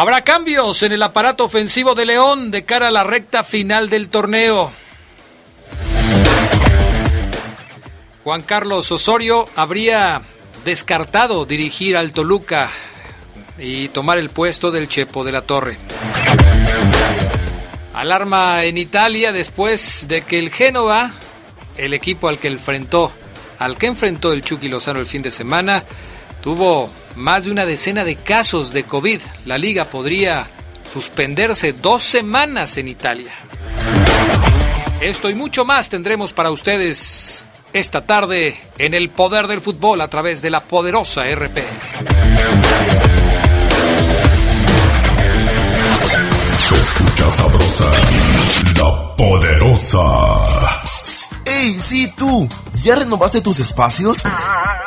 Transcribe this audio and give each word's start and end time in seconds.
Habrá 0.00 0.22
cambios 0.24 0.82
en 0.82 0.92
el 0.92 1.02
aparato 1.02 1.44
ofensivo 1.44 1.94
de 1.94 2.06
León 2.06 2.50
de 2.50 2.64
cara 2.64 2.88
a 2.88 2.90
la 2.90 3.04
recta 3.04 3.44
final 3.44 3.90
del 3.90 4.08
torneo. 4.08 4.72
Juan 8.24 8.40
Carlos 8.40 8.90
Osorio 8.92 9.46
habría 9.56 10.22
descartado 10.64 11.44
dirigir 11.44 11.98
al 11.98 12.14
Toluca 12.14 12.70
y 13.58 13.88
tomar 13.88 14.16
el 14.16 14.30
puesto 14.30 14.70
del 14.70 14.88
Chepo 14.88 15.22
de 15.22 15.32
la 15.32 15.42
Torre. 15.42 15.76
Alarma 17.92 18.64
en 18.64 18.78
Italia 18.78 19.34
después 19.34 20.08
de 20.08 20.22
que 20.22 20.38
el 20.38 20.50
Génova, 20.50 21.12
el 21.76 21.92
equipo 21.92 22.30
al 22.30 22.38
que 22.38 22.48
enfrentó, 22.48 23.12
al 23.58 23.76
que 23.76 23.88
enfrentó 23.88 24.32
el 24.32 24.40
Chucky 24.40 24.70
Lozano 24.70 24.98
el 24.98 25.04
fin 25.04 25.20
de 25.20 25.30
semana, 25.30 25.84
tuvo 26.42 26.90
más 27.16 27.44
de 27.44 27.50
una 27.50 27.66
decena 27.66 28.04
de 28.04 28.16
casos 28.16 28.72
de 28.72 28.84
COVID. 28.84 29.20
La 29.44 29.58
liga 29.58 29.84
podría 29.84 30.48
suspenderse 30.92 31.72
dos 31.72 32.02
semanas 32.02 32.76
en 32.78 32.88
Italia. 32.88 33.32
Esto 35.00 35.30
y 35.30 35.34
mucho 35.34 35.64
más 35.64 35.88
tendremos 35.88 36.32
para 36.32 36.50
ustedes 36.50 37.46
esta 37.72 38.02
tarde 38.02 38.58
en 38.78 38.94
el 38.94 39.10
poder 39.10 39.46
del 39.46 39.60
fútbol 39.60 40.00
a 40.00 40.08
través 40.08 40.42
de 40.42 40.50
la 40.50 40.60
poderosa 40.60 41.22
RP. 41.24 41.62
Se 46.58 46.74
escucha 46.76 47.30
sabrosa, 47.30 47.84
la 48.76 49.16
poderosa. 49.16 49.98
¡Ey, 51.44 51.78
sí, 51.80 52.12
tú! 52.16 52.48
¿Ya 52.82 52.96
renovaste 52.96 53.40
tus 53.40 53.60
espacios? 53.60 54.22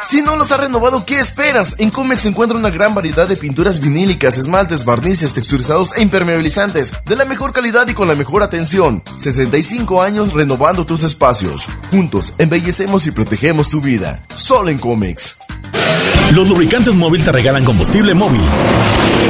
Si 0.06 0.22
no 0.22 0.36
los 0.36 0.52
has 0.52 0.60
renovado, 0.60 1.06
¿qué 1.06 1.20
esperas? 1.20 1.76
En 1.80 1.90
Comex 1.90 2.24
se 2.24 2.30
encuentra 2.30 2.58
una 2.58 2.70
gran 2.70 2.94
variedad 2.94 3.28
de 3.28 3.38
pinturas 3.38 3.80
vinílicas, 3.80 4.38
esmaltes, 4.38 4.84
barnices, 4.84 5.34
texturizados 5.34 5.96
e 5.98 6.02
impermeabilizantes, 6.02 6.94
de 7.06 7.16
la 7.16 7.26
mejor 7.26 7.54
calidad 7.54 7.88
y 7.88 7.94
con 7.94 8.08
la 8.08 8.16
mejor 8.16 8.44
atención. 8.44 9.02
65 9.18 10.02
años 10.02 10.34
renovando 10.34 10.86
tus 10.86 11.04
espacios. 11.04 11.68
Juntos, 11.90 12.34
embellecemos 12.38 13.08
y 13.08 13.12
protegemos 13.12 13.70
tu 13.70 13.82
vida. 13.82 14.24
Solo 14.36 14.70
en 14.70 14.80
Comex. 14.80 15.38
Los 16.34 16.48
lubricantes 16.48 16.96
móvil 16.96 17.24
te 17.24 17.32
regalan 17.32 17.64
combustible 17.64 18.14
móvil. 18.14 18.42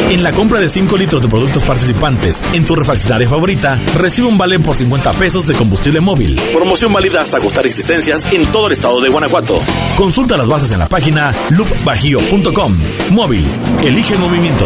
En 0.09 0.23
la 0.23 0.31
compra 0.31 0.59
de 0.59 0.69
5 0.69 0.97
litros 0.97 1.21
de 1.21 1.27
productos 1.27 1.63
participantes 1.63 2.43
en 2.53 2.65
tu 2.65 2.75
refaccionaria 2.75 3.27
favorita, 3.27 3.79
recibe 3.95 4.27
un 4.27 4.37
vale 4.37 4.59
por 4.59 4.75
50 4.75 5.13
pesos 5.13 5.47
de 5.47 5.55
combustible 5.55 6.01
móvil. 6.01 6.39
Promoción 6.53 6.93
válida 6.93 7.21
hasta 7.21 7.39
costar 7.39 7.65
existencias 7.65 8.25
en 8.31 8.45
todo 8.51 8.67
el 8.67 8.73
estado 8.73 9.01
de 9.01 9.09
Guanajuato. 9.09 9.59
Consulta 9.95 10.37
las 10.37 10.47
bases 10.47 10.71
en 10.71 10.79
la 10.79 10.87
página 10.87 11.33
loopbajío.com. 11.49 12.77
Móvil, 13.11 13.45
elige 13.83 14.13
el 14.13 14.19
movimiento. 14.19 14.65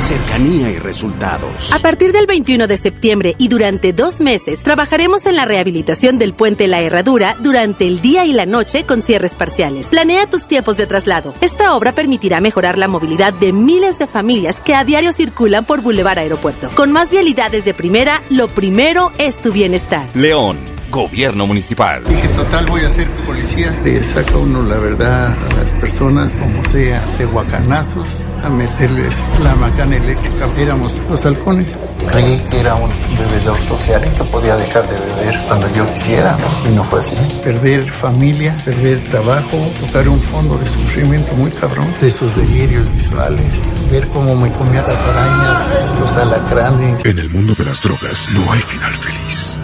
cercanía 0.00 0.70
y 0.70 0.78
resultados. 0.78 1.72
A 1.72 1.78
partir 1.78 2.12
del 2.12 2.26
21 2.26 2.66
de 2.66 2.76
septiembre 2.76 3.34
y 3.38 3.48
durante 3.48 3.92
dos 3.92 4.20
meses 4.20 4.62
trabajaremos 4.62 5.26
en 5.26 5.36
la 5.36 5.44
rehabilitación 5.44 6.18
del 6.18 6.34
puente 6.34 6.68
La 6.68 6.80
Herradura 6.80 7.36
durante 7.40 7.86
el 7.86 8.00
día 8.00 8.24
y 8.24 8.32
la 8.32 8.46
noche 8.46 8.84
con 8.84 9.02
cierres 9.02 9.34
parciales. 9.34 9.88
Planea 9.88 10.28
tus 10.28 10.46
tiempos 10.46 10.76
de 10.76 10.86
traslado. 10.86 11.34
Esta 11.40 11.74
obra 11.76 11.94
permitirá 11.94 12.40
mejorar 12.40 12.78
la 12.78 12.88
movilidad 12.88 13.32
de 13.32 13.52
miles 13.52 13.98
de 13.98 14.06
familias 14.06 14.60
que 14.60 14.74
a 14.74 14.84
diario 14.84 15.12
circulan 15.12 15.64
por 15.64 15.82
Boulevard 15.82 16.18
Aeropuerto. 16.18 16.70
Con 16.74 16.92
más 16.92 17.10
vialidades 17.10 17.64
de 17.64 17.74
primera, 17.74 18.22
lo 18.30 18.48
primero 18.48 19.12
es 19.18 19.40
tu 19.40 19.52
bienestar. 19.52 20.06
León. 20.14 20.75
Gobierno 20.90 21.46
Municipal. 21.46 22.02
Dije, 22.04 22.28
total, 22.28 22.66
voy 22.66 22.82
a 22.82 22.88
ser 22.88 23.08
policía. 23.26 23.78
Le 23.84 24.02
saca 24.02 24.36
uno 24.36 24.62
la 24.62 24.78
verdad 24.78 25.28
a 25.32 25.54
las 25.54 25.72
personas, 25.72 26.32
como 26.34 26.64
sea, 26.64 27.02
de 27.18 27.24
guacanazos, 27.26 28.22
a 28.42 28.50
meterles 28.50 29.16
la 29.42 29.54
macana 29.54 29.96
eléctrica. 29.96 30.48
Éramos 30.56 31.00
los 31.08 31.24
halcones. 31.24 31.92
Creí 32.08 32.38
que 32.50 32.60
era 32.60 32.76
un 32.76 32.90
bebedor 33.16 33.60
social. 33.60 34.02
Esto 34.04 34.24
podía 34.26 34.56
dejar 34.56 34.88
de 34.88 34.98
beber 34.98 35.40
cuando 35.46 35.72
yo 35.74 35.92
quisiera, 35.92 36.36
¿no? 36.38 36.70
Y 36.70 36.74
no 36.74 36.84
fue 36.84 37.00
así. 37.00 37.16
Perder 37.42 37.84
familia, 37.84 38.56
perder 38.64 39.02
trabajo, 39.04 39.70
tocar 39.78 40.08
un 40.08 40.20
fondo 40.20 40.56
de 40.58 40.66
sufrimiento 40.66 41.34
muy 41.34 41.50
cabrón, 41.50 41.92
de 42.00 42.08
esos 42.08 42.36
delirios 42.36 42.92
visuales, 42.92 43.80
ver 43.90 44.06
cómo 44.08 44.34
me 44.34 44.50
comía 44.50 44.82
las 44.82 45.00
arañas, 45.00 45.62
los 46.00 46.12
alacranes. 46.12 47.04
En 47.04 47.18
el 47.18 47.30
mundo 47.30 47.54
de 47.54 47.64
las 47.64 47.80
drogas 47.80 48.28
no 48.32 48.52
hay 48.52 48.60
final 48.60 48.94
feliz. 48.94 49.58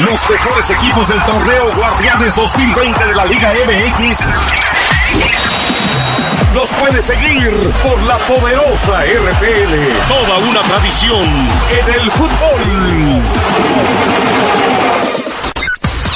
Los 0.00 0.30
mejores 0.30 0.70
equipos 0.70 1.08
del 1.08 1.22
torneo 1.22 1.74
Guardianes 1.76 2.34
2020 2.34 3.04
de 3.04 3.14
la 3.14 3.24
Liga 3.26 3.52
MX 3.66 4.26
los 6.54 6.70
puedes 6.74 7.04
seguir 7.04 7.50
por 7.82 8.02
la 8.02 8.18
poderosa 8.18 9.04
RPL. 9.04 10.08
Toda 10.08 10.38
una 10.38 10.62
tradición 10.62 11.28
en 11.70 11.94
el 11.94 12.10
fútbol. 12.10 13.22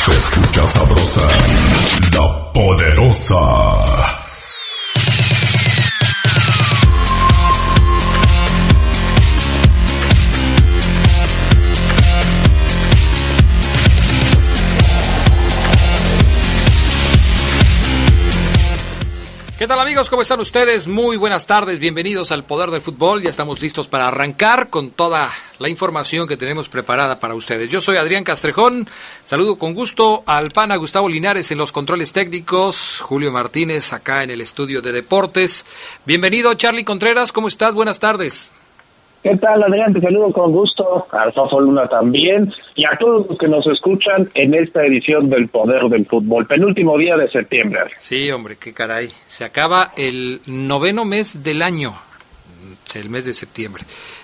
Se 0.04 0.12
escucha 0.12 0.66
sabrosa, 0.66 1.28
la 2.12 2.52
poderosa. 2.52 4.15
¿Qué 19.66 19.70
tal 19.70 19.80
amigos? 19.80 20.08
¿Cómo 20.08 20.22
están 20.22 20.38
ustedes? 20.38 20.86
Muy 20.86 21.16
buenas 21.16 21.48
tardes, 21.48 21.80
bienvenidos 21.80 22.30
al 22.30 22.44
Poder 22.44 22.70
del 22.70 22.82
Fútbol. 22.82 23.20
Ya 23.20 23.30
estamos 23.30 23.60
listos 23.60 23.88
para 23.88 24.06
arrancar 24.06 24.70
con 24.70 24.92
toda 24.92 25.32
la 25.58 25.68
información 25.68 26.28
que 26.28 26.36
tenemos 26.36 26.68
preparada 26.68 27.18
para 27.18 27.34
ustedes. 27.34 27.68
Yo 27.68 27.80
soy 27.80 27.96
Adrián 27.96 28.22
Castrejón, 28.22 28.88
saludo 29.24 29.58
con 29.58 29.74
gusto 29.74 30.22
al 30.24 30.50
pana 30.50 30.76
Gustavo 30.76 31.08
Linares 31.08 31.50
en 31.50 31.58
los 31.58 31.72
controles 31.72 32.12
técnicos, 32.12 33.00
Julio 33.00 33.32
Martínez 33.32 33.92
acá 33.92 34.22
en 34.22 34.30
el 34.30 34.40
estudio 34.40 34.82
de 34.82 34.92
deportes. 34.92 35.66
Bienvenido 36.04 36.54
Charlie 36.54 36.84
Contreras, 36.84 37.32
¿cómo 37.32 37.48
estás? 37.48 37.74
Buenas 37.74 37.98
tardes. 37.98 38.52
¿Qué 39.22 39.36
tal, 39.36 39.62
Adrián? 39.62 39.92
Te 39.92 40.00
saludo 40.00 40.30
con 40.32 40.52
gusto, 40.52 41.06
a 41.10 41.32
Fafo 41.32 41.60
Luna 41.60 41.88
también, 41.88 42.52
y 42.76 42.84
a 42.84 42.96
todos 42.96 43.26
los 43.28 43.38
que 43.38 43.48
nos 43.48 43.66
escuchan 43.66 44.28
en 44.34 44.54
esta 44.54 44.84
edición 44.84 45.28
del 45.28 45.48
Poder 45.48 45.82
del 45.88 46.06
Fútbol, 46.06 46.46
penúltimo 46.46 46.96
día 46.96 47.16
de 47.16 47.26
septiembre. 47.26 47.80
Sí, 47.98 48.30
hombre, 48.30 48.56
qué 48.56 48.72
caray. 48.72 49.10
Se 49.26 49.44
acaba 49.44 49.92
el 49.96 50.40
noveno 50.46 51.04
mes 51.04 51.42
del 51.42 51.62
año, 51.62 51.94
el 52.94 53.10
mes 53.10 53.24
de 53.24 53.32
septiembre, 53.32 53.82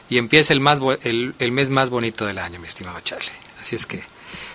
y 0.09 0.19
empieza 0.19 0.53
el, 0.53 0.61
más 0.61 0.81
el, 1.03 1.35
el 1.39 1.53
mes 1.53 1.69
más 1.69 1.91
bonito 1.91 2.25
del 2.25 2.39
año, 2.39 2.61
mi 2.61 2.67
estimado 2.67 3.00
Charlie. 3.00 3.33
Así 3.59 3.77
es 3.77 3.87
que... 3.87 4.03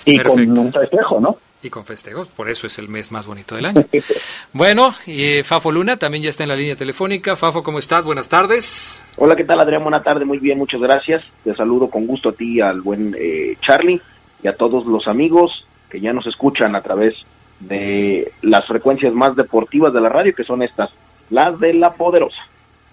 Y 0.06 0.18
con 0.19 0.57
un 0.57 0.72
festejo, 0.72 1.19
¿no? 1.19 1.38
Y 1.67 1.69
con 1.69 1.85
festejos, 1.85 2.27
por 2.29 2.49
eso 2.49 2.67
es 2.67 2.79
el 2.79 2.89
mes 2.89 3.11
más 3.11 3.27
bonito 3.27 3.55
del 3.55 3.67
año. 3.67 3.85
bueno, 4.53 4.93
y 5.05 5.43
Fafo 5.43 5.71
Luna 5.71 5.97
también 5.97 6.23
ya 6.23 6.29
está 6.29 6.43
en 6.43 6.49
la 6.49 6.55
línea 6.55 6.75
telefónica. 6.75 7.35
Fafo, 7.35 7.63
¿cómo 7.63 7.79
estás? 7.79 8.03
Buenas 8.03 8.27
tardes. 8.27 9.01
Hola, 9.17 9.35
¿qué 9.35 9.43
tal 9.43 9.59
Adrián? 9.59 9.83
Buenas 9.83 10.03
tardes, 10.03 10.25
muy 10.25 10.39
bien, 10.39 10.57
muchas 10.57 10.81
gracias. 10.81 11.23
Te 11.43 11.55
saludo 11.55 11.89
con 11.89 12.07
gusto 12.07 12.29
a 12.29 12.33
ti, 12.33 12.59
al 12.61 12.81
buen 12.81 13.15
eh, 13.17 13.55
Charlie 13.61 14.01
y 14.43 14.47
a 14.47 14.55
todos 14.55 14.85
los 14.85 15.07
amigos 15.07 15.65
que 15.89 15.99
ya 15.99 16.13
nos 16.13 16.27
escuchan 16.27 16.75
a 16.75 16.81
través 16.81 17.15
de 17.59 18.31
las 18.41 18.65
frecuencias 18.67 19.13
más 19.13 19.35
deportivas 19.35 19.93
de 19.93 20.01
la 20.01 20.09
radio, 20.09 20.35
que 20.35 20.43
son 20.43 20.61
estas, 20.61 20.89
las 21.29 21.59
de 21.59 21.73
la 21.73 21.93
poderosa. 21.93 22.41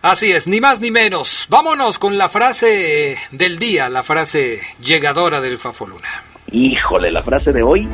Así 0.03 0.33
es, 0.33 0.47
ni 0.47 0.61
más 0.61 0.81
ni 0.81 0.91
menos. 0.91 1.47
Vámonos 1.49 1.99
con 1.99 2.19
la 2.19 2.29
frase 2.29 3.17
del 3.31 3.59
día, 3.59 3.89
la 3.89 4.03
frase 4.03 4.61
llegadora 4.81 5.41
del 5.41 5.57
Fafoluna. 5.57 6.23
Híjole, 6.53 7.11
la 7.11 7.23
frase 7.23 7.53
de 7.53 7.63
hoy 7.63 7.89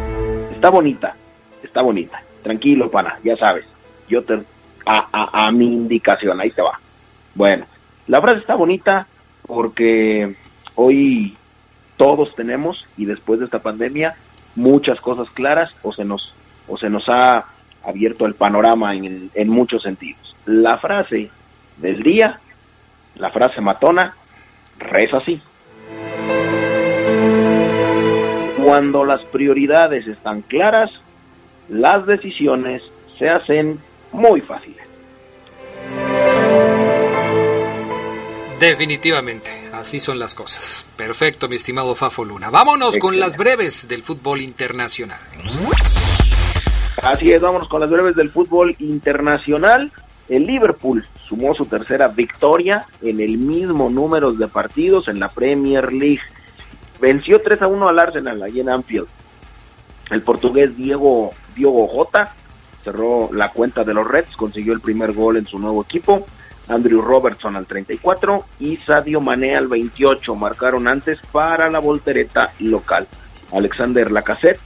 está 0.60 0.68
bonita, 0.68 1.16
está 1.62 1.80
bonita. 1.80 2.22
Tranquilo, 2.42 2.90
pana, 2.90 3.18
ya 3.24 3.34
sabes. 3.34 3.64
Yo 4.08 4.22
te... 4.22 4.42
A, 4.84 5.08
a, 5.10 5.46
a 5.46 5.52
mi 5.52 5.66
indicación, 5.66 6.38
ahí 6.38 6.50
te 6.50 6.60
va. 6.60 6.78
Bueno, 7.34 7.64
la 8.08 8.20
frase 8.20 8.38
está 8.38 8.56
bonita 8.56 9.06
porque 9.46 10.34
hoy 10.74 11.36
todos 11.96 12.34
tenemos, 12.34 12.86
y 12.98 13.06
después 13.06 13.40
de 13.40 13.46
esta 13.46 13.60
pandemia, 13.60 14.16
muchas 14.54 15.00
cosas 15.00 15.30
claras 15.30 15.74
o 15.82 15.92
se 15.92 16.04
nos, 16.04 16.34
o 16.68 16.76
se 16.76 16.90
nos 16.90 17.08
ha 17.08 17.46
abierto 17.82 18.26
el 18.26 18.34
panorama 18.34 18.94
en, 18.94 19.30
en 19.32 19.48
muchos 19.48 19.82
sentidos. 19.82 20.34
La 20.44 20.76
frase 20.76 21.30
del 21.78 22.02
día, 22.02 22.38
la 23.16 23.30
frase 23.30 23.60
matona, 23.62 24.14
reza 24.78 25.18
así. 25.18 25.40
Cuando 28.62 29.04
las 29.04 29.22
prioridades 29.22 30.06
están 30.06 30.42
claras, 30.42 30.90
las 31.68 32.06
decisiones 32.06 32.82
se 33.18 33.28
hacen 33.28 33.78
muy 34.12 34.40
fáciles. 34.40 34.84
Definitivamente, 38.58 39.50
así 39.72 40.00
son 40.00 40.18
las 40.18 40.34
cosas. 40.34 40.84
Perfecto, 40.96 41.48
mi 41.48 41.56
estimado 41.56 41.94
Fafo 41.94 42.24
Luna. 42.24 42.50
Vámonos 42.50 42.98
con 42.98 43.18
las 43.18 43.36
breves 43.38 43.88
del 43.88 44.02
fútbol 44.02 44.42
internacional. 44.42 45.20
Así 47.02 47.32
es, 47.32 47.40
vámonos 47.40 47.68
con 47.68 47.80
las 47.80 47.88
breves 47.88 48.14
del 48.14 48.30
fútbol 48.30 48.76
internacional. 48.78 49.90
El 50.28 50.46
Liverpool 50.46 51.04
sumó 51.26 51.54
su 51.54 51.64
tercera 51.64 52.08
victoria 52.08 52.84
en 53.00 53.20
el 53.20 53.38
mismo 53.38 53.88
número 53.88 54.32
de 54.32 54.46
partidos 54.48 55.08
en 55.08 55.18
la 55.18 55.28
Premier 55.28 55.90
League. 55.92 56.20
Venció 57.00 57.40
3 57.40 57.62
a 57.62 57.66
1 57.66 57.88
al 57.88 57.98
Arsenal 57.98 58.42
allí 58.42 58.60
en 58.60 58.68
Anfield. 58.68 59.08
El 60.10 60.22
portugués 60.22 60.76
Diego, 60.76 61.32
Diogo 61.54 61.86
Jota 61.86 62.34
cerró 62.84 63.30
la 63.32 63.50
cuenta 63.50 63.84
de 63.84 63.94
los 63.94 64.06
Reds, 64.06 64.36
consiguió 64.36 64.72
el 64.72 64.80
primer 64.80 65.12
gol 65.12 65.36
en 65.36 65.46
su 65.46 65.58
nuevo 65.58 65.82
equipo. 65.82 66.26
Andrew 66.68 67.00
Robertson 67.00 67.56
al 67.56 67.66
34 67.66 68.44
y 68.60 68.76
Sadio 68.78 69.20
Mané 69.20 69.56
al 69.56 69.66
28 69.66 70.34
marcaron 70.34 70.86
antes 70.88 71.18
para 71.32 71.70
la 71.70 71.78
voltereta 71.78 72.52
local. 72.60 73.06
Alexander 73.52 74.10
Lacazette 74.10 74.60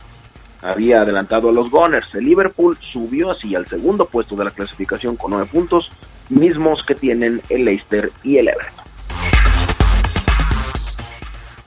había 0.62 1.02
adelantado 1.02 1.48
a 1.48 1.52
los 1.52 1.70
Gunners. 1.70 2.14
El 2.14 2.24
Liverpool 2.24 2.76
subió 2.80 3.30
así 3.30 3.54
al 3.54 3.66
segundo 3.66 4.06
puesto 4.06 4.36
de 4.36 4.44
la 4.44 4.50
clasificación 4.50 5.16
con 5.16 5.30
nueve 5.30 5.48
puntos, 5.50 5.90
mismos 6.28 6.84
que 6.84 6.94
tienen 6.94 7.40
el 7.48 7.64
Leicester 7.64 8.10
y 8.22 8.38
el 8.38 8.48
Everton. 8.48 8.83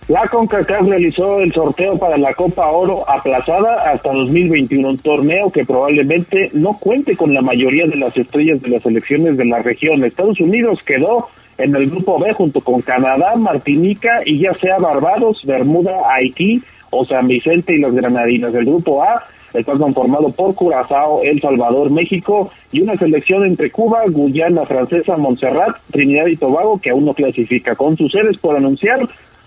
La 0.08 0.26
CONCACAF 0.26 0.88
realizó 0.88 1.42
el 1.42 1.52
sorteo 1.52 1.98
para 1.98 2.18
la 2.18 2.34
Copa 2.34 2.68
Oro 2.72 3.04
aplazada 3.10 3.92
hasta 3.92 4.14
2021, 4.14 4.88
un 4.88 4.98
torneo 5.00 5.52
que 5.52 5.66
probablemente 5.66 6.50
no 6.54 6.78
cuente 6.80 7.18
con 7.18 7.34
la 7.34 7.42
mayoría 7.42 7.86
de 7.88 7.98
las 7.98 8.16
estrellas 8.16 8.62
de 8.62 8.70
las 8.70 8.84
selecciones 8.84 9.36
de 9.36 9.44
la 9.44 9.60
región. 9.60 10.06
Estados 10.06 10.40
Unidos 10.40 10.80
quedó 10.86 11.28
en 11.58 11.76
el 11.76 11.90
grupo 11.90 12.20
B 12.20 12.32
junto 12.32 12.62
con 12.62 12.82
Canadá, 12.82 13.36
Martinica 13.36 14.22
y 14.26 14.40
ya 14.40 14.54
sea 14.54 14.78
Barbados, 14.78 15.42
Bermuda, 15.44 15.98
Haití 16.10 16.64
o 16.90 17.04
San 17.04 17.28
Vicente 17.28 17.76
y 17.76 17.82
las 17.82 17.94
Granadinas. 17.94 18.54
El 18.54 18.64
grupo 18.64 19.04
A 19.04 19.26
está 19.54 19.74
conformado 19.74 20.32
por 20.32 20.56
Curazao, 20.56 21.22
El 21.24 21.42
Salvador, 21.42 21.92
México 21.92 22.50
y 22.72 22.80
una 22.80 22.96
selección 22.96 23.44
entre 23.46 23.72
Cuba, 23.72 24.04
Guyana 24.08 24.66
Francesa, 24.66 25.18
Montserrat, 25.18 25.76
Trinidad 25.92 26.28
y 26.28 26.38
Tobago 26.38 26.80
que 26.80 26.92
aún 26.92 27.04
no 27.04 27.14
clasifica. 27.14 27.76
Con 27.76 27.98
sus 27.98 28.10
sedes 28.10 28.38
por 28.38 28.56
anunciar, 28.56 29.00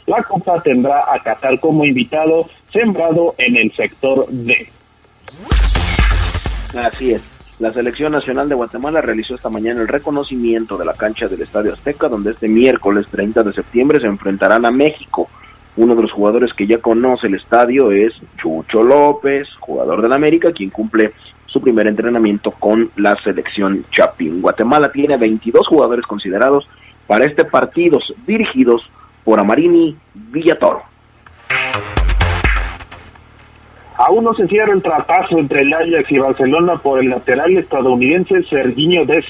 la 0.06 0.22
Copa 0.22 0.60
tendrá 0.62 1.04
a 1.12 1.18
Qatar 1.22 1.58
como 1.60 1.84
invitado, 1.84 2.48
sembrado 2.72 3.34
en 3.38 3.56
el 3.56 3.72
sector 3.72 4.26
D. 4.28 4.68
Así 6.76 7.12
es. 7.12 7.22
La 7.58 7.72
Selección 7.72 8.12
Nacional 8.12 8.48
de 8.48 8.54
Guatemala 8.54 9.02
realizó 9.02 9.34
esta 9.34 9.50
mañana 9.50 9.82
el 9.82 9.88
reconocimiento 9.88 10.78
de 10.78 10.86
la 10.86 10.94
cancha 10.94 11.28
del 11.28 11.42
Estadio 11.42 11.74
Azteca, 11.74 12.08
donde 12.08 12.30
este 12.30 12.48
miércoles 12.48 13.06
30 13.10 13.42
de 13.42 13.52
septiembre 13.52 14.00
se 14.00 14.06
enfrentarán 14.06 14.64
a 14.64 14.70
México. 14.70 15.28
Uno 15.76 15.94
de 15.94 16.02
los 16.02 16.10
jugadores 16.10 16.54
que 16.54 16.66
ya 16.66 16.78
conoce 16.78 17.26
el 17.26 17.34
estadio 17.34 17.92
es 17.92 18.14
Chucho 18.38 18.82
López, 18.82 19.46
jugador 19.60 20.00
del 20.00 20.14
América, 20.14 20.52
quien 20.52 20.70
cumple 20.70 21.12
su 21.46 21.60
primer 21.60 21.86
entrenamiento 21.86 22.50
con 22.52 22.90
la 22.96 23.14
selección 23.22 23.84
Chapín. 23.90 24.40
Guatemala 24.40 24.90
tiene 24.90 25.16
22 25.18 25.66
jugadores 25.66 26.06
considerados 26.06 26.66
para 27.06 27.26
este 27.26 27.44
partido, 27.44 27.98
dirigidos 28.26 28.82
por 29.24 29.40
Amarini 29.40 29.96
Villatoro. 30.14 30.82
Aún 33.96 34.24
no 34.24 34.32
se 34.32 34.48
cierra 34.48 34.72
el 34.72 34.82
tratazo 34.82 35.38
entre 35.38 35.60
el 35.60 35.74
Ajax 35.74 36.10
y 36.10 36.18
Barcelona 36.18 36.76
por 36.78 37.00
el 37.00 37.10
lateral 37.10 37.54
estadounidense 37.58 38.42
Serginho 38.44 39.04
Dest. 39.04 39.28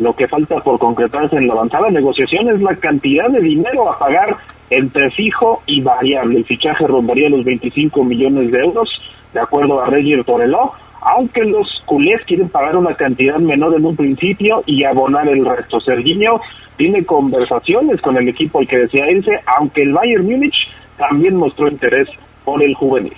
Lo 0.00 0.16
que 0.16 0.26
falta 0.26 0.60
por 0.60 0.80
concretarse 0.80 1.36
en 1.36 1.46
la 1.46 1.52
avanzada 1.52 1.90
negociación 1.90 2.48
es 2.48 2.60
la 2.60 2.74
cantidad 2.74 3.28
de 3.28 3.40
dinero 3.40 3.88
a 3.88 3.98
pagar 3.98 4.36
entre 4.68 5.10
fijo 5.12 5.62
y 5.66 5.80
variable. 5.80 6.38
El 6.38 6.44
fichaje 6.44 6.86
rondaría 6.88 7.28
los 7.28 7.44
25 7.44 8.02
millones 8.02 8.50
de 8.50 8.58
euros, 8.58 8.88
de 9.32 9.40
acuerdo 9.40 9.80
a 9.80 9.86
Reggie 9.86 10.24
Toreló, 10.24 10.72
aunque 11.00 11.44
los 11.44 11.66
culés 11.86 12.24
quieren 12.26 12.48
pagar 12.48 12.76
una 12.76 12.94
cantidad 12.94 13.38
menor 13.38 13.74
en 13.74 13.86
un 13.86 13.96
principio 13.96 14.62
y 14.66 14.84
abonar 14.84 15.28
el 15.28 15.44
resto. 15.44 15.80
Serginho 15.80 16.40
tiene 16.76 17.04
conversaciones 17.04 18.00
con 18.00 18.16
el 18.16 18.28
equipo 18.28 18.58
al 18.58 18.68
que 18.68 18.78
desea 18.78 19.10
irse, 19.10 19.40
aunque 19.46 19.82
el 19.82 19.92
Bayern 19.92 20.24
Múnich 20.24 20.68
también 20.96 21.36
mostró 21.36 21.68
interés 21.68 22.08
por 22.44 22.62
el 22.62 22.74
juvenil. 22.74 23.14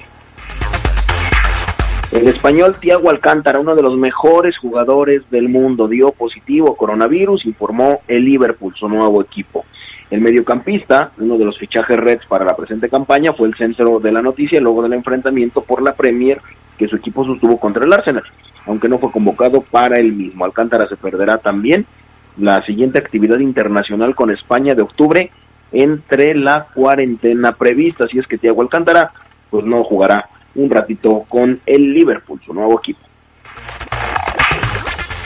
El 2.13 2.29
español 2.29 2.77
Tiago 2.79 3.09
Alcántara, 3.09 3.59
uno 3.59 3.75
de 3.75 3.83
los 3.83 3.97
mejores 3.97 4.59
jugadores 4.59 5.23
del 5.31 5.49
mundo, 5.49 5.89
dio 5.89 6.13
positivo 6.13 6.77
coronavirus, 6.77 7.47
informó 7.47 8.01
el 8.07 8.25
Liverpool, 8.25 8.75
su 8.77 8.87
nuevo 8.87 9.23
equipo. 9.23 9.65
El 10.11 10.21
mediocampista, 10.21 11.11
uno 11.17 11.39
de 11.39 11.47
los 11.47 11.59
fichajes 11.59 11.99
Reds 11.99 12.27
para 12.27 12.45
la 12.45 12.55
presente 12.55 12.91
campaña, 12.91 13.33
fue 13.33 13.49
el 13.49 13.55
centro 13.55 13.99
de 13.99 14.13
la 14.13 14.21
noticia 14.21 14.61
luego 14.61 14.83
del 14.83 14.93
enfrentamiento 14.93 15.63
por 15.63 15.81
la 15.81 15.95
Premier 15.95 16.39
que 16.83 16.89
su 16.89 16.97
equipo 16.97 17.25
sostuvo 17.25 17.61
contra 17.61 17.85
el 17.85 17.93
Arsenal, 17.93 18.25
aunque 18.67 18.89
no 18.89 18.99
fue 18.99 19.13
convocado 19.13 19.61
para 19.61 20.01
el 20.01 20.13
mismo. 20.13 20.45
Alcántara 20.45 20.89
se 20.89 20.97
perderá 20.97 21.39
también 21.39 21.87
la 22.37 22.61
siguiente 22.67 22.99
actividad 22.99 23.39
internacional 23.39 24.17
con 24.17 24.33
España 24.33 24.75
de 24.75 24.83
octubre 24.83 25.31
entre 25.71 26.35
la 26.35 26.67
cuarentena 26.75 27.53
prevista, 27.53 28.09
si 28.09 28.19
es 28.19 28.27
que 28.27 28.37
Tiago 28.37 28.63
Alcántara 28.63 29.13
pues 29.49 29.65
no 29.65 29.85
jugará 29.85 30.29
un 30.57 30.71
ratito 30.71 31.25
con 31.29 31.61
el 31.67 31.95
Liverpool, 31.95 32.41
su 32.45 32.53
nuevo 32.53 32.81
equipo. 32.81 33.01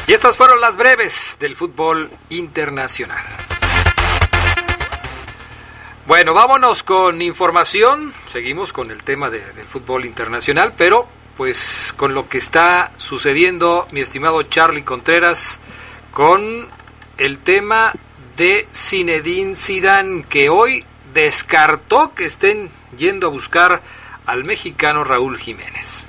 Y 0.07 0.13
estas 0.13 0.37
fueron 0.37 0.61
las 0.61 0.77
breves 0.77 1.39
del 1.41 1.57
fútbol 1.57 2.11
internacional. 2.29 3.25
Bueno, 6.07 6.35
vámonos 6.35 6.83
con 6.83 7.23
información. 7.23 8.13
Seguimos 8.27 8.75
con 8.75 8.91
el 8.91 9.03
tema 9.03 9.31
de, 9.31 9.41
del 9.55 9.67
fútbol 9.67 10.05
internacional, 10.05 10.75
pero 10.77 11.16
pues 11.37 11.95
con 11.97 12.15
lo 12.15 12.29
que 12.29 12.39
está 12.39 12.93
sucediendo, 12.97 13.87
mi 13.93 14.01
estimado 14.01 14.43
Charlie 14.45 14.83
Contreras, 14.83 15.61
con 16.13 16.67
el 17.19 17.39
tema 17.39 17.93
de 18.37 18.67
Zinedine 18.73 19.55
Zidane, 19.55 20.25
que 20.29 20.49
hoy 20.49 20.85
descartó 21.13 22.15
que 22.15 22.25
estén 22.25 22.71
yendo 22.97 23.27
a 23.27 23.31
buscar 23.31 23.83
al 24.27 24.45
mexicano 24.45 25.05
Raúl 25.05 25.39
Jiménez. 25.39 26.07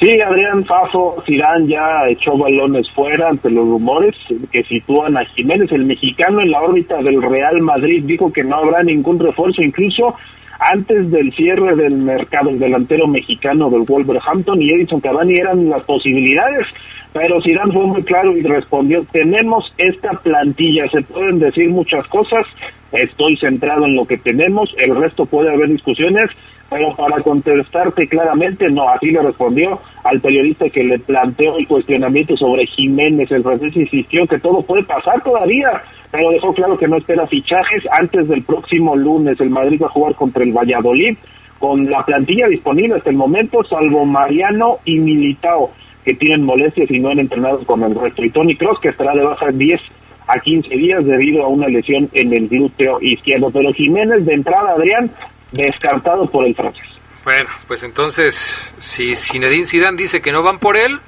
Sí, 0.00 0.20
Adrián 0.20 0.64
Fafo, 0.64 1.22
Zidane 1.24 1.68
ya 1.68 2.08
echó 2.08 2.36
balones 2.36 2.90
fuera 2.90 3.28
ante 3.28 3.48
los 3.48 3.64
rumores 3.66 4.16
que 4.50 4.64
sitúan 4.64 5.16
a 5.16 5.24
Jiménez, 5.24 5.70
el 5.70 5.84
mexicano, 5.84 6.40
en 6.40 6.50
la 6.50 6.60
órbita 6.60 6.96
del 6.96 7.22
Real 7.22 7.60
Madrid. 7.60 8.02
Dijo 8.04 8.32
que 8.32 8.42
no 8.42 8.56
habrá 8.56 8.82
ningún 8.82 9.20
refuerzo, 9.20 9.62
incluso 9.62 10.16
antes 10.58 11.10
del 11.10 11.32
cierre 11.32 11.76
del 11.76 11.94
mercado, 11.94 12.50
el 12.50 12.58
delantero 12.58 13.06
mexicano 13.06 13.70
del 13.70 13.82
Wolverhampton 13.82 14.60
y 14.60 14.70
Edison 14.70 15.00
Cavani 15.00 15.34
eran 15.34 15.68
las 15.68 15.82
posibilidades, 15.84 16.66
pero 17.12 17.40
Zidane 17.42 17.72
fue 17.72 17.86
muy 17.86 18.02
claro 18.02 18.36
y 18.36 18.42
respondió, 18.42 19.04
tenemos 19.12 19.72
esta 19.78 20.12
plantilla, 20.20 20.88
se 20.90 21.02
pueden 21.02 21.38
decir 21.38 21.70
muchas 21.70 22.06
cosas, 22.08 22.46
estoy 22.92 23.36
centrado 23.36 23.84
en 23.86 23.96
lo 23.96 24.06
que 24.06 24.16
tenemos, 24.16 24.74
el 24.78 24.96
resto 24.96 25.26
puede 25.26 25.52
haber 25.52 25.68
discusiones, 25.68 26.30
pero 26.70 26.94
para 26.96 27.20
contestarte 27.22 28.08
claramente, 28.08 28.68
no, 28.70 28.88
así 28.88 29.10
le 29.10 29.22
respondió 29.22 29.80
al 30.02 30.20
periodista 30.20 30.68
que 30.70 30.82
le 30.82 30.98
planteó 30.98 31.56
el 31.56 31.68
cuestionamiento 31.68 32.36
sobre 32.36 32.66
Jiménez. 32.66 33.30
El 33.30 33.42
francés 33.42 33.76
insistió 33.76 34.26
que 34.26 34.38
todo 34.38 34.62
puede 34.62 34.82
pasar 34.82 35.22
todavía, 35.22 35.82
pero 36.10 36.30
dejó 36.30 36.52
claro 36.52 36.76
que 36.76 36.88
no 36.88 36.96
espera 36.96 37.26
fichajes 37.26 37.84
antes 37.92 38.28
del 38.28 38.42
próximo 38.42 38.96
lunes. 38.96 39.40
El 39.40 39.50
Madrid 39.50 39.80
va 39.82 39.86
a 39.86 39.90
jugar 39.90 40.14
contra 40.14 40.42
el 40.42 40.52
Valladolid 40.52 41.16
con 41.58 41.88
la 41.88 42.04
plantilla 42.04 42.48
disponible 42.48 42.96
hasta 42.96 43.10
el 43.10 43.16
momento, 43.16 43.62
salvo 43.64 44.04
Mariano 44.04 44.78
y 44.84 44.98
Militao, 44.98 45.70
que 46.04 46.14
tienen 46.14 46.44
molestias 46.44 46.90
y 46.90 46.98
no 46.98 47.10
han 47.10 47.20
entrenado 47.20 47.64
con 47.64 47.82
el 47.82 47.94
resto. 47.94 48.24
Y 48.24 48.30
Tony 48.30 48.56
Cross, 48.56 48.80
que 48.80 48.88
estará 48.88 49.14
de 49.14 49.22
baja 49.22 49.50
10 49.50 49.80
a 50.26 50.38
15 50.38 50.68
días 50.76 51.04
debido 51.04 51.44
a 51.44 51.48
una 51.48 51.68
lesión 51.68 52.08
en 52.12 52.32
el 52.32 52.48
glúteo 52.48 53.00
izquierdo. 53.00 53.50
Pero 53.50 53.72
Jiménez 53.72 54.24
de 54.24 54.34
entrada, 54.34 54.72
Adrián, 54.72 55.10
descartado 55.54 56.26
por 56.26 56.46
el 56.46 56.54
francés. 56.54 56.84
Bueno, 57.24 57.48
pues 57.66 57.82
entonces, 57.82 58.74
si 58.78 59.16
Zinedine 59.16 59.66
Zidane 59.66 59.96
dice 59.96 60.20
que 60.20 60.32
no 60.32 60.42
van 60.42 60.58
por 60.58 60.76
él, 60.76 61.00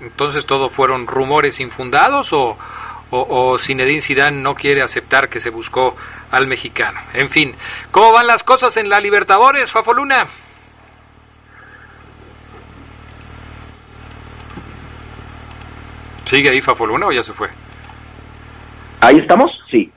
entonces 0.00 0.44
todo 0.44 0.68
fueron 0.68 1.06
rumores 1.06 1.60
infundados 1.60 2.32
o, 2.32 2.58
o, 3.10 3.26
o 3.52 3.58
Zinedine 3.58 4.00
Zidane 4.00 4.40
no 4.40 4.54
quiere 4.54 4.82
aceptar 4.82 5.28
que 5.28 5.38
se 5.38 5.50
buscó 5.50 5.96
al 6.30 6.46
mexicano. 6.46 7.00
En 7.12 7.30
fin, 7.30 7.54
¿cómo 7.90 8.12
van 8.12 8.26
las 8.26 8.42
cosas 8.42 8.76
en 8.76 8.88
la 8.88 9.00
Libertadores, 9.00 9.70
Fafoluna? 9.70 10.26
¿Sigue 16.30 16.48
ahí 16.48 16.60
Fafoluna 16.60 17.06
o 17.06 17.12
ya 17.12 17.24
se 17.24 17.32
fue? 17.32 17.48
Ahí 19.00 19.16
estamos, 19.16 19.50
sí. 19.70 19.90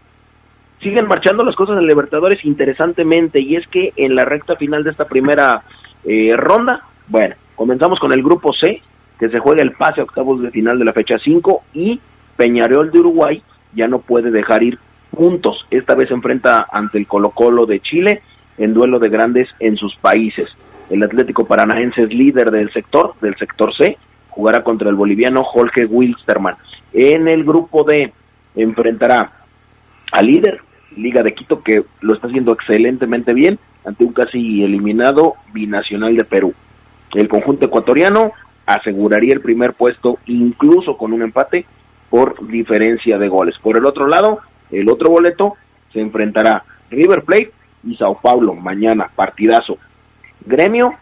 Siguen 0.83 1.07
marchando 1.07 1.45
las 1.45 1.55
cosas 1.55 1.77
en 1.77 1.87
Libertadores 1.87 2.43
interesantemente 2.43 3.41
y 3.41 3.55
es 3.55 3.65
que 3.67 3.93
en 3.95 4.15
la 4.15 4.25
recta 4.25 4.57
final 4.57 4.83
de 4.83 4.91
esta 4.91 5.05
primera 5.05 5.63
eh, 6.03 6.33
ronda, 6.35 6.83
bueno, 7.07 7.35
comenzamos 7.55 7.99
con 7.99 8.11
el 8.11 8.21
grupo 8.21 8.51
C, 8.51 8.81
que 9.17 9.29
se 9.29 9.39
juega 9.39 9.61
el 9.61 9.71
pase 9.71 10.01
a 10.01 10.03
octavos 10.03 10.41
de 10.41 10.51
final 10.51 10.77
de 10.77 10.83
la 10.83 10.91
fecha 10.91 11.15
5 11.23 11.63
y 11.73 12.01
Peñarol 12.35 12.91
de 12.91 12.99
Uruguay 12.99 13.41
ya 13.73 13.87
no 13.87 13.99
puede 13.99 14.29
dejar 14.29 14.61
ir 14.61 14.77
puntos. 15.09 15.65
Esta 15.71 15.95
vez 15.95 16.09
se 16.09 16.15
enfrenta 16.15 16.67
ante 16.69 16.97
el 16.97 17.07
Colo 17.07 17.29
Colo 17.29 17.65
de 17.65 17.79
Chile 17.79 18.21
en 18.57 18.73
duelo 18.73 18.99
de 18.99 19.07
grandes 19.07 19.47
en 19.61 19.77
sus 19.77 19.95
países. 19.95 20.49
El 20.89 21.01
Atlético 21.01 21.45
Paranaense 21.45 22.01
es 22.01 22.09
líder 22.09 22.51
del 22.51 22.73
sector, 22.73 23.13
del 23.21 23.37
sector 23.37 23.73
C, 23.73 23.97
jugará 24.27 24.63
contra 24.63 24.89
el 24.89 24.95
boliviano 24.95 25.45
Jorge 25.45 25.85
Wilstermann. 25.85 26.57
En 26.91 27.29
el 27.29 27.45
grupo 27.45 27.85
D 27.85 28.11
enfrentará 28.55 29.31
al 30.11 30.27
líder, 30.27 30.59
Liga 30.97 31.23
de 31.23 31.33
Quito, 31.33 31.61
que 31.61 31.83
lo 32.01 32.13
está 32.13 32.27
haciendo 32.27 32.53
excelentemente 32.53 33.33
bien 33.33 33.59
ante 33.85 34.03
un 34.03 34.13
casi 34.13 34.63
eliminado 34.63 35.35
binacional 35.53 36.15
de 36.15 36.23
Perú. 36.23 36.53
El 37.13 37.27
conjunto 37.27 37.65
ecuatoriano 37.65 38.31
aseguraría 38.65 39.33
el 39.33 39.41
primer 39.41 39.73
puesto 39.73 40.19
incluso 40.25 40.97
con 40.97 41.13
un 41.13 41.21
empate 41.21 41.65
por 42.09 42.47
diferencia 42.47 43.17
de 43.17 43.27
goles. 43.27 43.55
Por 43.61 43.77
el 43.77 43.85
otro 43.85 44.07
lado, 44.07 44.39
el 44.71 44.89
otro 44.89 45.09
boleto 45.09 45.55
se 45.91 45.99
enfrentará 45.99 46.63
River 46.89 47.23
Plate 47.23 47.51
y 47.83 47.95
Sao 47.95 48.19
Paulo 48.21 48.53
mañana, 48.53 49.09
partidazo. 49.15 49.77
Gremio 50.45 50.93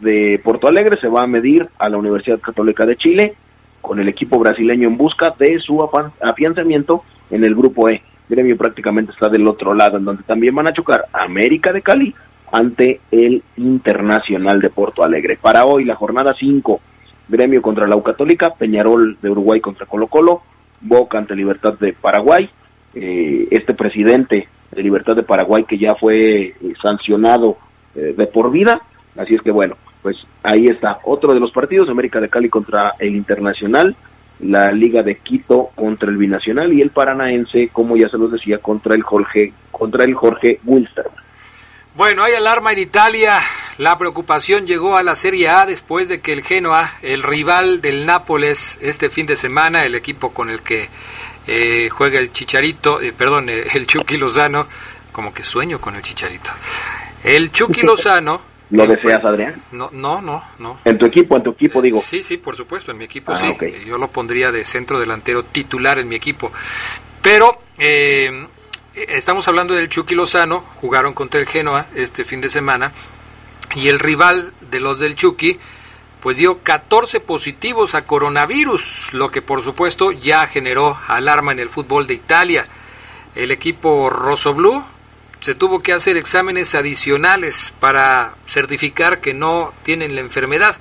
de 0.00 0.40
Porto 0.42 0.68
Alegre 0.68 1.00
se 1.00 1.08
va 1.08 1.22
a 1.22 1.26
medir 1.26 1.68
a 1.78 1.88
la 1.88 1.96
Universidad 1.96 2.40
Católica 2.40 2.84
de 2.84 2.96
Chile 2.96 3.34
con 3.80 4.00
el 4.00 4.08
equipo 4.08 4.38
brasileño 4.38 4.88
en 4.88 4.96
busca 4.96 5.34
de 5.38 5.58
su 5.60 5.80
afianzamiento 6.20 7.04
en 7.30 7.44
el 7.44 7.54
grupo 7.54 7.88
E. 7.88 8.02
Gremio 8.28 8.56
prácticamente 8.56 9.12
está 9.12 9.28
del 9.28 9.46
otro 9.46 9.74
lado, 9.74 9.98
en 9.98 10.04
donde 10.04 10.22
también 10.24 10.54
van 10.54 10.66
a 10.66 10.72
chocar 10.72 11.04
América 11.12 11.72
de 11.72 11.82
Cali 11.82 12.14
ante 12.52 13.00
el 13.10 13.42
Internacional 13.56 14.60
de 14.60 14.70
Porto 14.70 15.04
Alegre. 15.04 15.38
Para 15.40 15.64
hoy, 15.64 15.84
la 15.84 15.96
jornada 15.96 16.34
5, 16.34 16.80
Gremio 17.28 17.62
contra 17.62 17.86
la 17.86 17.96
U 17.96 18.04
Peñarol 18.58 19.18
de 19.20 19.30
Uruguay 19.30 19.60
contra 19.60 19.86
Colo 19.86 20.06
Colo, 20.06 20.42
Boca 20.80 21.18
ante 21.18 21.34
Libertad 21.34 21.74
de 21.78 21.92
Paraguay, 21.92 22.48
eh, 22.94 23.48
este 23.50 23.74
presidente 23.74 24.48
de 24.70 24.82
Libertad 24.82 25.16
de 25.16 25.22
Paraguay 25.22 25.64
que 25.64 25.78
ya 25.78 25.94
fue 25.94 26.48
eh, 26.48 26.54
sancionado 26.80 27.56
eh, 27.94 28.14
de 28.16 28.26
por 28.26 28.50
vida, 28.50 28.80
así 29.16 29.34
es 29.34 29.42
que 29.42 29.50
bueno, 29.50 29.76
pues 30.02 30.16
ahí 30.42 30.66
está 30.66 30.98
otro 31.04 31.32
de 31.32 31.40
los 31.40 31.50
partidos, 31.50 31.88
América 31.88 32.20
de 32.20 32.28
Cali 32.28 32.48
contra 32.48 32.92
el 32.98 33.14
Internacional, 33.16 33.96
la 34.40 34.70
Liga 34.72 35.02
de 35.02 35.16
Quito 35.16 35.70
contra 35.74 36.10
el 36.10 36.18
Binacional 36.18 36.72
y 36.72 36.82
el 36.82 36.90
Paranaense, 36.90 37.68
como 37.72 37.96
ya 37.96 38.08
se 38.08 38.18
los 38.18 38.32
decía, 38.32 38.58
contra 38.58 38.94
el 38.94 39.02
Jorge, 39.02 39.52
contra 39.70 40.04
el 40.04 40.14
Jorge 40.14 40.60
Wilstermann. 40.64 41.26
Bueno, 41.96 42.22
hay 42.22 42.34
alarma 42.34 42.72
en 42.72 42.80
Italia. 42.80 43.40
La 43.78 43.96
preocupación 43.96 44.66
llegó 44.66 44.98
a 44.98 45.02
la 45.02 45.16
Serie 45.16 45.48
A 45.48 45.64
después 45.64 46.10
de 46.10 46.20
que 46.20 46.34
el 46.34 46.42
Genoa, 46.42 46.92
el 47.00 47.22
rival 47.22 47.80
del 47.80 48.04
Nápoles, 48.04 48.78
este 48.82 49.08
fin 49.08 49.24
de 49.24 49.34
semana, 49.34 49.86
el 49.86 49.94
equipo 49.94 50.34
con 50.34 50.50
el 50.50 50.60
que 50.60 50.90
eh, 51.46 51.88
juega 51.90 52.18
el 52.18 52.32
Chicharito, 52.32 53.00
eh, 53.00 53.14
perdón, 53.16 53.48
eh, 53.48 53.64
el 53.72 53.86
Chucky 53.86 54.18
Lozano, 54.18 54.66
como 55.10 55.32
que 55.32 55.42
sueño 55.42 55.80
con 55.80 55.96
el 55.96 56.02
Chicharito. 56.02 56.50
El 57.24 57.50
Chucky 57.50 57.80
Lozano. 57.82 58.55
¿Lo 58.70 58.86
deseas, 58.86 59.24
Adrián? 59.24 59.62
No, 59.72 59.90
no, 59.92 60.20
no, 60.20 60.42
no. 60.58 60.78
¿En 60.84 60.98
tu 60.98 61.06
equipo, 61.06 61.36
en 61.36 61.42
tu 61.44 61.50
equipo, 61.50 61.80
digo? 61.80 62.00
Sí, 62.00 62.22
sí, 62.22 62.36
por 62.36 62.56
supuesto, 62.56 62.90
en 62.90 62.98
mi 62.98 63.04
equipo 63.04 63.32
Ah, 63.32 63.36
sí. 63.38 63.54
Yo 63.86 63.96
lo 63.96 64.08
pondría 64.08 64.50
de 64.50 64.64
centro 64.64 64.98
delantero 64.98 65.44
titular 65.44 65.98
en 65.98 66.08
mi 66.08 66.16
equipo. 66.16 66.50
Pero 67.22 67.60
eh, 67.78 68.46
estamos 68.94 69.46
hablando 69.46 69.74
del 69.74 69.88
Chucky 69.88 70.14
Lozano, 70.14 70.60
jugaron 70.80 71.14
contra 71.14 71.38
el 71.38 71.46
Genoa 71.46 71.86
este 71.94 72.24
fin 72.24 72.40
de 72.40 72.48
semana, 72.48 72.92
y 73.74 73.88
el 73.88 73.98
rival 73.98 74.52
de 74.60 74.80
los 74.80 74.98
del 74.98 75.14
Chucky, 75.14 75.58
pues 76.20 76.38
dio 76.38 76.58
14 76.62 77.20
positivos 77.20 77.94
a 77.94 78.04
coronavirus, 78.04 79.12
lo 79.12 79.30
que 79.30 79.42
por 79.42 79.62
supuesto 79.62 80.10
ya 80.10 80.46
generó 80.48 80.98
alarma 81.06 81.52
en 81.52 81.60
el 81.60 81.68
fútbol 81.68 82.06
de 82.06 82.14
Italia. 82.14 82.66
El 83.34 83.50
equipo 83.50 84.10
Rossoblù 84.10 84.82
se 85.40 85.54
tuvo 85.54 85.82
que 85.82 85.92
hacer 85.92 86.16
exámenes 86.16 86.74
adicionales 86.74 87.72
para 87.80 88.34
certificar 88.46 89.20
que 89.20 89.34
no 89.34 89.72
tienen 89.82 90.14
la 90.14 90.20
enfermedad. 90.20 90.76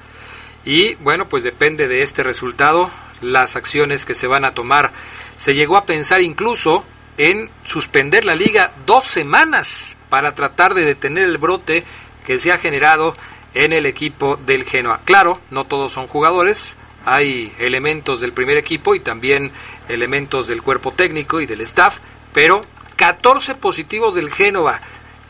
Y 0.65 0.95
bueno, 0.95 1.27
pues 1.27 1.43
depende 1.43 1.87
de 1.87 2.01
este 2.01 2.23
resultado 2.23 2.89
las 3.21 3.55
acciones 3.55 4.05
que 4.05 4.15
se 4.15 4.27
van 4.27 4.45
a 4.45 4.53
tomar. 4.53 4.91
Se 5.37 5.53
llegó 5.53 5.77
a 5.77 5.85
pensar 5.85 6.21
incluso 6.21 6.83
en 7.17 7.49
suspender 7.63 8.25
la 8.25 8.35
liga 8.35 8.73
dos 8.85 9.05
semanas 9.05 9.97
para 10.09 10.35
tratar 10.35 10.73
de 10.73 10.85
detener 10.85 11.25
el 11.25 11.37
brote 11.37 11.83
que 12.25 12.39
se 12.39 12.51
ha 12.51 12.57
generado 12.57 13.15
en 13.53 13.71
el 13.73 13.85
equipo 13.85 14.37
del 14.37 14.65
Genoa. 14.65 14.99
Claro, 15.05 15.39
no 15.49 15.65
todos 15.65 15.93
son 15.93 16.07
jugadores, 16.07 16.75
hay 17.05 17.53
elementos 17.59 18.19
del 18.19 18.33
primer 18.33 18.57
equipo 18.57 18.95
y 18.95 18.99
también 18.99 19.51
elementos 19.87 20.47
del 20.47 20.61
cuerpo 20.61 20.91
técnico 20.91 21.39
y 21.39 21.45
del 21.45 21.61
staff, 21.61 21.99
pero 22.33 22.65
14 22.95 23.55
positivos 23.55 24.15
del 24.15 24.31
Génova 24.31 24.79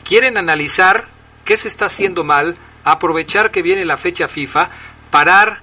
quieren 0.04 0.38
analizar 0.38 1.06
qué 1.44 1.56
se 1.56 1.68
está 1.68 1.86
haciendo 1.86 2.24
mal, 2.24 2.56
aprovechar 2.84 3.50
que 3.50 3.62
viene 3.62 3.84
la 3.84 3.96
fecha 3.96 4.28
FIFA, 4.28 4.70
parar, 5.10 5.60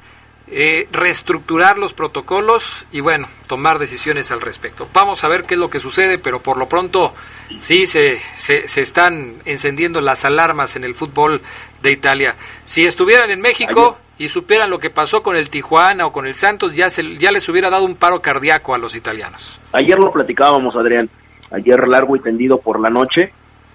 eh, 0.48 0.88
reestructurar 0.92 1.78
los 1.78 1.94
protocolos 1.94 2.86
y 2.92 3.00
bueno, 3.00 3.28
tomar 3.48 3.80
decisiones 3.80 4.32
al 4.32 4.42
respecto. 4.42 4.88
Vamos 4.94 5.24
a 5.24 5.28
ver 5.28 5.44
qué 5.44 5.54
es 5.54 5.60
lo 5.60 5.70
que 5.70 5.80
sucede, 5.80 6.18
pero 6.18 6.42
por 6.42 6.58
lo 6.58 6.68
pronto 6.68 7.14
sí 7.58 7.88
se, 7.88 8.20
se, 8.36 8.68
se 8.68 8.82
están 8.82 9.42
encendiendo 9.46 10.02
las 10.02 10.26
alarmas 10.26 10.76
en 10.76 10.84
el 10.84 10.96
fútbol 10.96 11.42
de 11.82 11.92
Italia. 11.92 12.36
Si 12.66 12.86
estuvieran 12.86 13.32
en 13.32 13.42
México 13.42 13.98
y 14.18 14.30
supieran 14.30 14.70
lo 14.70 14.80
que 14.80 14.90
pasó 14.90 15.24
con 15.24 15.36
el 15.36 15.50
Tijuana 15.50 16.06
o 16.06 16.12
con 16.12 16.28
el 16.28 16.36
Santos, 16.36 16.74
ya, 16.74 16.90
se, 16.90 17.18
ya 17.18 17.32
les 17.32 17.48
hubiera 17.50 17.70
dado 17.70 17.86
un 17.86 17.96
paro 17.96 18.22
cardíaco 18.22 18.76
a 18.76 18.78
los 18.78 18.96
italianos. 18.96 19.60
Ayer 19.72 19.98
lo 19.98 20.12
platicábamos, 20.12 20.76
Adrián. 20.76 21.10
Ayer 21.54 21.88
largo 21.88 22.16
y 22.16 22.20
tendido 22.20 22.60
por 22.60 22.80
la 22.80 22.90
noche. 22.90 23.32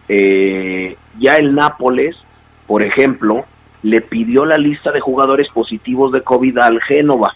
Eh, 0.09 0.97
ya 1.19 1.37
el 1.37 1.55
Nápoles, 1.55 2.17
por 2.67 2.83
ejemplo, 2.83 3.45
le 3.83 4.01
pidió 4.01 4.45
la 4.45 4.59
lista 4.59 4.93
de 4.93 5.01
jugadores 5.01 5.49
positivos 5.49 6.13
de 6.13 6.23
COVID 6.23 6.59
al 6.59 6.83
Génova. 6.83 7.35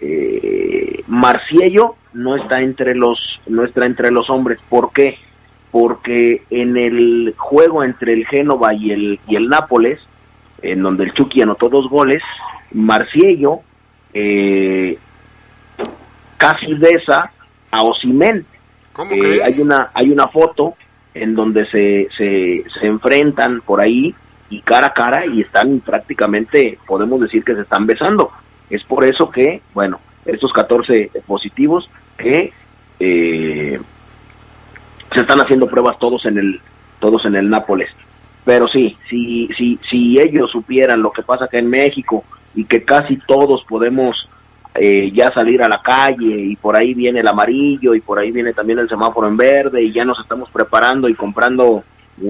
Eh, 0.00 1.02
Marciello 1.06 1.94
no 2.12 2.36
está 2.36 2.60
entre 2.60 2.94
los 2.94 3.18
no 3.46 3.64
está 3.64 3.86
entre 3.86 4.10
los 4.10 4.28
hombres. 4.28 4.58
¿Por 4.68 4.92
qué? 4.92 5.18
Porque 5.70 6.42
en 6.50 6.76
el 6.76 7.34
juego 7.36 7.84
entre 7.84 8.12
el 8.12 8.26
Génova 8.26 8.74
y 8.74 8.90
el 8.90 9.20
y 9.28 9.36
el 9.36 9.48
Nápoles, 9.48 10.00
en 10.62 10.82
donde 10.82 11.04
el 11.04 11.14
Chucky 11.14 11.42
anotó 11.42 11.68
dos 11.68 11.88
goles, 11.88 12.22
Marciello 12.72 13.60
eh, 14.18 14.98
casi 16.36 16.74
besa 16.74 17.30
a 17.70 17.82
Osimén. 17.82 18.44
¿Cómo 18.96 19.12
Eh, 19.14 19.18
crees? 19.18 19.42
hay 19.42 19.60
una 19.60 19.90
hay 19.94 20.10
una 20.10 20.28
foto 20.28 20.74
en 21.14 21.34
donde 21.34 21.66
se, 21.66 22.08
se, 22.16 22.64
se 22.78 22.86
enfrentan 22.86 23.60
por 23.62 23.80
ahí 23.80 24.14
y 24.50 24.60
cara 24.62 24.88
a 24.88 24.94
cara 24.94 25.26
y 25.26 25.40
están 25.42 25.80
prácticamente, 25.80 26.78
podemos 26.86 27.20
decir 27.20 27.44
que 27.44 27.54
se 27.54 27.62
están 27.62 27.86
besando. 27.86 28.30
Es 28.70 28.82
por 28.84 29.04
eso 29.04 29.30
que, 29.30 29.62
bueno, 29.74 30.00
estos 30.24 30.52
14 30.52 31.10
positivos 31.26 31.88
que 32.16 32.52
eh, 33.00 33.80
se 35.14 35.20
están 35.20 35.40
haciendo 35.40 35.66
pruebas 35.68 35.98
todos 35.98 36.24
en 36.26 36.38
el 36.38 36.60
todos 37.00 37.24
en 37.26 37.34
el 37.36 37.48
Nápoles. 37.50 37.90
Pero 38.44 38.68
sí, 38.68 38.96
si, 39.10 39.48
si, 39.56 39.78
si 39.90 40.18
ellos 40.20 40.50
supieran 40.50 41.02
lo 41.02 41.10
que 41.12 41.22
pasa 41.22 41.46
acá 41.46 41.58
en 41.58 41.68
México 41.68 42.24
y 42.54 42.64
que 42.64 42.84
casi 42.84 43.18
todos 43.26 43.64
podemos 43.68 44.28
eh, 44.78 45.10
ya 45.12 45.32
salir 45.32 45.62
a 45.62 45.68
la 45.68 45.80
calle 45.82 46.36
y 46.36 46.56
por 46.56 46.76
ahí 46.76 46.94
viene 46.94 47.20
el 47.20 47.28
amarillo 47.28 47.94
y 47.94 48.00
por 48.00 48.18
ahí 48.18 48.30
viene 48.30 48.52
también 48.52 48.78
el 48.78 48.88
semáforo 48.88 49.28
en 49.28 49.36
verde 49.36 49.82
y 49.82 49.92
ya 49.92 50.04
nos 50.04 50.18
estamos 50.20 50.50
preparando 50.50 51.08
y 51.08 51.14
comprando 51.14 51.84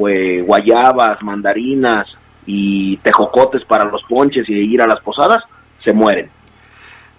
eh, 0.08 0.42
guayabas, 0.44 1.22
mandarinas 1.22 2.08
y 2.46 2.96
tejocotes 2.98 3.64
para 3.64 3.84
los 3.84 4.02
ponches 4.04 4.48
y 4.48 4.52
ir 4.52 4.82
a 4.82 4.86
las 4.86 5.00
posadas, 5.00 5.42
se 5.80 5.92
mueren. 5.92 6.30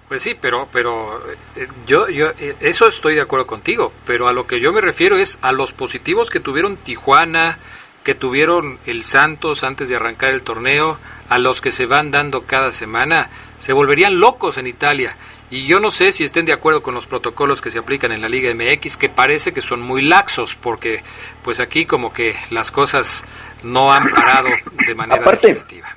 Pues 0.08 0.22
sí, 0.22 0.36
pero, 0.40 0.70
pero 0.72 1.22
eh, 1.58 1.68
yo, 1.86 2.08
yo, 2.08 2.30
eh, 2.40 2.56
eso 2.62 2.88
estoy 2.88 3.16
de 3.16 3.22
acuerdo 3.22 3.46
contigo, 3.46 3.92
pero 4.06 4.28
a 4.28 4.34
lo 4.34 4.48
que 4.48 4.62
yo 4.62 4.72
me 4.72 4.80
refiero 4.80 5.18
es 5.18 5.38
a 5.42 5.52
los 5.52 5.74
positivos 5.74 6.30
que 6.30 6.40
tuvieron 6.40 6.78
Tijuana, 6.78 7.60
que 8.04 8.16
tuvieron 8.16 8.80
el 8.86 9.04
Santos 9.04 9.66
antes 9.66 9.90
de 9.90 9.98
arrancar 9.98 10.32
el 10.32 10.44
torneo, 10.44 10.98
a 11.28 11.40
los 11.40 11.60
que 11.60 11.72
se 11.72 11.86
van 11.86 12.12
dando 12.12 12.44
cada 12.44 12.72
semana, 12.72 13.30
se 13.60 13.74
volverían 13.74 14.20
locos 14.20 14.58
en 14.58 14.68
Italia. 14.68 15.16
Y 15.50 15.66
yo 15.66 15.80
no 15.80 15.92
sé 15.92 16.12
si 16.12 16.24
estén 16.26 16.46
de 16.46 16.52
acuerdo 16.54 16.84
con 16.84 16.94
los 16.94 17.06
protocolos 17.06 17.62
que 17.62 17.72
se 17.72 17.80
aplican 17.80 18.12
en 18.12 18.22
la 18.22 18.28
Liga 18.28 18.54
MX, 18.54 18.98
que 18.98 19.08
parece 19.08 19.54
que 19.54 19.62
son 19.62 19.82
muy 19.82 20.02
laxos, 20.02 20.56
porque 20.56 21.02
pues 21.44 21.60
aquí 21.62 21.86
como 21.86 22.12
que 22.12 22.36
las 22.52 22.70
cosas 22.70 23.24
no 23.64 23.92
han 23.94 24.10
parado 24.12 24.50
de 24.86 24.94
manera 24.96 25.22
Aparte- 25.22 25.48
definitiva. 25.48 25.88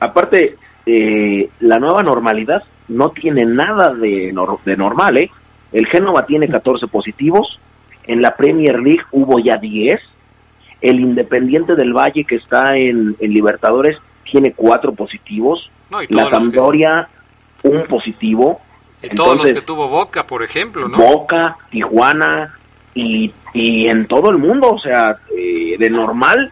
Aparte, 0.00 0.56
eh, 0.86 1.48
la 1.60 1.78
nueva 1.78 2.02
normalidad 2.02 2.62
no 2.88 3.10
tiene 3.10 3.44
nada 3.44 3.92
de, 3.94 4.32
nor- 4.32 4.60
de 4.64 4.76
normal, 4.76 5.18
¿eh? 5.18 5.30
El 5.72 5.86
Génova 5.86 6.24
tiene 6.24 6.48
14 6.48 6.86
positivos, 6.86 7.58
en 8.06 8.22
la 8.22 8.36
Premier 8.36 8.78
League 8.80 9.02
hubo 9.12 9.38
ya 9.38 9.56
10, 9.56 10.00
el 10.80 11.00
Independiente 11.00 11.74
del 11.74 11.92
Valle 11.92 12.24
que 12.24 12.36
está 12.36 12.76
en, 12.76 13.16
en 13.18 13.32
Libertadores 13.32 13.96
tiene 14.30 14.52
4 14.52 14.92
positivos, 14.94 15.70
No, 15.94 16.02
y 16.02 16.06
la 16.08 16.24
que- 16.24 16.30
Sampdoria 16.30 17.08
un 17.62 17.84
positivo, 17.86 18.60
Y 19.02 19.08
todos 19.10 19.28
los 19.28 19.46
entonces 19.46 19.54
que 19.54 19.62
tuvo 19.66 19.88
Boca, 19.88 20.26
por 20.26 20.42
ejemplo, 20.42 20.88
¿no? 20.88 20.98
Boca, 20.98 21.56
Tijuana 21.70 22.54
y, 22.94 23.32
y 23.52 23.86
en 23.88 24.06
todo 24.06 24.30
el 24.30 24.38
mundo, 24.38 24.72
o 24.72 24.78
sea, 24.78 25.16
eh, 25.36 25.76
de 25.78 25.90
normal, 25.90 26.50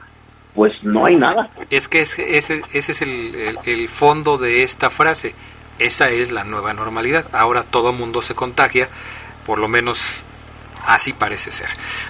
pues 0.54 0.72
no 0.82 1.06
hay 1.06 1.16
nada. 1.16 1.48
Es 1.70 1.88
que 1.88 2.00
ese, 2.02 2.36
ese, 2.36 2.62
ese 2.72 2.92
es 2.92 3.02
el, 3.02 3.34
el- 3.34 3.58
el 3.64 3.88
fondo 3.88 4.38
de 4.38 4.62
esta 4.64 4.90
frase. 4.90 5.34
Esa 5.78 6.10
es 6.10 6.30
la 6.30 6.44
nueva 6.44 6.72
normalidad. 6.74 7.24
Ahora 7.32 7.62
todo 7.64 7.92
mundo 7.92 8.20
se 8.22 8.34
contagia, 8.34 8.88
por 9.46 9.58
lo 9.58 9.66
menos 9.68 10.22
así 10.86 11.12
parece 11.12 11.50
ser. 11.50 11.68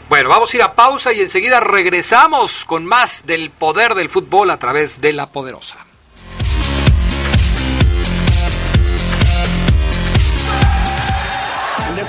Bueno, 0.08 0.28
vamos 0.28 0.52
a 0.52 0.56
ir 0.56 0.62
a 0.62 0.74
pausa 0.74 1.12
y 1.12 1.20
enseguida 1.20 1.60
regresamos 1.60 2.64
con 2.64 2.84
más 2.86 3.26
del 3.26 3.50
poder 3.50 3.94
del 3.94 4.08
fútbol 4.08 4.50
a 4.50 4.58
través 4.58 5.00
de 5.00 5.12
la 5.12 5.26
poderosa. 5.26 5.76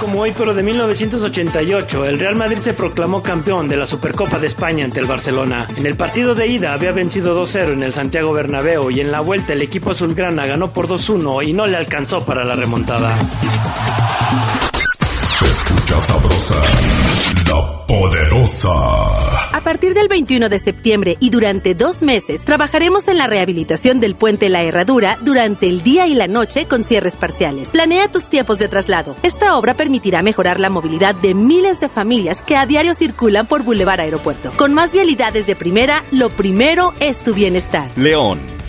Como 0.03 0.19
hoy, 0.19 0.33
pero 0.37 0.53
de 0.53 0.61
1988, 0.63 2.03
el 2.03 2.19
Real 2.19 2.35
Madrid 2.35 2.57
se 2.57 2.73
proclamó 2.73 3.23
campeón 3.23 3.69
de 3.69 3.77
la 3.77 3.85
Supercopa 3.85 4.37
de 4.37 4.47
España 4.47 4.83
ante 4.83 4.99
el 4.99 5.05
Barcelona. 5.05 5.65
En 5.77 5.85
el 5.85 5.95
partido 5.95 6.35
de 6.35 6.45
ida 6.45 6.73
había 6.73 6.91
vencido 6.91 7.39
2-0 7.41 7.71
en 7.71 7.83
el 7.83 7.93
Santiago 7.93 8.33
Bernabéu 8.33 8.91
y 8.91 8.99
en 8.99 9.13
la 9.13 9.21
vuelta 9.21 9.53
el 9.53 9.61
equipo 9.61 9.91
azulgrana 9.91 10.45
ganó 10.45 10.71
por 10.71 10.89
2-1 10.89 11.47
y 11.47 11.53
no 11.53 11.67
le 11.67 11.77
alcanzó 11.77 12.25
para 12.25 12.43
la 12.43 12.53
remontada. 12.53 13.15
Se 15.39 15.45
escucha 15.45 16.01
sabrosa, 16.01 16.61
la 17.47 17.85
poderosa. 17.87 19.55
A 19.55 19.61
partir 19.63 19.93
del 19.93 20.07
21 20.07 20.49
de 20.49 20.59
septiembre 20.59 21.17
y 21.19 21.29
durante 21.29 21.75
dos 21.75 22.01
meses 22.01 22.43
trabajaremos 22.45 23.07
en 23.07 23.17
la 23.17 23.27
rehabilitación 23.27 23.99
del 23.99 24.15
puente 24.15 24.49
La 24.49 24.63
Herradura 24.63 25.17
durante 25.21 25.67
el 25.67 25.83
día 25.83 26.07
y 26.07 26.15
la 26.15 26.27
noche 26.27 26.65
con 26.67 26.83
cierres 26.83 27.15
parciales. 27.17 27.69
Planea 27.69 28.11
tus 28.11 28.29
tiempos 28.29 28.59
de 28.59 28.67
traslado. 28.67 29.15
Esta 29.23 29.57
obra 29.57 29.75
permitirá 29.75 30.21
mejorar 30.21 30.59
la 30.59 30.69
movilidad 30.69 31.15
de 31.15 31.33
miles 31.33 31.79
de 31.79 31.89
familias 31.89 32.41
que 32.41 32.55
a 32.55 32.65
diario 32.65 32.93
circulan 32.93 33.47
por 33.47 33.63
Boulevard 33.63 34.01
Aeropuerto. 34.01 34.51
Con 34.57 34.73
más 34.73 34.91
vialidades 34.91 35.47
de 35.47 35.55
primera, 35.55 36.03
lo 36.11 36.29
primero 36.29 36.93
es 36.99 37.19
tu 37.19 37.33
bienestar. 37.33 37.89
León, 37.95 38.39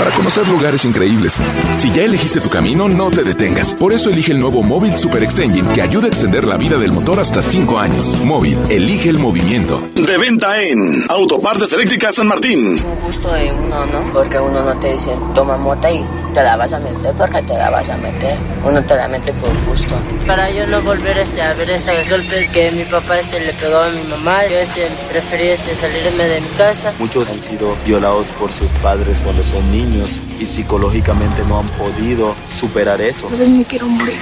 Para 0.00 0.12
conocer 0.12 0.48
lugares 0.48 0.86
increíbles. 0.86 1.42
Si 1.76 1.92
ya 1.92 2.04
elegiste 2.04 2.40
tu 2.40 2.48
camino, 2.48 2.88
no 2.88 3.10
te 3.10 3.22
detengas. 3.22 3.76
Por 3.76 3.92
eso 3.92 4.08
elige 4.08 4.32
el 4.32 4.40
nuevo 4.40 4.62
Móvil 4.62 4.96
Super 4.96 5.22
Extension 5.22 5.70
que 5.74 5.82
ayuda 5.82 6.06
a 6.06 6.08
extender 6.08 6.44
la 6.44 6.56
vida 6.56 6.78
del 6.78 6.90
motor 6.90 7.20
hasta 7.20 7.42
5 7.42 7.78
años. 7.78 8.18
Móvil, 8.24 8.58
elige 8.70 9.10
el 9.10 9.18
movimiento. 9.18 9.86
De 9.94 10.16
venta 10.16 10.58
en 10.62 11.04
Autopartes 11.10 11.70
Eléctricas 11.74 12.14
San 12.14 12.28
Martín. 12.28 12.82
Un 12.82 13.00
gusto 13.04 13.30
de 13.30 13.52
uno, 13.52 13.84
¿no? 13.84 14.10
Porque 14.10 14.38
uno 14.38 14.62
no 14.62 14.74
te 14.80 14.94
dice, 14.94 15.14
toma 15.34 15.58
mota 15.58 15.92
y 15.92 16.02
te 16.32 16.42
la 16.42 16.56
vas 16.56 16.72
a 16.72 16.80
meter 16.80 17.14
porque 17.14 17.42
te 17.42 17.58
la 17.58 17.68
vas 17.68 17.90
a 17.90 17.96
meter. 17.98 18.38
Uno 18.64 18.82
te 18.82 18.96
la 18.96 19.06
mete 19.06 19.34
por 19.34 19.50
gusto. 19.66 19.94
Para 20.26 20.50
yo 20.50 20.66
no 20.66 20.80
volver 20.80 21.18
este, 21.18 21.42
a 21.42 21.52
ver 21.52 21.68
esos 21.68 22.08
golpes 22.08 22.48
que 22.48 22.70
mi 22.70 22.84
papá 22.84 23.18
este, 23.18 23.40
le 23.40 23.52
pegó 23.52 23.78
a 23.78 23.90
mi 23.90 24.02
mamá, 24.04 24.46
yo 24.46 24.56
este, 24.56 24.86
preferí 25.10 25.48
este, 25.48 25.74
salirme 25.74 26.24
de 26.24 26.40
mi 26.40 26.48
casa. 26.56 26.94
Muchos 26.98 27.28
han 27.28 27.42
sido 27.42 27.76
violados 27.84 28.28
por 28.38 28.50
sus 28.50 28.70
padres 28.82 29.20
cuando 29.20 29.42
son 29.42 29.70
niños 29.70 29.89
y 30.38 30.46
psicológicamente 30.46 31.44
no 31.44 31.60
han 31.60 31.68
podido 31.70 32.34
superar 32.58 33.00
eso. 33.00 33.26
A 33.26 33.30
veces 33.30 33.48
me 33.48 33.64
quiero 33.64 33.86
morir, 33.88 34.18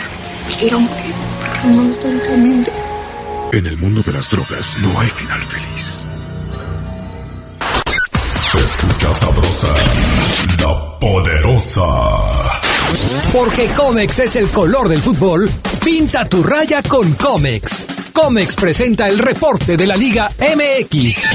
me 0.49 0.55
quiero 0.57 0.81
morir 0.81 1.15
porque 1.41 1.69
no 1.69 1.83
me 1.83 1.91
están 1.91 2.21
temiendo. 2.23 2.71
En 3.53 3.67
el 3.67 3.77
mundo 3.79 4.03
de 4.03 4.13
las 4.13 4.29
drogas 4.31 4.67
no 4.79 4.99
hay 5.01 5.09
final 5.09 5.43
feliz. 5.43 6.07
Se 8.51 8.59
escucha 8.59 9.15
sabrosa, 9.15 9.75
la 10.61 10.99
poderosa. 10.99 12.61
Porque 13.33 13.67
Comex 13.69 14.19
es 14.21 14.37
el 14.37 14.49
color 14.49 14.89
del 14.89 15.03
fútbol, 15.03 15.51
pinta 15.85 16.25
tu 16.25 16.43
raya 16.43 16.83
con 16.83 17.13
Comex. 17.13 17.87
Comex 18.13 18.57
presenta 18.57 19.09
el 19.09 19.19
reporte 19.19 19.77
de 19.77 19.87
la 19.87 19.97
Liga 19.97 20.31
MX. 20.39 21.29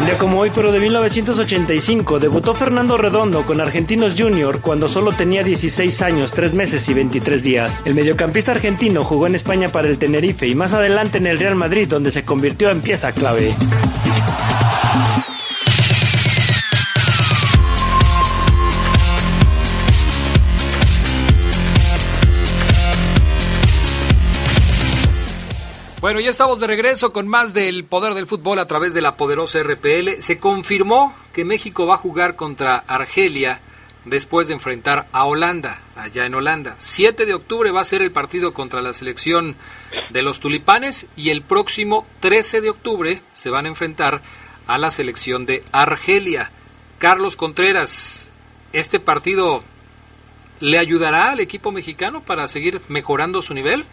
Un 0.00 0.06
día 0.06 0.16
como 0.16 0.40
hoy, 0.40 0.50
pero 0.54 0.72
de 0.72 0.80
1985, 0.80 2.20
debutó 2.20 2.54
Fernando 2.54 2.96
Redondo 2.96 3.42
con 3.42 3.60
Argentinos 3.60 4.14
Junior 4.16 4.62
cuando 4.62 4.88
solo 4.88 5.12
tenía 5.12 5.44
16 5.44 6.00
años, 6.00 6.32
3 6.32 6.54
meses 6.54 6.88
y 6.88 6.94
23 6.94 7.42
días. 7.42 7.82
El 7.84 7.94
mediocampista 7.94 8.52
argentino 8.52 9.04
jugó 9.04 9.26
en 9.26 9.34
España 9.34 9.68
para 9.68 9.88
el 9.88 9.98
Tenerife 9.98 10.48
y 10.48 10.54
más 10.54 10.72
adelante 10.72 11.18
en 11.18 11.26
el 11.26 11.38
Real 11.38 11.54
Madrid, 11.54 11.86
donde 11.86 12.10
se 12.12 12.24
convirtió 12.24 12.70
en 12.70 12.80
pieza 12.80 13.12
clave. 13.12 13.54
Bueno, 26.00 26.18
ya 26.18 26.30
estamos 26.30 26.60
de 26.60 26.66
regreso 26.66 27.12
con 27.12 27.28
más 27.28 27.52
del 27.52 27.84
poder 27.84 28.14
del 28.14 28.26
fútbol 28.26 28.58
a 28.58 28.66
través 28.66 28.94
de 28.94 29.02
la 29.02 29.16
poderosa 29.16 29.62
RPL. 29.62 30.22
Se 30.22 30.38
confirmó 30.38 31.14
que 31.34 31.44
México 31.44 31.86
va 31.86 31.96
a 31.96 31.98
jugar 31.98 32.36
contra 32.36 32.76
Argelia 32.76 33.60
después 34.06 34.48
de 34.48 34.54
enfrentar 34.54 35.08
a 35.12 35.26
Holanda, 35.26 35.78
allá 35.96 36.24
en 36.24 36.34
Holanda. 36.34 36.74
7 36.78 37.26
de 37.26 37.34
octubre 37.34 37.70
va 37.70 37.82
a 37.82 37.84
ser 37.84 38.00
el 38.00 38.12
partido 38.12 38.54
contra 38.54 38.80
la 38.80 38.94
selección 38.94 39.56
de 40.08 40.22
los 40.22 40.40
tulipanes 40.40 41.06
y 41.16 41.28
el 41.28 41.42
próximo 41.42 42.06
13 42.20 42.62
de 42.62 42.70
octubre 42.70 43.20
se 43.34 43.50
van 43.50 43.66
a 43.66 43.68
enfrentar 43.68 44.22
a 44.66 44.78
la 44.78 44.90
selección 44.90 45.44
de 45.44 45.62
Argelia. 45.70 46.50
Carlos 46.98 47.36
Contreras, 47.36 48.30
¿este 48.72 49.00
partido 49.00 49.62
le 50.60 50.78
ayudará 50.78 51.32
al 51.32 51.40
equipo 51.40 51.72
mexicano 51.72 52.22
para 52.22 52.48
seguir 52.48 52.80
mejorando 52.88 53.42
su 53.42 53.52
nivel? 53.52 53.84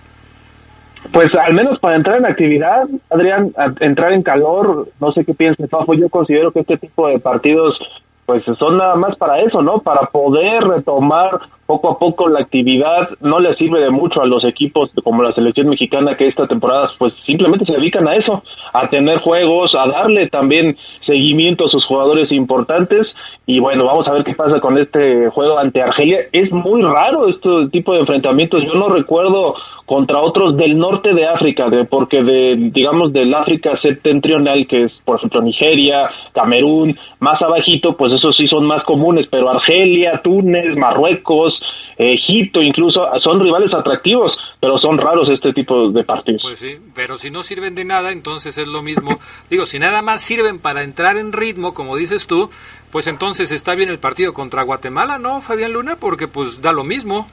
Pues 1.12 1.28
al 1.38 1.54
menos 1.54 1.80
para 1.80 1.96
entrar 1.96 2.18
en 2.18 2.26
actividad, 2.26 2.88
Adrián, 3.10 3.54
entrar 3.80 4.14
en 4.14 4.24
calor, 4.24 4.90
no 5.00 5.12
sé 5.12 5.24
qué 5.26 5.34
piensa 5.34 5.68
Fafo, 5.68 5.94
yo 5.94 6.10
considero 6.10 6.52
que 6.52 6.62
este 6.62 6.78
tipo 6.78 7.08
de 7.08 7.20
partidos 7.20 7.78
pues 8.26 8.44
son 8.60 8.78
nada 8.78 8.96
más 8.96 9.16
para 9.16 9.40
eso, 9.40 9.62
¿no? 9.62 9.80
Para 9.80 10.08
poder 10.08 10.62
retomar 10.64 11.40
poco 11.68 11.92
a 11.92 12.00
poco 12.00 12.30
la 12.30 12.40
actividad 12.40 13.10
no 13.20 13.40
le 13.40 13.54
sirve 13.56 13.82
de 13.82 13.92
mucho 13.92 14.22
a 14.22 14.26
los 14.26 14.44
equipos 14.46 14.90
como 15.04 15.22
la 15.22 15.34
selección 15.34 15.68
mexicana 15.68 16.16
que 16.16 16.28
esta 16.28 16.48
temporada 16.48 16.90
pues 16.98 17.14
simplemente 17.26 17.66
se 17.66 17.74
dedican 17.74 18.08
a 18.08 18.16
eso, 18.16 18.42
a 18.74 18.90
tener 18.90 19.20
juegos, 19.20 19.76
a 19.76 19.88
darle 19.88 20.30
también 20.30 20.78
seguimiento 21.06 21.66
a 21.66 21.70
sus 21.70 21.86
jugadores 21.86 22.32
importantes 22.32 23.06
y 23.46 23.60
bueno, 23.60 23.86
vamos 23.86 24.08
a 24.08 24.14
ver 24.14 24.24
qué 24.24 24.34
pasa 24.34 24.60
con 24.60 24.78
este 24.78 25.30
juego 25.30 25.58
ante 25.58 25.82
Argelia. 25.82 26.20
Es 26.34 26.52
muy 26.52 26.82
raro 26.82 27.30
este 27.30 27.50
tipo 27.72 27.94
de 27.94 28.02
enfrentamientos, 28.02 28.64
yo 28.64 28.74
no 28.74 28.90
recuerdo 28.90 29.56
contra 29.88 30.20
otros 30.20 30.58
del 30.58 30.78
norte 30.78 31.14
de 31.14 31.26
África, 31.26 31.70
de, 31.70 31.86
porque 31.86 32.22
de, 32.22 32.72
digamos, 32.74 33.14
del 33.14 33.34
África 33.34 33.80
septentrional, 33.82 34.68
que 34.68 34.84
es, 34.84 34.92
por 35.06 35.16
ejemplo, 35.16 35.42
Nigeria, 35.42 36.10
Camerún, 36.34 37.00
más 37.22 37.42
abajito, 37.42 37.96
pues 37.96 38.12
esos 38.12 38.36
sí 38.36 38.48
son 38.48 38.66
más 38.66 38.84
comunes, 38.84 39.28
pero 39.32 39.50
Argelia, 39.50 40.20
Túnez, 40.22 40.76
Marruecos, 40.76 41.57
Egipto 41.98 42.62
incluso, 42.62 43.02
son 43.24 43.40
rivales 43.40 43.74
atractivos, 43.74 44.32
pero 44.62 44.78
son 44.78 44.98
raros 44.98 45.30
este 45.30 45.52
tipo 45.54 45.90
de 45.90 46.04
partidos. 46.04 46.42
Pues 46.44 46.60
sí, 46.60 46.78
pero 46.94 47.18
si 47.18 47.32
no 47.32 47.42
sirven 47.42 47.74
de 47.74 47.86
nada, 47.86 48.12
entonces 48.12 48.58
es 48.58 48.68
lo 48.68 48.84
mismo. 48.84 49.18
Digo, 49.50 49.66
si 49.66 49.80
nada 49.80 50.02
más 50.02 50.22
sirven 50.22 50.60
para 50.60 50.84
entrar 50.84 51.18
en 51.18 51.34
ritmo, 51.34 51.74
como 51.74 51.96
dices 51.98 52.28
tú, 52.28 52.52
pues 52.92 53.08
entonces 53.08 53.52
está 53.52 53.74
bien 53.74 53.90
el 53.90 53.98
partido 53.98 54.34
contra 54.34 54.62
Guatemala, 54.62 55.18
¿no, 55.18 55.42
Fabián 55.42 55.74
Luna? 55.74 55.96
Porque 56.00 56.28
pues 56.28 56.62
da 56.62 56.72
lo 56.72 56.84
mismo. 56.84 57.28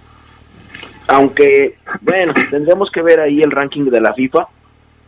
Aunque, 1.09 1.77
bueno, 2.01 2.33
tendremos 2.51 2.91
que 2.91 3.03
ver 3.03 3.21
ahí 3.21 3.43
el 3.43 3.51
ranking 3.51 3.85
de 3.85 4.01
la 4.01 4.15
FIFA, 4.15 4.49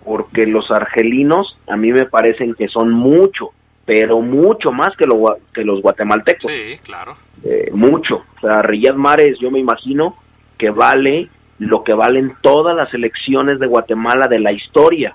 porque 0.05 0.46
los 0.46 0.70
argelinos 0.70 1.57
a 1.66 1.76
mí 1.76 1.92
me 1.92 2.05
parecen 2.05 2.55
que 2.55 2.68
son 2.68 2.90
mucho, 2.90 3.52
pero 3.87 4.20
mucho 4.20 4.72
más 4.72 4.94
que, 4.96 5.07
lo, 5.07 5.38
que 5.55 5.64
los 5.64 5.81
guatemaltecos. 5.81 6.53
Sí, 6.53 6.79
claro. 6.83 7.16
Eh, 7.42 7.70
mucho. 7.72 8.25
O 8.37 8.40
sea, 8.40 8.61
Riyad 8.61 8.94
Mares, 8.94 9.38
yo 9.40 9.51
me 9.51 9.61
imagino 9.61 10.14
que 10.59 10.70
vale 10.70 11.31
lo 11.59 11.85
que 11.85 11.94
valen 11.94 12.35
todas 12.42 12.77
las 12.77 12.92
elecciones 12.92 13.59
de 13.59 13.66
Guatemala 13.66 14.27
de 14.27 14.40
la 14.40 14.53
historia 14.53 15.14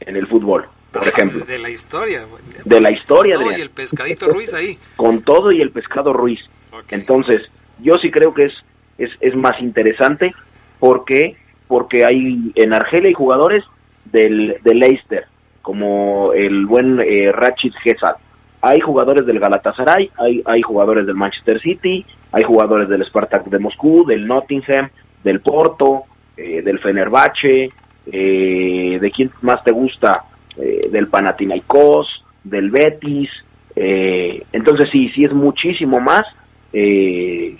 en 0.00 0.16
el 0.16 0.26
fútbol, 0.26 0.66
por 0.90 1.06
ejemplo. 1.08 1.44
De 1.44 1.58
la 1.58 1.70
historia. 1.70 2.24
De 2.64 2.80
la 2.80 2.90
historia. 2.90 3.36
Con 3.36 3.44
todo 3.44 3.58
y 3.58 3.60
el 3.60 3.70
pescadito 3.70 4.28
Ruiz 4.28 4.54
ahí. 4.54 4.78
Con 4.96 5.22
todo 5.22 5.52
y 5.52 5.60
el 5.60 5.70
pescado 5.70 6.12
Ruiz. 6.12 6.40
Entonces, 6.90 7.42
yo 7.80 7.96
sí 7.98 8.10
creo 8.10 8.32
que 8.34 8.46
es 8.46 8.54
es, 8.98 9.10
es 9.20 9.34
más 9.34 9.60
interesante 9.60 10.34
porque 10.78 11.36
porque 11.66 12.04
hay 12.04 12.52
en 12.54 12.72
Argelia 12.72 13.08
hay 13.08 13.14
jugadores 13.14 13.64
del, 14.06 14.56
del 14.62 14.78
Leicester 14.78 15.26
como 15.68 16.32
el 16.32 16.64
buen 16.64 16.98
eh, 17.00 17.30
Rachid 17.30 17.74
Gesal 17.82 18.14
hay 18.62 18.80
jugadores 18.80 19.26
del 19.26 19.38
Galatasaray 19.38 20.10
hay 20.16 20.42
hay 20.46 20.62
jugadores 20.62 21.06
del 21.06 21.14
Manchester 21.14 21.60
City 21.60 22.06
hay 22.32 22.42
jugadores 22.42 22.88
del 22.88 23.04
Spartak 23.04 23.44
de 23.44 23.58
Moscú 23.58 24.06
del 24.06 24.26
Nottingham 24.26 24.88
del 25.22 25.40
Porto 25.40 26.04
eh, 26.38 26.62
del 26.62 26.78
Fenerbahce 26.78 27.70
eh, 28.10 28.98
de 28.98 29.10
quién 29.10 29.30
más 29.42 29.62
te 29.62 29.72
gusta 29.72 30.24
eh, 30.56 30.88
del 30.90 31.08
Panathinaikos 31.08 32.24
del 32.42 32.70
Betis 32.70 33.30
entonces 33.80 34.88
sí 34.90 35.10
sí 35.10 35.24
es 35.24 35.32
muchísimo 35.32 36.00
más 36.00 36.24
eh, 36.72 37.56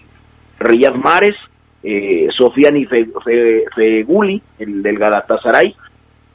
Riyad 0.58 0.94
Mares, 0.94 1.36
eh, 1.82 2.28
Sofiani 2.36 2.86
Feguli, 2.86 4.42
el 4.58 4.82
del 4.82 4.98
Galatasaray. 4.98 5.74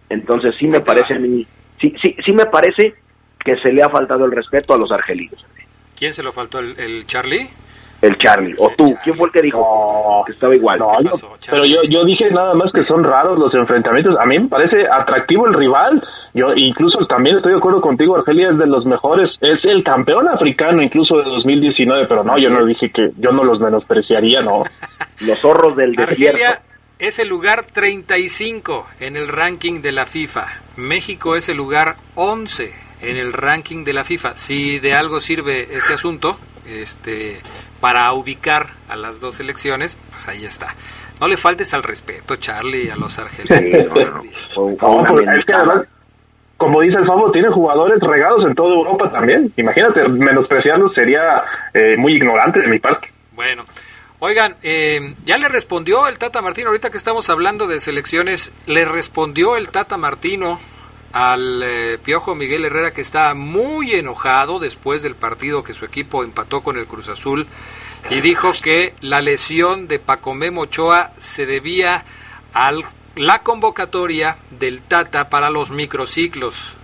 Entonces 0.09 0.55
sí 0.59 0.67
me 0.67 0.79
parece 0.79 1.15
a 1.15 1.19
mí, 1.19 1.45
sí, 1.83 1.93
sí, 2.01 2.15
sí 2.25 2.33
me 2.33 2.45
parece 2.45 2.95
que 3.43 3.57
se 3.57 3.73
le 3.73 3.83
ha 3.83 3.89
faltado 3.89 4.25
el 4.25 4.31
respeto 4.31 4.73
a 4.73 4.77
los 4.77 4.91
argelinos. 4.91 5.45
¿Quién 5.97 6.13
se 6.13 6.23
lo 6.23 6.31
faltó? 6.31 6.59
¿El, 6.59 6.79
el 6.79 7.05
Charlie? 7.05 7.49
El 8.01 8.17
Charlie. 8.17 8.55
¿O 8.57 8.69
tú? 8.77 8.95
¿Quién 9.03 9.15
fue 9.15 9.27
el 9.27 9.33
que 9.33 9.41
dijo 9.41 10.23
que 10.25 10.33
estaba 10.33 10.53
igual? 10.53 10.79
pero 11.49 11.63
yo, 11.65 11.83
yo 11.89 12.03
dije 12.03 12.29
nada 12.31 12.53
más 12.53 12.71
que 12.73 12.83
son 12.85 13.03
raros 13.03 13.39
los 13.39 13.53
enfrentamientos. 13.53 14.17
A 14.19 14.25
mí 14.25 14.37
me 14.39 14.49
parece 14.49 14.85
atractivo 14.91 15.47
el 15.47 15.53
rival. 15.53 16.03
Yo 16.33 16.47
incluso 16.55 17.05
también 17.07 17.37
estoy 17.37 17.53
de 17.53 17.59
acuerdo 17.59 17.79
contigo, 17.79 18.15
Argelia 18.15 18.49
es 18.49 18.57
de 18.57 18.65
los 18.65 18.85
mejores, 18.85 19.29
es 19.39 19.63
el 19.65 19.83
campeón 19.83 20.27
africano 20.27 20.81
incluso 20.81 21.17
de 21.17 21.25
2019, 21.25 22.07
pero 22.07 22.23
no, 22.23 22.33
yo 22.37 22.49
no 22.49 22.65
dije 22.65 22.89
que 22.91 23.11
yo 23.19 23.31
no 23.31 23.43
los 23.43 23.59
menospreciaría, 23.59 24.41
no. 24.41 24.63
los 25.27 25.39
zorros 25.39 25.77
del 25.77 25.93
Argelia 25.97 26.31
desierto. 26.31 26.72
Es 27.03 27.19
el 27.19 27.27
lugar 27.27 27.65
35 27.65 28.87
en 29.01 29.17
el 29.17 29.27
ranking 29.27 29.81
de 29.81 29.91
la 29.91 30.05
FIFA. 30.05 30.47
México 30.77 31.35
es 31.35 31.49
el 31.49 31.57
lugar 31.57 31.97
11 32.15 32.73
en 33.01 33.17
el 33.17 33.33
ranking 33.33 33.83
de 33.83 33.91
la 33.91 34.05
FIFA. 34.05 34.37
Si 34.37 34.79
de 34.79 34.93
algo 34.93 35.19
sirve 35.19 35.67
este 35.75 35.91
asunto, 35.91 36.37
este 36.65 37.41
para 37.81 38.09
ubicar 38.13 38.67
a 38.87 38.95
las 38.95 39.19
dos 39.19 39.35
selecciones, 39.35 39.97
pues 40.11 40.29
ahí 40.29 40.45
está. 40.45 40.75
No 41.19 41.27
le 41.27 41.35
faltes 41.35 41.73
al 41.73 41.83
respeto, 41.83 42.37
Charlie, 42.37 42.89
a 42.89 42.95
los 42.95 43.19
argelinos. 43.19 43.93
como 46.55 46.79
dice 46.79 46.99
el 46.99 47.05
Fabo, 47.05 47.31
tiene 47.31 47.49
jugadores 47.49 47.99
regados 47.99 48.45
en 48.47 48.55
toda 48.55 48.73
Europa 48.75 49.11
también. 49.11 49.51
Imagínate, 49.57 50.07
menospreciarlos 50.07 50.93
sería 50.93 51.43
eh, 51.73 51.97
muy 51.97 52.13
ignorante 52.13 52.61
de 52.61 52.67
mi 52.69 52.79
parte. 52.79 53.09
Bueno, 53.33 53.65
oigan, 54.25 54.55
eh, 54.63 55.15
ya 55.25 55.37
le 55.37 55.49
respondió 55.49 56.07
el 56.07 56.17
Tata 56.17 56.41
Martino, 56.41 56.69
ahorita 56.69 56.89
que 56.89 56.97
estamos 56.97 57.29
hablando 57.29 57.67
de 57.67 57.81
selecciones, 57.81 58.53
le 58.67 58.85
respondió 58.85 59.57
el 59.57 59.67
Tata 59.67 59.97
Martino 59.97 60.61
al 61.11 61.61
eh, 61.61 61.99
Piojo 62.01 62.33
Miguel 62.33 62.63
Herrera 62.63 62.93
que 62.93 63.01
está 63.01 63.33
muy 63.33 63.91
enojado 63.91 64.59
después 64.59 65.01
del 65.01 65.15
partido 65.15 65.65
que 65.65 65.73
su 65.73 65.83
equipo 65.83 66.23
empató 66.23 66.61
con 66.61 66.77
el 66.77 66.85
Cruz 66.85 67.09
Azul 67.09 67.47
y 68.09 68.21
dijo 68.21 68.53
que 68.63 68.93
la 69.01 69.21
lesión 69.21 69.89
de 69.89 69.99
Pacomé 69.99 70.49
Ochoa 70.57 71.11
se 71.19 71.45
debía 71.45 72.05
a 72.53 72.71
la 73.17 73.43
convocatoria 73.43 74.37
del 74.51 74.81
Tata 74.81 75.27
para 75.27 75.49
los 75.49 75.69
microciclos. 75.69 76.77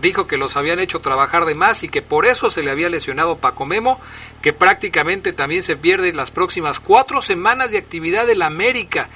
Dijo 0.00 0.26
que 0.26 0.36
los 0.36 0.56
habían 0.56 0.78
hecho 0.78 1.00
trabajar 1.00 1.46
de 1.46 1.54
más 1.54 1.82
y 1.82 1.88
que 1.88 2.02
por 2.02 2.26
eso 2.26 2.50
se 2.50 2.62
le 2.62 2.70
había 2.70 2.88
lesionado 2.88 3.38
Paco 3.38 3.64
Memo, 3.64 4.00
que 4.42 4.52
prácticamente 4.52 5.32
también 5.32 5.62
se 5.62 5.76
pierde 5.76 6.12
las 6.12 6.30
próximas 6.30 6.80
cuatro 6.80 7.22
semanas 7.22 7.70
de 7.70 7.78
actividad 7.78 8.26
del 8.26 8.42
América. 8.42 9.08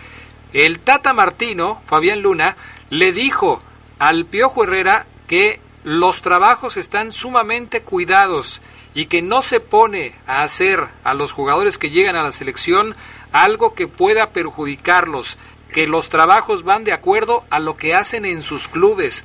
El 0.52 0.80
Tata 0.80 1.12
Martino, 1.12 1.82
Fabián 1.86 2.22
Luna, 2.22 2.56
le 2.88 3.12
dijo 3.12 3.62
al 3.98 4.24
Piojo 4.24 4.64
Herrera 4.64 5.06
que 5.26 5.60
los 5.84 6.22
trabajos 6.22 6.76
están 6.76 7.12
sumamente 7.12 7.82
cuidados 7.82 8.60
y 8.94 9.06
que 9.06 9.22
no 9.22 9.42
se 9.42 9.60
pone 9.60 10.14
a 10.26 10.42
hacer 10.42 10.88
a 11.04 11.14
los 11.14 11.32
jugadores 11.32 11.78
que 11.78 11.90
llegan 11.90 12.16
a 12.16 12.22
la 12.22 12.32
selección 12.32 12.96
algo 13.32 13.74
que 13.74 13.86
pueda 13.86 14.30
perjudicarlos, 14.30 15.36
que 15.72 15.86
los 15.86 16.08
trabajos 16.08 16.64
van 16.64 16.84
de 16.84 16.92
acuerdo 16.92 17.44
a 17.50 17.60
lo 17.60 17.76
que 17.76 17.94
hacen 17.94 18.24
en 18.24 18.42
sus 18.42 18.66
clubes. 18.66 19.24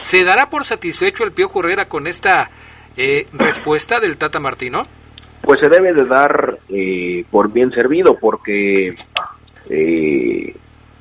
¿Se 0.00 0.24
dará 0.24 0.50
por 0.50 0.64
satisfecho 0.64 1.24
el 1.24 1.32
Piojo 1.32 1.60
Herrera 1.60 1.86
con 1.86 2.06
esta 2.06 2.50
eh, 2.96 3.26
respuesta 3.32 4.00
del 4.00 4.16
Tata 4.16 4.38
Martino? 4.38 4.84
Pues 5.42 5.60
se 5.60 5.68
debe 5.68 5.92
de 5.92 6.04
dar 6.04 6.58
eh, 6.68 7.24
por 7.30 7.52
bien 7.52 7.70
servido 7.70 8.18
porque 8.18 8.96
eh, 9.70 10.56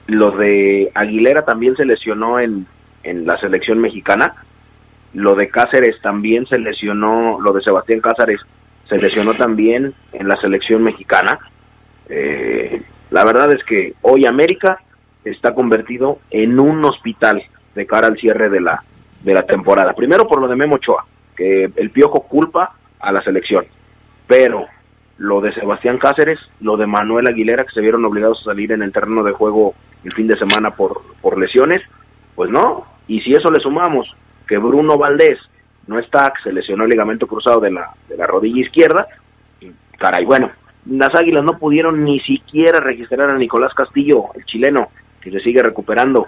lo 0.07 0.31
de 0.31 0.91
Aguilera 0.93 1.45
también 1.45 1.75
se 1.75 1.85
lesionó 1.85 2.39
en, 2.39 2.67
en 3.03 3.25
la 3.25 3.37
selección 3.39 3.79
mexicana. 3.79 4.35
Lo 5.13 5.35
de 5.35 5.49
Cáceres 5.49 6.01
también 6.01 6.45
se 6.45 6.59
lesionó, 6.59 7.39
lo 7.39 7.53
de 7.53 7.63
Sebastián 7.63 8.01
Cáceres 8.01 8.41
se 8.87 8.97
lesionó 8.97 9.33
también 9.33 9.93
en 10.13 10.27
la 10.27 10.35
selección 10.37 10.83
mexicana. 10.83 11.39
Eh, 12.09 12.81
la 13.11 13.23
verdad 13.23 13.51
es 13.53 13.63
que 13.63 13.93
hoy 14.01 14.25
América 14.25 14.79
está 15.23 15.53
convertido 15.53 16.19
en 16.29 16.59
un 16.59 16.83
hospital 16.85 17.43
de 17.75 17.85
cara 17.85 18.07
al 18.07 18.17
cierre 18.17 18.49
de 18.49 18.61
la, 18.61 18.83
de 19.23 19.33
la 19.33 19.43
temporada. 19.43 19.93
Primero 19.93 20.27
por 20.27 20.41
lo 20.41 20.47
de 20.47 20.55
Memo 20.55 20.75
Ochoa, 20.75 21.05
que 21.35 21.69
el 21.75 21.89
piojo 21.91 22.21
culpa 22.21 22.75
a 22.99 23.11
la 23.11 23.21
selección. 23.21 23.65
Pero 24.27 24.65
lo 25.17 25.41
de 25.41 25.53
Sebastián 25.53 25.97
Cáceres, 25.97 26.39
lo 26.61 26.77
de 26.77 26.87
Manuel 26.87 27.27
Aguilera, 27.27 27.65
que 27.65 27.73
se 27.73 27.81
vieron 27.81 28.05
obligados 28.05 28.41
a 28.41 28.45
salir 28.45 28.71
en 28.71 28.81
el 28.81 28.91
terreno 28.91 29.23
de 29.23 29.31
juego 29.31 29.73
el 30.03 30.13
fin 30.13 30.27
de 30.27 30.37
semana 30.37 30.71
por, 30.71 31.01
por 31.21 31.37
lesiones, 31.37 31.81
pues 32.35 32.49
no, 32.49 32.85
y 33.07 33.21
si 33.21 33.31
eso 33.31 33.49
le 33.49 33.59
sumamos 33.59 34.13
que 34.47 34.57
Bruno 34.57 34.97
Valdés 34.97 35.39
no 35.87 35.99
está, 35.99 36.31
que 36.35 36.43
se 36.43 36.53
lesionó 36.53 36.83
el 36.83 36.89
ligamento 36.89 37.27
cruzado 37.27 37.59
de 37.59 37.71
la, 37.71 37.91
de 38.09 38.17
la 38.17 38.27
rodilla 38.27 38.61
izquierda, 38.61 39.07
caray, 39.97 40.25
bueno, 40.25 40.51
las 40.85 41.15
Águilas 41.15 41.43
no 41.43 41.57
pudieron 41.57 42.03
ni 42.03 42.19
siquiera 42.19 42.79
registrar 42.79 43.29
a 43.29 43.37
Nicolás 43.37 43.73
Castillo, 43.73 44.25
el 44.35 44.45
chileno, 44.45 44.89
que 45.21 45.31
se 45.31 45.39
sigue 45.39 45.63
recuperando. 45.63 46.27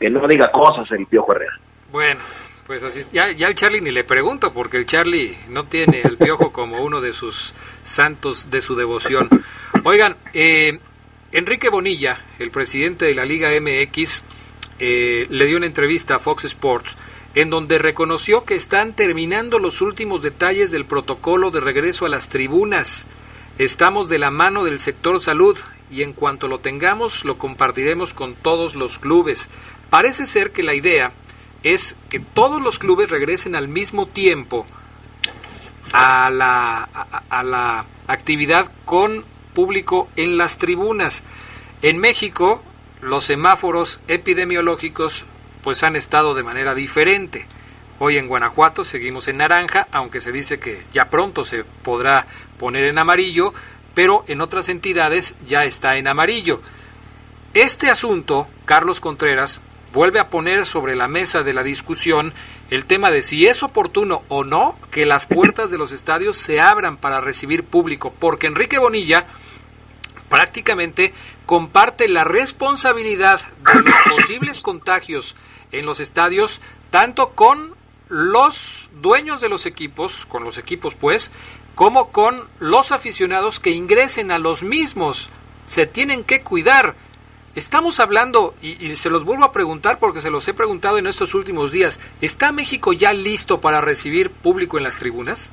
Que 0.00 0.10
no 0.10 0.26
diga 0.26 0.50
cosas 0.50 0.90
el 0.90 1.06
Piojo 1.06 1.32
Herrera. 1.32 1.60
Bueno, 1.92 2.20
pues 2.66 2.82
así, 2.82 3.02
ya, 3.12 3.30
ya 3.32 3.48
el 3.48 3.54
Charlie 3.54 3.80
ni 3.80 3.90
le 3.90 4.02
pregunto, 4.02 4.52
porque 4.52 4.78
el 4.78 4.86
Charlie 4.86 5.36
no 5.48 5.64
tiene 5.64 6.00
el 6.02 6.16
Piojo 6.16 6.52
como 6.52 6.82
uno 6.82 7.00
de 7.00 7.12
sus 7.12 7.54
santos 7.82 8.50
de 8.50 8.62
su 8.62 8.76
devoción. 8.76 9.28
Oigan, 9.84 10.16
eh, 10.32 10.78
Enrique 11.32 11.68
Bonilla, 11.68 12.24
el 12.38 12.50
presidente 12.50 13.04
de 13.04 13.14
la 13.14 13.24
Liga 13.24 13.50
MX, 13.50 14.22
eh, 14.78 15.26
le 15.28 15.46
dio 15.46 15.58
una 15.58 15.66
entrevista 15.66 16.16
a 16.16 16.18
Fox 16.18 16.44
Sports 16.44 16.96
en 17.34 17.50
donde 17.50 17.78
reconoció 17.78 18.44
que 18.44 18.56
están 18.56 18.94
terminando 18.94 19.58
los 19.58 19.82
últimos 19.82 20.22
detalles 20.22 20.70
del 20.70 20.84
protocolo 20.84 21.50
de 21.50 21.60
regreso 21.60 22.06
a 22.06 22.08
las 22.08 22.28
tribunas. 22.28 23.06
Estamos 23.58 24.08
de 24.08 24.18
la 24.18 24.30
mano 24.30 24.64
del 24.64 24.78
sector 24.78 25.20
salud 25.20 25.56
y 25.90 26.02
en 26.02 26.12
cuanto 26.12 26.48
lo 26.48 26.60
tengamos 26.60 27.24
lo 27.24 27.38
compartiremos 27.38 28.14
con 28.14 28.34
todos 28.34 28.74
los 28.74 28.98
clubes. 28.98 29.48
Parece 29.90 30.26
ser 30.26 30.52
que 30.52 30.62
la 30.62 30.74
idea 30.74 31.12
es 31.62 31.96
que 32.08 32.20
todos 32.20 32.62
los 32.62 32.78
clubes 32.78 33.10
regresen 33.10 33.54
al 33.54 33.68
mismo 33.68 34.06
tiempo 34.06 34.66
a 35.92 36.30
la, 36.30 36.88
a, 37.28 37.42
la 37.42 37.84
actividad 38.06 38.70
con 38.84 39.24
público 39.54 40.08
en 40.16 40.36
las 40.36 40.58
tribunas. 40.58 41.22
En 41.82 41.98
México, 41.98 42.62
los 43.00 43.24
semáforos 43.24 44.00
epidemiológicos 44.08 45.24
pues 45.62 45.82
han 45.82 45.96
estado 45.96 46.34
de 46.34 46.42
manera 46.42 46.74
diferente. 46.74 47.46
Hoy 47.98 48.16
en 48.16 48.28
Guanajuato 48.28 48.84
seguimos 48.84 49.28
en 49.28 49.38
naranja, 49.38 49.86
aunque 49.92 50.20
se 50.20 50.32
dice 50.32 50.58
que 50.58 50.82
ya 50.94 51.10
pronto 51.10 51.44
se 51.44 51.64
podrá 51.64 52.26
poner 52.58 52.84
en 52.84 52.98
amarillo, 52.98 53.52
pero 53.94 54.24
en 54.28 54.40
otras 54.40 54.68
entidades 54.68 55.34
ya 55.46 55.64
está 55.64 55.96
en 55.96 56.08
amarillo. 56.08 56.60
Este 57.54 57.90
asunto, 57.90 58.46
Carlos 58.64 59.00
Contreras, 59.00 59.60
vuelve 59.92 60.20
a 60.20 60.28
poner 60.28 60.66
sobre 60.66 60.94
la 60.94 61.08
mesa 61.08 61.42
de 61.42 61.52
la 61.52 61.62
discusión 61.62 62.32
el 62.70 62.84
tema 62.84 63.10
de 63.10 63.22
si 63.22 63.46
es 63.46 63.62
oportuno 63.62 64.22
o 64.28 64.44
no 64.44 64.76
que 64.92 65.04
las 65.04 65.26
puertas 65.26 65.70
de 65.70 65.78
los 65.78 65.90
estadios 65.90 66.36
se 66.36 66.60
abran 66.60 66.96
para 66.96 67.20
recibir 67.20 67.64
público, 67.64 68.14
porque 68.18 68.46
Enrique 68.46 68.78
Bonilla 68.78 69.26
prácticamente 70.28 71.12
comparte 71.44 72.06
la 72.06 72.22
responsabilidad 72.22 73.40
de 73.40 73.82
los 73.82 73.94
posibles 74.08 74.60
contagios 74.60 75.34
en 75.72 75.86
los 75.86 75.98
estadios 75.98 76.60
tanto 76.90 77.30
con 77.30 77.74
los 78.08 78.90
dueños 79.00 79.40
de 79.40 79.48
los 79.48 79.66
equipos, 79.66 80.26
con 80.26 80.44
los 80.44 80.58
equipos 80.58 80.94
pues, 80.94 81.30
como 81.80 82.12
con 82.12 82.46
los 82.58 82.92
aficionados 82.92 83.58
que 83.58 83.70
ingresen 83.70 84.32
a 84.32 84.38
los 84.38 84.62
mismos. 84.62 85.30
Se 85.66 85.86
tienen 85.86 86.24
que 86.24 86.42
cuidar. 86.42 86.94
Estamos 87.54 88.00
hablando, 88.00 88.54
y, 88.60 88.96
se 88.96 89.08
los 89.08 89.24
vuelvo 89.24 89.44
a 89.44 89.52
preguntar 89.52 89.98
porque 89.98 90.20
se 90.20 90.28
los 90.28 90.46
he 90.46 90.52
preguntado 90.52 90.98
en 90.98 91.06
estos 91.06 91.32
últimos 91.32 91.72
días, 91.72 91.98
¿está 92.20 92.52
México 92.52 92.92
ya 92.92 93.14
listo 93.14 93.62
para 93.62 93.80
recibir 93.80 94.28
público 94.28 94.76
en 94.76 94.84
las 94.84 94.98
tribunas? 94.98 95.52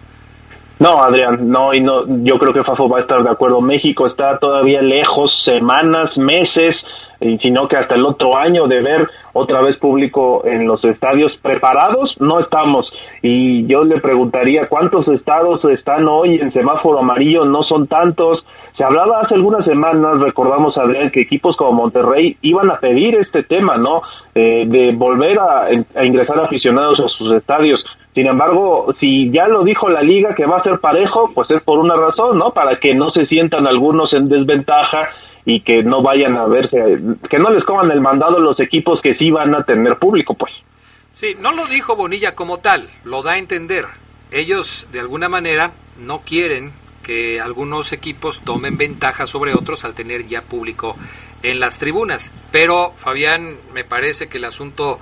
No, 0.80 1.02
Adrián, 1.02 1.50
no, 1.50 1.72
y 1.74 1.82
no, 1.82 2.06
yo 2.24 2.36
creo 2.38 2.54
que 2.54 2.64
Fafo 2.64 2.88
va 2.88 3.00
a 3.00 3.02
estar 3.02 3.24
de 3.24 3.30
acuerdo. 3.30 3.62
México 3.62 4.08
está 4.08 4.38
todavía 4.38 4.82
lejos, 4.82 5.32
semanas, 5.44 6.16
meses, 6.18 6.76
y 7.20 7.38
sino 7.40 7.68
que 7.68 7.78
hasta 7.78 7.96
el 7.96 8.06
otro 8.06 8.38
año 8.38 8.68
de 8.68 8.82
ver 8.82 9.10
otra 9.34 9.60
vez 9.62 9.78
público 9.78 10.44
en 10.46 10.68
los 10.68 10.84
estadios 10.84 11.32
preparados, 11.42 12.16
no 12.20 12.40
estamos. 12.40 12.88
Y 13.24 13.66
yo 13.66 13.84
le 13.84 14.00
preguntaría 14.00 14.68
cuántos 14.68 15.08
estados 15.08 15.66
están 15.66 16.08
hoy 16.08 16.36
en 16.36 16.54
semáforo 16.54 17.00
amarillo, 17.00 17.46
no 17.46 17.64
son 17.64 17.88
tantos, 17.88 18.44
se 18.78 18.84
hablaba 18.84 19.22
hace 19.22 19.34
algunas 19.34 19.66
semanas, 19.66 20.20
recordamos, 20.20 20.78
Adrián, 20.78 21.10
que 21.10 21.22
equipos 21.22 21.58
como 21.58 21.72
Monterrey 21.72 22.38
iban 22.44 22.70
a 22.70 22.80
pedir 22.80 23.16
este 23.16 23.42
tema, 23.42 23.76
¿no? 23.78 24.04
Eh, 24.36 24.66
de 24.68 24.92
volver 24.96 25.40
a, 25.40 25.68
ingresar 26.04 26.40
aficionados 26.40 27.00
a 27.00 27.08
sus 27.18 27.34
estadios. 27.34 27.84
Sin 28.18 28.26
embargo, 28.26 28.96
si 29.00 29.30
ya 29.30 29.48
lo 29.48 29.64
dijo 29.64 29.90
la 29.90 30.02
liga 30.02 30.34
que 30.34 30.48
va 30.48 30.58
a 30.58 30.64
ser 30.64 30.80
parejo, 30.80 31.30
pues 31.36 31.52
es 31.52 31.62
por 31.62 31.78
una 31.78 31.96
razón, 31.96 32.40
¿no? 32.40 32.52
Para 32.52 32.80
que 32.80 32.96
no 32.96 33.12
se 33.12 33.28
sientan 33.28 33.68
algunos 33.68 34.12
en 34.12 34.28
desventaja 34.28 35.10
y 35.46 35.62
que 35.62 35.84
no 35.84 36.02
vayan 36.02 36.36
a 36.36 36.48
verse, 36.48 36.98
que 37.30 37.38
no 37.38 37.52
les 37.52 37.64
coman 37.64 37.92
el 37.92 38.02
mandado 38.02 38.40
los 38.40 38.60
equipos 38.60 39.02
que 39.04 39.14
sí 39.18 39.30
van 39.30 39.54
a 39.54 39.62
tener 39.66 40.00
público, 40.00 40.34
pues. 40.34 40.52
Sí, 41.12 41.36
no 41.40 41.52
lo 41.52 41.68
dijo 41.68 41.96
Bonilla 41.96 42.34
como 42.34 42.58
tal, 42.58 42.90
lo 43.04 43.22
da 43.22 43.34
a 43.34 43.38
entender. 43.38 43.86
Ellos, 44.32 44.88
de 44.92 45.00
alguna 45.00 45.30
manera, 45.30 45.74
no 46.04 46.22
quieren 46.22 46.72
que 47.04 47.40
algunos 47.40 47.94
equipos 47.94 48.42
tomen 48.42 48.80
ventaja 48.80 49.28
sobre 49.28 49.54
otros 49.54 49.86
al 49.86 49.94
tener 49.94 50.26
ya 50.26 50.42
público 50.42 50.96
en 51.44 51.60
las 51.60 51.78
tribunas. 51.78 52.34
Pero, 52.52 52.94
Fabián, 52.96 53.58
me 53.76 53.84
parece 53.84 54.28
que 54.28 54.40
el 54.40 54.46
asunto 54.46 55.00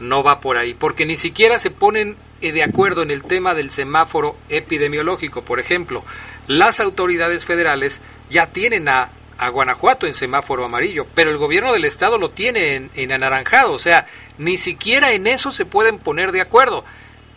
no 0.00 0.24
va 0.24 0.40
por 0.40 0.56
ahí, 0.56 0.74
porque 0.74 1.06
ni 1.06 1.14
siquiera 1.14 1.60
se 1.60 1.70
ponen 1.70 2.16
de 2.40 2.62
acuerdo 2.62 3.02
en 3.02 3.10
el 3.10 3.22
tema 3.24 3.54
del 3.54 3.70
semáforo 3.70 4.36
epidemiológico. 4.48 5.42
Por 5.42 5.60
ejemplo, 5.60 6.04
las 6.46 6.80
autoridades 6.80 7.44
federales 7.44 8.02
ya 8.30 8.48
tienen 8.48 8.88
a, 8.88 9.10
a 9.38 9.48
Guanajuato 9.48 10.06
en 10.06 10.12
semáforo 10.12 10.64
amarillo, 10.64 11.06
pero 11.14 11.30
el 11.30 11.38
gobierno 11.38 11.72
del 11.72 11.84
estado 11.84 12.18
lo 12.18 12.30
tiene 12.30 12.76
en, 12.76 12.90
en, 12.94 13.12
anaranjado. 13.12 13.72
O 13.72 13.78
sea, 13.78 14.06
ni 14.38 14.56
siquiera 14.56 15.12
en 15.12 15.26
eso 15.26 15.50
se 15.50 15.64
pueden 15.64 15.98
poner 15.98 16.32
de 16.32 16.40
acuerdo. 16.40 16.84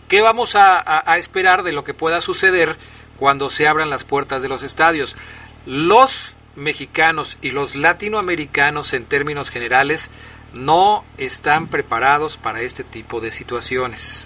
¿Qué 0.08 0.20
vamos 0.20 0.56
a 0.56 1.16
esperar 1.18 1.62
de 1.62 1.70
lo 1.70 1.84
que 1.84 1.94
pueda 1.94 2.20
suceder 2.20 2.76
cuando 3.20 3.50
se 3.50 3.68
abran 3.68 3.90
las 3.90 4.02
puertas 4.02 4.40
de 4.40 4.48
los 4.48 4.64
estadios. 4.64 5.14
Los 5.66 6.34
mexicanos 6.56 7.36
y 7.42 7.50
los 7.50 7.76
latinoamericanos 7.76 8.94
en 8.94 9.04
términos 9.04 9.50
generales 9.50 10.10
no 10.54 11.04
están 11.18 11.68
preparados 11.68 12.38
para 12.38 12.62
este 12.62 12.82
tipo 12.82 13.20
de 13.20 13.30
situaciones. 13.30 14.24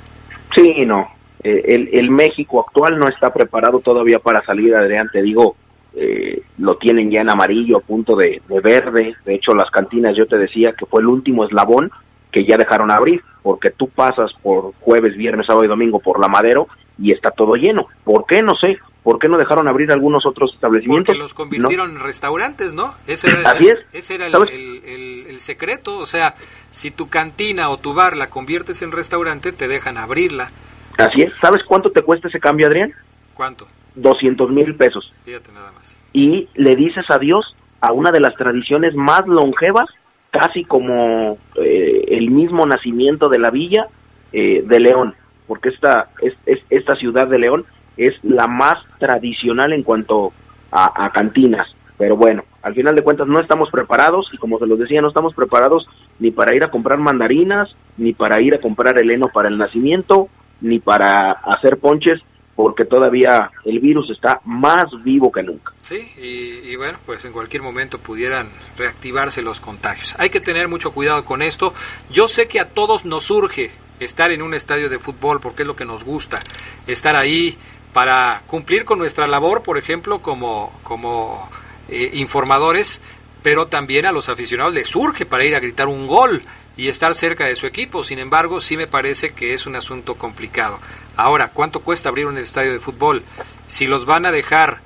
Sí, 0.55 0.85
no. 0.87 1.09
Eh, 1.43 1.91
el, 1.93 2.11
México 2.11 2.65
actual 2.67 2.99
no 2.99 3.09
está 3.09 3.33
preparado 3.33 3.81
todavía 3.81 4.19
para 4.19 4.45
salir, 4.45 4.75
Adrián. 4.75 5.11
Te 5.13 5.21
digo, 5.23 5.57
eh, 5.95 6.43
lo 6.59 6.77
tienen 6.77 7.11
ya 7.11 7.21
en 7.21 7.31
amarillo, 7.31 7.79
a 7.79 7.81
punto 7.81 8.17
de, 8.17 8.41
de, 8.49 8.61
verde. 8.61 9.15
De 9.25 9.35
hecho, 9.35 9.55
las 9.55 9.71
cantinas, 9.71 10.17
yo 10.17 10.27
te 10.27 10.39
decía 10.39 10.73
que 10.73 10.87
fue 10.87 11.03
el 11.03 11.09
último 11.09 11.45
eslabón 11.45 11.91
que 12.33 12.45
ya 12.45 12.57
dejaron 12.57 12.91
abrir, 12.91 13.23
porque 13.43 13.71
tú 13.71 13.89
pasas 13.89 14.33
por 14.43 14.73
jueves, 14.81 15.17
viernes, 15.17 15.47
sábado 15.47 15.65
y 15.65 15.69
domingo 15.69 16.01
por 16.01 16.19
la 16.19 16.29
Madero 16.29 16.67
y 16.99 17.13
está 17.13 17.31
todo 17.31 17.55
lleno. 17.55 17.87
¿Por 18.03 18.27
qué? 18.27 18.43
No 18.43 18.55
sé. 18.57 18.79
¿Por 19.05 19.19
qué 19.19 19.29
no 19.29 19.37
dejaron 19.37 19.69
abrir 19.69 19.93
algunos 19.93 20.25
otros 20.25 20.55
establecimientos? 20.55 21.09
Porque 21.09 21.19
los 21.19 21.35
convirtieron 21.35 21.91
en 21.91 22.01
restaurantes, 22.01 22.73
¿no? 22.73 22.95
Ese 23.07 23.29
era, 23.29 23.53
ese 23.93 24.15
era 24.15 24.27
el, 24.27 25.41
secreto. 25.41 25.99
O 25.99 26.07
sea, 26.07 26.37
si 26.71 26.91
tu 26.91 27.11
cantina 27.11 27.69
o 27.69 27.77
tu 27.77 27.93
bar 27.93 28.17
la 28.17 28.31
conviertes 28.31 28.81
en 28.81 28.93
restaurante, 28.93 29.53
te 29.53 29.69
dejan 29.69 29.99
abrirla. 29.99 30.51
Así 30.97 31.21
es. 31.21 31.33
¿Sabes 31.43 31.63
cuánto 31.65 31.93
te 31.93 32.01
cuesta 32.01 32.29
ese 32.29 32.41
cambio, 32.41 32.67
Adrián? 32.67 32.95
¿Cuánto? 33.35 33.67
200 33.97 34.51
mil 34.51 34.75
pesos. 34.75 35.13
Fíjate 35.27 35.53
nada 35.53 35.71
más. 35.73 36.03
Y 36.15 36.49
le 36.55 36.75
dices 36.75 37.05
adiós 37.11 37.55
a 37.83 37.93
una 37.93 38.11
de 38.11 38.21
las 38.21 38.35
tradiciones 38.37 38.95
más 38.95 39.27
longevas, 39.27 39.87
casi 40.31 40.65
como 40.65 41.37
eh, 41.57 42.05
el 42.09 42.31
mismo 42.31 42.65
nacimiento 42.65 43.29
de 43.29 43.39
la 43.39 43.51
villa 43.51 43.87
eh, 44.33 44.63
de 44.65 44.81
León 44.81 45.15
porque 45.47 45.69
esta, 45.69 46.09
es, 46.23 46.35
esta 46.71 46.97
ciudad 46.97 47.29
de 47.29 47.39
León 47.39 47.65
es 47.97 48.15
la 48.23 48.47
más 48.47 48.85
tradicional 48.99 49.73
en 49.73 49.83
cuanto 49.83 50.33
a, 50.71 51.11
cantinas. 51.13 51.75
Pero 51.97 52.17
bueno, 52.17 52.43
al 52.63 52.75
final 52.75 52.97
de 52.97 53.03
cuentas 53.03 53.29
no 53.29 53.41
estamos 53.41 53.71
preparados 53.71 54.29
y 54.33 54.39
como 54.39 54.59
se 54.59 54.67
los 54.67 54.79
decía, 54.79 55.01
no 55.01 55.09
estamos 55.09 55.35
preparados 55.35 55.87
ni 56.19 56.33
para 56.33 56.55
ir 56.55 56.65
a 56.65 56.71
comprar 56.71 56.99
mandarinas, 56.99 57.75
ni 57.97 58.13
para 58.13 58.41
ir 58.41 58.55
a 58.57 58.61
comprar 58.61 58.99
el 58.99 59.11
heno 59.11 59.29
para 59.29 59.49
el 59.49 59.57
nacimiento, 59.57 60.29
ni 60.61 60.81
para 60.81 61.31
hacer 61.31 61.79
ponches, 61.79 62.21
porque 62.57 62.85
todavía 62.85 63.51
el 63.65 63.79
virus 63.79 64.11
está 64.11 64.41
más 64.45 64.87
vivo 65.05 65.31
que 65.31 65.43
nunca. 65.43 65.73
Sí, 65.83 66.09
y, 66.17 66.71
y, 66.71 66.77
bueno, 66.77 66.99
pues 67.07 67.25
en 67.25 67.33
cualquier 67.33 67.63
momento 67.63 67.99
pudieran 67.99 68.49
reactivarse 68.77 69.43
los 69.43 69.61
contagios. 69.61 70.15
Hay 70.19 70.31
que 70.31 70.41
tener 70.41 70.69
mucho 70.69 70.93
cuidado 70.93 71.25
con 71.25 71.43
esto. 71.43 71.75
Yo 72.11 72.27
sé 72.27 72.49
que 72.49 72.61
a 72.61 72.69
todos 72.69 73.05
nos 73.05 73.25
surge 73.25 73.71
estar 74.01 74.31
en 74.31 74.43
un 74.43 74.55
estadio 74.55 74.89
de 74.89 74.99
fútbol 74.99 75.41
porque 75.41 75.63
es 75.63 75.69
lo 75.69 75.77
que 75.77 75.85
nos 75.85 76.05
gusta, 76.05 76.41
estar 76.87 77.17
ahí 77.17 77.57
para 77.95 78.43
cumplir 78.49 78.85
con 78.85 78.99
nuestra 78.99 79.29
labor, 79.29 79.63
por 79.63 79.79
ejemplo, 79.79 80.21
como, 80.21 80.73
como 80.83 81.49
eh, 81.89 82.11
informadores, 82.15 83.01
pero 83.43 83.69
también 83.69 84.05
a 84.05 84.13
los 84.13 84.29
aficionados 84.29 84.75
les 84.75 84.89
surge 84.89 85.25
para 85.25 85.45
ir 85.45 85.55
a 85.55 85.61
gritar 85.61 85.87
un 85.87 86.09
gol 86.09 86.43
y 86.77 86.89
estar 86.89 87.15
cerca 87.15 87.47
de 87.47 87.55
su 87.55 87.67
equipo. 87.67 88.03
Sin 88.03 88.19
embargo, 88.19 88.61
sí 88.61 88.77
me 88.77 88.89
parece 88.89 89.31
que 89.33 89.55
es 89.55 89.67
un 89.67 89.77
asunto 89.77 90.17
complicado. 90.17 90.81
Ahora, 91.17 91.51
¿cuánto 91.51 91.81
cuesta 91.81 92.09
abrir 92.09 92.27
un 92.27 92.37
estadio 92.37 92.73
de 92.73 92.81
fútbol? 92.81 93.23
Si 93.69 93.87
los 93.87 94.07
van 94.07 94.27
a 94.27 94.33
dejar 94.33 94.81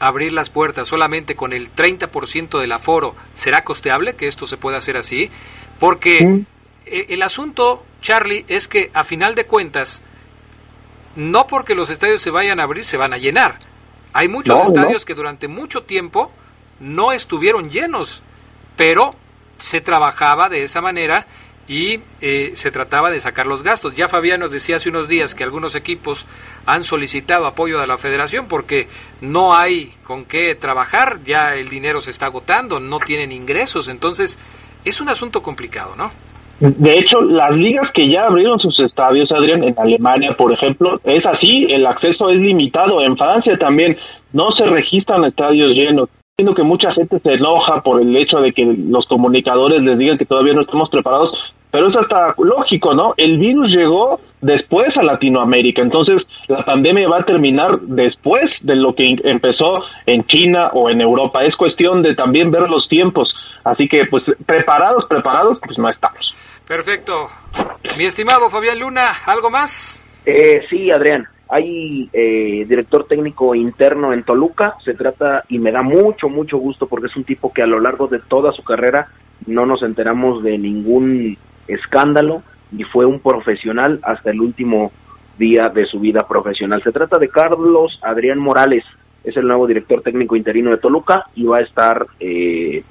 abrir 0.00 0.32
las 0.32 0.50
puertas 0.50 0.88
solamente 0.88 1.36
con 1.36 1.52
el 1.52 1.72
30% 1.72 2.58
del 2.58 2.72
aforo, 2.72 3.14
¿será 3.36 3.62
costeable 3.62 4.16
que 4.16 4.26
esto 4.26 4.48
se 4.48 4.56
pueda 4.56 4.78
hacer 4.78 4.96
así? 4.96 5.30
Porque 5.78 6.44
eh, 6.84 7.06
el 7.10 7.22
asunto, 7.22 7.84
Charlie, 8.02 8.44
es 8.48 8.66
que 8.66 8.90
a 8.92 9.04
final 9.04 9.36
de 9.36 9.46
cuentas, 9.46 10.02
no 11.18 11.48
porque 11.48 11.74
los 11.74 11.90
estadios 11.90 12.22
se 12.22 12.30
vayan 12.30 12.60
a 12.60 12.62
abrir, 12.62 12.84
se 12.84 12.96
van 12.96 13.12
a 13.12 13.18
llenar. 13.18 13.58
Hay 14.12 14.28
muchos 14.28 14.68
estadios 14.68 15.04
que 15.04 15.16
durante 15.16 15.48
mucho 15.48 15.82
tiempo 15.82 16.30
no 16.78 17.10
estuvieron 17.10 17.70
llenos, 17.70 18.22
pero 18.76 19.16
se 19.58 19.80
trabajaba 19.80 20.48
de 20.48 20.62
esa 20.62 20.80
manera 20.80 21.26
y 21.66 22.00
eh, 22.20 22.52
se 22.54 22.70
trataba 22.70 23.10
de 23.10 23.18
sacar 23.18 23.46
los 23.46 23.64
gastos. 23.64 23.96
Ya 23.96 24.08
Fabián 24.08 24.38
nos 24.38 24.52
decía 24.52 24.76
hace 24.76 24.90
unos 24.90 25.08
días 25.08 25.34
que 25.34 25.42
algunos 25.42 25.74
equipos 25.74 26.24
han 26.66 26.84
solicitado 26.84 27.48
apoyo 27.48 27.80
de 27.80 27.88
la 27.88 27.98
federación 27.98 28.46
porque 28.46 28.86
no 29.20 29.56
hay 29.56 29.96
con 30.04 30.24
qué 30.24 30.54
trabajar, 30.54 31.18
ya 31.24 31.56
el 31.56 31.68
dinero 31.68 32.00
se 32.00 32.10
está 32.10 32.26
agotando, 32.26 32.78
no 32.78 33.00
tienen 33.00 33.32
ingresos, 33.32 33.88
entonces 33.88 34.38
es 34.84 35.00
un 35.00 35.08
asunto 35.08 35.42
complicado, 35.42 35.96
¿no? 35.96 36.12
De 36.60 36.98
hecho, 36.98 37.20
las 37.20 37.52
ligas 37.52 37.88
que 37.94 38.10
ya 38.10 38.26
abrieron 38.26 38.58
sus 38.58 38.78
estadios, 38.80 39.30
Adrián, 39.30 39.62
en 39.62 39.78
Alemania, 39.78 40.34
por 40.36 40.52
ejemplo, 40.52 41.00
es 41.04 41.24
así, 41.24 41.66
el 41.70 41.86
acceso 41.86 42.30
es 42.30 42.40
limitado. 42.40 43.00
En 43.00 43.16
Francia 43.16 43.56
también 43.58 43.96
no 44.32 44.50
se 44.56 44.64
registran 44.64 45.24
estadios 45.24 45.72
llenos. 45.72 46.08
Entiendo 46.36 46.56
que 46.56 46.64
mucha 46.64 46.92
gente 46.92 47.20
se 47.20 47.32
enoja 47.32 47.80
por 47.82 48.00
el 48.00 48.16
hecho 48.16 48.38
de 48.38 48.52
que 48.52 48.64
los 48.64 49.06
comunicadores 49.06 49.82
les 49.82 49.98
digan 49.98 50.18
que 50.18 50.26
todavía 50.26 50.54
no 50.54 50.62
estamos 50.62 50.90
preparados, 50.90 51.30
pero 51.70 51.88
es 51.88 51.96
hasta 51.96 52.34
lógico, 52.38 52.94
¿no? 52.94 53.14
El 53.16 53.38
virus 53.38 53.68
llegó 53.70 54.20
después 54.40 54.96
a 54.96 55.02
Latinoamérica, 55.02 55.82
entonces 55.82 56.22
la 56.46 56.64
pandemia 56.64 57.08
va 57.08 57.18
a 57.18 57.24
terminar 57.24 57.80
después 57.80 58.44
de 58.62 58.76
lo 58.76 58.94
que 58.94 59.16
empezó 59.24 59.82
en 60.06 60.24
China 60.26 60.68
o 60.72 60.90
en 60.90 61.00
Europa. 61.00 61.42
Es 61.42 61.54
cuestión 61.56 62.02
de 62.02 62.14
también 62.14 62.50
ver 62.50 62.62
los 62.62 62.88
tiempos, 62.88 63.34
así 63.64 63.88
que 63.88 64.06
pues 64.06 64.22
preparados, 64.46 65.04
preparados, 65.08 65.58
pues 65.64 65.78
no 65.78 65.88
estamos. 65.88 66.32
Perfecto. 66.66 67.28
Mi 67.96 68.04
estimado 68.04 68.50
Fabián 68.50 68.78
Luna, 68.78 69.12
¿algo 69.26 69.50
más? 69.50 70.00
Eh, 70.24 70.62
sí, 70.68 70.90
Adrián. 70.90 71.26
Hay 71.50 72.10
eh, 72.12 72.66
director 72.68 73.06
técnico 73.06 73.54
interno 73.54 74.12
en 74.12 74.22
Toluca, 74.22 74.74
se 74.84 74.92
trata 74.92 75.44
y 75.48 75.58
me 75.58 75.72
da 75.72 75.80
mucho, 75.80 76.28
mucho 76.28 76.58
gusto 76.58 76.86
porque 76.86 77.06
es 77.06 77.16
un 77.16 77.24
tipo 77.24 77.50
que 77.54 77.62
a 77.62 77.66
lo 77.66 77.80
largo 77.80 78.06
de 78.06 78.18
toda 78.18 78.52
su 78.52 78.62
carrera 78.62 79.08
no 79.46 79.64
nos 79.64 79.82
enteramos 79.82 80.42
de 80.42 80.58
ningún 80.58 81.38
escándalo 81.68 82.42
y 82.76 82.84
fue 82.84 83.06
un 83.06 83.20
profesional 83.20 84.00
hasta 84.02 84.30
el 84.30 84.40
último 84.40 84.92
día 85.38 85.68
de 85.68 85.86
su 85.86 86.00
vida 86.00 86.26
profesional. 86.26 86.82
Se 86.82 86.92
trata 86.92 87.18
de 87.18 87.28
Carlos 87.28 87.98
Adrián 88.02 88.38
Morales, 88.38 88.84
es 89.24 89.36
el 89.36 89.46
nuevo 89.46 89.66
director 89.66 90.02
técnico 90.02 90.36
interino 90.36 90.70
de 90.70 90.78
Toluca 90.78 91.26
y 91.34 91.44
va 91.44 91.58
a 91.58 91.62
estar 91.62 92.06
eh, 92.20 92.82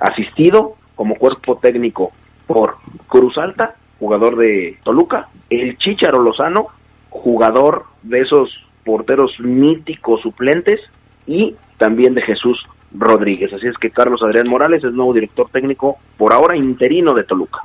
asistido 0.00 0.74
como 0.94 1.16
cuerpo 1.16 1.58
técnico 1.58 2.12
por 2.46 2.76
Cruz 3.06 3.36
Alta, 3.38 3.74
jugador 3.98 4.36
de 4.36 4.78
Toluca, 4.84 5.28
el 5.50 5.76
Chicharo 5.78 6.22
Lozano, 6.22 6.68
jugador 7.10 7.84
de 8.02 8.20
esos 8.20 8.50
porteros 8.84 9.38
míticos 9.40 10.22
suplentes 10.22 10.80
y 11.26 11.54
también 11.76 12.14
de 12.14 12.22
Jesús 12.22 12.60
Rodríguez. 12.92 13.52
Así 13.52 13.66
es 13.66 13.76
que 13.76 13.90
Carlos 13.90 14.22
Adrián 14.22 14.48
Morales 14.48 14.82
es 14.82 14.92
nuevo 14.92 15.12
director 15.12 15.48
técnico 15.50 15.98
por 16.16 16.32
ahora 16.32 16.56
interino 16.56 17.12
de 17.14 17.24
Toluca. 17.24 17.60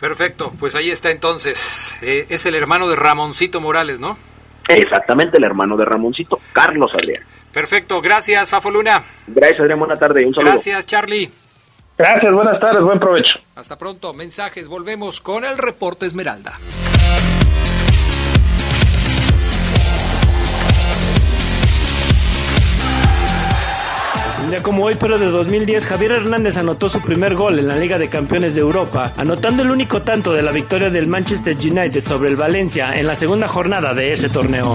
Perfecto, 0.00 0.52
pues 0.58 0.74
ahí 0.74 0.90
está 0.90 1.10
entonces. 1.10 1.96
Eh, 2.02 2.26
es 2.30 2.46
el 2.46 2.54
hermano 2.54 2.88
de 2.88 2.96
Ramoncito 2.96 3.60
Morales, 3.60 4.00
¿no? 4.00 4.16
Exactamente, 4.68 5.36
el 5.36 5.44
hermano 5.44 5.76
de 5.76 5.84
Ramoncito, 5.84 6.40
Carlos 6.52 6.90
Adrián. 6.94 7.22
Perfecto, 7.52 8.00
gracias, 8.00 8.48
Fafo 8.48 8.70
Luna. 8.70 9.02
Gracias, 9.26 9.60
Adrián, 9.60 9.78
buena 9.78 9.96
tarde. 9.96 10.24
Un 10.24 10.32
saludo. 10.32 10.52
Gracias, 10.52 10.86
Charlie. 10.86 11.30
Gracias, 11.98 12.32
buenas 12.32 12.58
tardes, 12.58 12.82
buen 12.82 12.98
provecho. 12.98 13.38
Hasta 13.56 13.76
pronto, 13.76 14.14
mensajes, 14.14 14.68
volvemos 14.68 15.20
con 15.20 15.44
el 15.44 15.58
reporte 15.58 16.06
Esmeralda. 16.06 16.58
Día 24.50 24.64
como 24.64 24.84
hoy, 24.84 24.96
pero 24.98 25.16
de 25.16 25.26
2010, 25.26 25.86
Javier 25.86 26.10
Hernández 26.10 26.56
anotó 26.56 26.90
su 26.90 27.00
primer 27.00 27.36
gol 27.36 27.60
en 27.60 27.68
la 27.68 27.76
Liga 27.76 27.98
de 27.98 28.08
Campeones 28.08 28.52
de 28.52 28.60
Europa, 28.60 29.12
anotando 29.16 29.62
el 29.62 29.70
único 29.70 30.02
tanto 30.02 30.32
de 30.32 30.42
la 30.42 30.50
victoria 30.50 30.90
del 30.90 31.06
Manchester 31.06 31.56
United 31.56 32.04
sobre 32.04 32.30
el 32.30 32.36
Valencia 32.36 32.98
en 32.98 33.06
la 33.06 33.14
segunda 33.14 33.46
jornada 33.46 33.94
de 33.94 34.12
ese 34.12 34.28
torneo. 34.28 34.74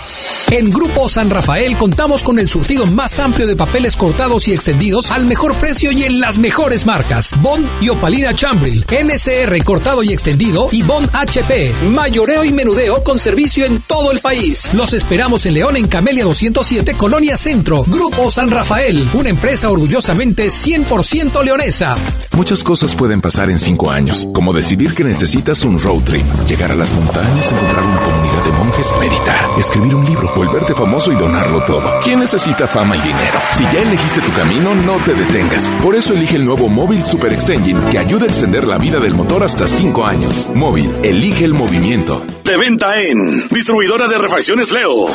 En 0.51 0.69
Grupo 0.69 1.07
San 1.07 1.29
Rafael 1.29 1.77
contamos 1.77 2.25
con 2.25 2.37
el 2.37 2.49
surtido 2.49 2.85
más 2.85 3.19
amplio 3.19 3.47
de 3.47 3.55
papeles 3.55 3.95
cortados 3.95 4.49
y 4.49 4.53
extendidos 4.53 5.09
al 5.09 5.25
mejor 5.25 5.55
precio 5.55 5.93
y 5.93 6.03
en 6.03 6.19
las 6.19 6.37
mejores 6.37 6.85
marcas. 6.85 7.31
Bond 7.41 7.65
y 7.79 7.87
Opalina 7.87 8.33
Chambril, 8.33 8.85
NSR 8.89 9.63
cortado 9.63 10.03
y 10.03 10.11
extendido 10.11 10.67
y 10.69 10.83
Bond 10.83 11.09
HP, 11.13 11.73
mayoreo 11.91 12.43
y 12.43 12.51
menudeo 12.51 13.01
con 13.01 13.17
servicio 13.17 13.65
en 13.65 13.81
todo 13.83 14.11
el 14.11 14.19
país. 14.19 14.69
Los 14.73 14.91
esperamos 14.91 15.45
en 15.45 15.53
León 15.53 15.77
en 15.77 15.87
Camelia 15.87 16.25
207, 16.25 16.95
Colonia 16.95 17.37
Centro. 17.37 17.85
Grupo 17.87 18.29
San 18.29 18.51
Rafael, 18.51 19.07
una 19.13 19.29
empresa 19.29 19.71
orgullosamente 19.71 20.47
100% 20.47 21.45
leonesa. 21.45 21.95
Muchas 22.35 22.61
cosas 22.61 22.93
pueden 22.95 23.21
pasar 23.21 23.49
en 23.49 23.59
cinco 23.59 23.89
años, 23.89 24.27
como 24.33 24.51
decidir 24.51 24.95
que 24.95 25.05
necesitas 25.05 25.63
un 25.63 25.79
road 25.79 26.01
trip, 26.03 26.25
llegar 26.45 26.73
a 26.73 26.75
las 26.75 26.91
montañas, 26.91 27.51
encontrar 27.51 27.83
una 27.85 28.01
comunidad 28.01 28.43
de 28.43 28.51
monjes, 28.51 28.93
meditar, 28.99 29.49
escribir 29.57 29.95
un 29.95 30.05
libro, 30.05 30.33
volverte 30.45 30.73
famoso 30.73 31.11
y 31.11 31.15
donarlo 31.15 31.63
todo. 31.65 31.99
¿Quién 32.03 32.19
necesita 32.19 32.67
fama 32.67 32.97
y 32.97 33.01
dinero? 33.01 33.39
Si 33.53 33.63
ya 33.65 33.81
elegiste 33.81 34.21
tu 34.21 34.31
camino, 34.33 34.73
no 34.73 34.97
te 35.05 35.13
detengas. 35.13 35.71
Por 35.83 35.95
eso 35.95 36.13
elige 36.13 36.37
el 36.37 36.45
nuevo 36.45 36.67
Móvil 36.67 37.05
Super 37.05 37.31
Extension 37.31 37.79
que 37.91 37.99
ayuda 37.99 38.25
a 38.25 38.29
extender 38.29 38.65
la 38.65 38.79
vida 38.79 38.99
del 38.99 39.13
motor 39.13 39.43
hasta 39.43 39.67
cinco 39.67 40.03
años. 40.03 40.49
Móvil, 40.55 40.91
elige 41.03 41.45
el 41.45 41.53
movimiento. 41.53 42.25
De 42.43 42.57
venta 42.57 42.99
en 42.99 43.47
Distribuidora 43.49 44.07
de 44.07 44.17
Refacciones 44.17 44.71
Leo. 44.71 45.09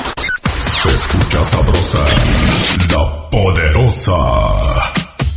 Se 0.45 0.91
escucha 0.91 1.45
sabrosa, 1.45 2.05
la 2.93 3.29
poderosa. 3.29 4.86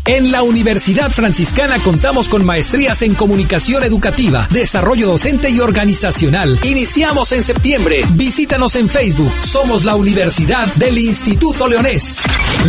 En 0.10 0.32
la 0.32 0.41
Universidad 0.41 1.12
Franciscana 1.12 1.78
contamos 1.78 2.30
con 2.30 2.43
maestrías 2.43 3.04
en 3.04 3.13
comunicación 3.13 3.84
educativa, 3.84 4.48
desarrollo 4.50 5.06
docente 5.06 5.52
y 5.52 5.60
organizacional. 5.60 6.60
Iniciamos 6.63 7.32
en 7.32 7.43
septiembre. 7.43 8.02
Visítanos 8.13 8.74
en 8.76 8.89
Facebook. 8.89 9.32
Somos 9.43 9.86
la 9.86 9.95
Universidad 9.95 10.65
del 10.78 10.98
Instituto 10.98 11.67
Leonés. 11.67 12.24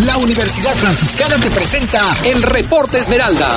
La 0.04 0.18
Universidad 0.18 0.74
Franciscana 0.74 1.36
te 1.36 1.50
presenta 1.50 2.02
el 2.26 2.42
Reporte 2.42 2.98
Esmeralda. 2.98 3.56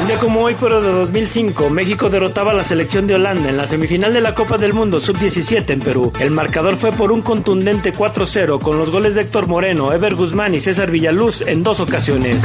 Un 0.00 0.06
día 0.06 0.18
como 0.18 0.40
hoy, 0.40 0.56
pero 0.58 0.80
de 0.80 0.92
2005, 0.92 1.68
México 1.70 2.08
derrotaba 2.08 2.52
a 2.52 2.54
la 2.54 2.64
selección 2.64 3.06
de 3.06 3.14
Holanda 3.14 3.50
en 3.50 3.56
la 3.56 3.66
semifinal 3.66 4.12
de 4.12 4.20
la 4.20 4.34
Copa 4.34 4.56
del 4.56 4.72
Mundo 4.72 4.98
Sub-17 4.98 5.70
en 5.70 5.80
Perú. 5.80 6.12
El 6.18 6.30
marcador 6.30 6.76
fue 6.76 6.92
por 6.92 7.12
un 7.12 7.22
contundente 7.22 7.92
4-0 7.92 8.60
con 8.60 8.78
los 8.78 8.90
goles 8.90 9.14
de 9.14 9.22
Héctor 9.22 9.46
Moreno, 9.46 9.92
Ever 9.92 10.14
Guzmán 10.14 10.54
y 10.54 10.60
César 10.60 10.90
Villaluz 10.90 11.42
en 11.42 11.62
dos 11.62 11.80
ocasiones. 11.80 12.36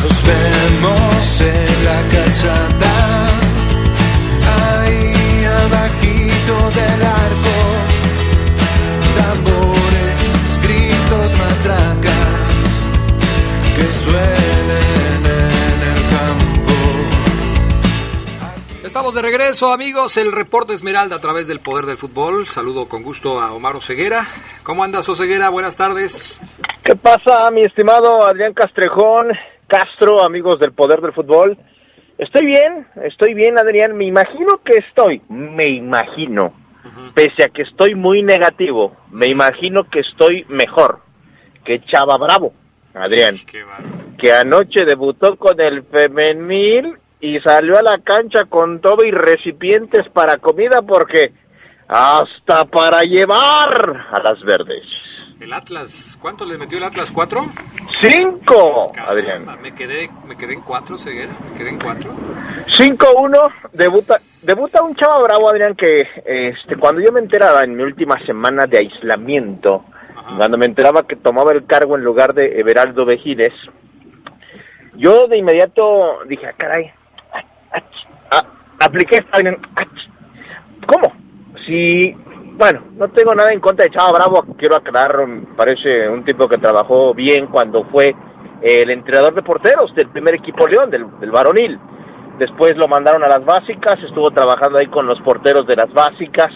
Nos 0.00 0.22
vemos 0.26 1.40
en 1.40 1.84
la 1.84 2.02
calzada, 2.08 3.26
ahí 4.80 5.44
abajito 5.44 6.70
del 6.74 7.02
arco, 7.02 7.56
tambores, 9.16 10.18
gritos, 10.62 11.38
matracas, 11.38 12.72
que 13.76 13.82
Estamos 18.88 19.14
de 19.14 19.20
regreso, 19.20 19.70
amigos. 19.70 20.16
El 20.16 20.32
reporte 20.32 20.72
Esmeralda 20.72 21.16
a 21.16 21.20
través 21.20 21.46
del 21.46 21.60
poder 21.60 21.84
del 21.84 21.98
fútbol. 21.98 22.46
Saludo 22.46 22.88
con 22.88 23.02
gusto 23.02 23.38
a 23.38 23.52
Omar 23.52 23.76
Oseguera. 23.76 24.22
¿Cómo 24.62 24.82
andas, 24.82 25.06
Oseguera? 25.10 25.50
Buenas 25.50 25.76
tardes. 25.76 26.40
¿Qué 26.82 26.96
pasa, 26.96 27.50
mi 27.52 27.66
estimado 27.66 28.26
Adrián 28.26 28.54
Castrejón, 28.54 29.28
Castro, 29.66 30.24
amigos 30.24 30.58
del 30.58 30.72
Poder 30.72 31.02
del 31.02 31.12
Fútbol? 31.12 31.58
Estoy 32.16 32.46
bien, 32.46 32.86
estoy 33.04 33.34
bien, 33.34 33.58
Adrián. 33.58 33.94
Me 33.94 34.06
imagino 34.06 34.58
que 34.64 34.78
estoy, 34.78 35.20
me 35.28 35.68
imagino, 35.68 36.54
pese 37.12 37.44
a 37.44 37.50
que 37.50 37.64
estoy 37.64 37.94
muy 37.94 38.22
negativo, 38.22 38.96
me 39.10 39.26
imagino 39.26 39.84
que 39.84 40.00
estoy 40.00 40.46
mejor 40.48 41.00
que 41.62 41.84
Chava 41.84 42.16
Bravo, 42.16 42.54
Adrián, 42.94 43.34
que 44.18 44.32
anoche 44.32 44.86
debutó 44.86 45.36
con 45.36 45.60
el 45.60 45.82
femenil 45.82 46.96
y 47.20 47.38
salió 47.40 47.78
a 47.78 47.82
la 47.82 47.98
cancha 47.98 48.44
con 48.48 48.80
todo 48.80 49.04
y 49.04 49.10
recipientes 49.10 50.08
para 50.12 50.36
comida 50.36 50.82
porque 50.82 51.32
hasta 51.88 52.64
para 52.66 53.00
llevar 53.00 54.06
a 54.12 54.22
las 54.22 54.42
verdes. 54.42 54.84
El 55.40 55.52
Atlas, 55.52 56.18
¿cuánto 56.20 56.44
le 56.44 56.58
metió 56.58 56.78
el 56.78 56.84
Atlas? 56.84 57.12
¿Cuatro? 57.12 57.46
¡Cinco! 58.02 58.92
Adrián. 58.98 59.46
Me 59.62 59.72
quedé, 59.72 60.10
me 60.26 60.36
quedé 60.36 60.54
en 60.54 60.62
cuatro, 60.62 60.98
Ceguera. 60.98 61.32
Me 61.50 61.56
quedé 61.56 61.70
en 61.70 61.78
cuatro. 61.78 62.10
5-1, 62.66 63.52
debuta, 63.72 64.16
debuta 64.42 64.82
un 64.82 64.96
chava 64.96 65.22
bravo, 65.22 65.48
Adrián, 65.48 65.76
que 65.76 66.02
este, 66.26 66.76
cuando 66.76 67.00
yo 67.00 67.12
me 67.12 67.20
enteraba 67.20 67.62
en 67.62 67.76
mi 67.76 67.84
última 67.84 68.16
semana 68.26 68.66
de 68.66 68.78
aislamiento, 68.78 69.84
cuando 70.36 70.58
me 70.58 70.66
enteraba 70.66 71.06
que 71.06 71.16
tomaba 71.16 71.52
el 71.52 71.64
cargo 71.66 71.96
en 71.96 72.02
lugar 72.02 72.34
de 72.34 72.58
Everaldo 72.58 73.04
Vejiles, 73.04 73.54
yo 74.96 75.28
de 75.28 75.38
inmediato 75.38 76.24
dije, 76.26 76.46
ah, 76.46 76.54
caray, 76.56 76.90
apliqué 78.80 79.24
Adrián, 79.32 79.58
ah, 79.80 79.86
si, 81.66 82.14
bueno, 82.56 82.82
no 82.96 83.08
tengo 83.08 83.34
nada 83.34 83.52
en 83.52 83.60
contra 83.60 83.84
de 83.84 83.90
Chava 83.90 84.12
Bravo, 84.12 84.54
quiero 84.56 84.76
aclarar, 84.76 85.16
parece 85.56 86.08
un 86.08 86.24
tipo 86.24 86.48
que 86.48 86.56
trabajó 86.56 87.12
bien 87.12 87.46
cuando 87.46 87.84
fue 87.84 88.14
el 88.62 88.90
entrenador 88.90 89.34
de 89.34 89.42
porteros 89.42 89.94
del 89.94 90.08
primer 90.08 90.36
equipo 90.36 90.66
León, 90.66 90.90
del, 90.90 91.04
del 91.20 91.30
varonil. 91.30 91.78
Después 92.38 92.76
lo 92.76 92.88
mandaron 92.88 93.22
a 93.22 93.28
las 93.28 93.44
básicas, 93.44 93.98
estuvo 94.02 94.30
trabajando 94.30 94.78
ahí 94.78 94.86
con 94.86 95.06
los 95.06 95.20
porteros 95.20 95.66
de 95.66 95.76
las 95.76 95.92
básicas. 95.92 96.52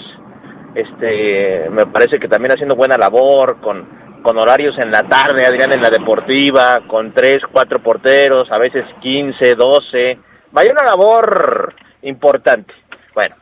Este, 0.74 1.68
me 1.70 1.86
parece 1.86 2.18
que 2.18 2.28
también 2.28 2.52
haciendo 2.52 2.74
buena 2.74 2.96
labor, 2.96 3.60
con, 3.60 3.86
con 4.22 4.38
horarios 4.38 4.78
en 4.78 4.90
la 4.90 5.02
tarde, 5.02 5.44
Adrián 5.44 5.72
en 5.72 5.82
la 5.82 5.90
deportiva, 5.90 6.80
con 6.86 7.12
tres, 7.12 7.42
cuatro 7.52 7.80
porteros, 7.80 8.50
a 8.50 8.58
veces 8.58 8.84
quince, 9.00 9.54
doce. 9.54 10.18
Vaya 10.52 10.72
una 10.72 10.84
labor 10.84 11.74
importante. 12.02 12.72
Bueno, 13.14 13.36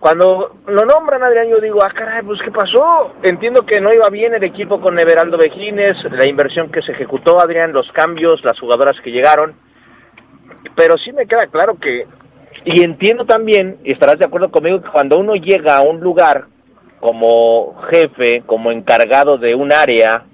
cuando 0.00 0.56
lo 0.66 0.84
nombran, 0.84 1.22
Adrián, 1.24 1.48
yo 1.48 1.60
digo, 1.60 1.80
ah, 1.84 1.92
caray, 1.92 2.22
pues 2.22 2.40
¿qué 2.44 2.52
pasó? 2.52 3.14
Entiendo 3.22 3.66
que 3.66 3.80
no 3.80 3.92
iba 3.92 4.08
bien 4.10 4.32
el 4.32 4.44
equipo 4.44 4.80
con 4.80 4.98
Everaldo 4.98 5.36
Vejines, 5.36 5.96
la 6.12 6.28
inversión 6.28 6.70
que 6.70 6.82
se 6.82 6.92
ejecutó, 6.92 7.40
Adrián, 7.40 7.72
los 7.72 7.90
cambios, 7.92 8.44
las 8.44 8.58
jugadoras 8.60 8.96
que 9.02 9.10
llegaron. 9.10 9.54
Pero 10.76 10.96
sí 10.98 11.12
me 11.12 11.26
queda 11.26 11.48
claro 11.50 11.76
que, 11.80 12.06
y 12.64 12.84
entiendo 12.84 13.24
también, 13.24 13.78
y 13.82 13.92
estarás 13.92 14.18
de 14.18 14.26
acuerdo 14.26 14.52
conmigo, 14.52 14.80
que 14.80 14.90
cuando 14.90 15.18
uno 15.18 15.34
llega 15.34 15.76
a 15.76 15.82
un 15.82 15.98
lugar 16.00 16.44
como 17.00 17.80
jefe, 17.90 18.42
como 18.46 18.70
encargado 18.70 19.36
de 19.36 19.56
un 19.56 19.72
área, 19.72 20.24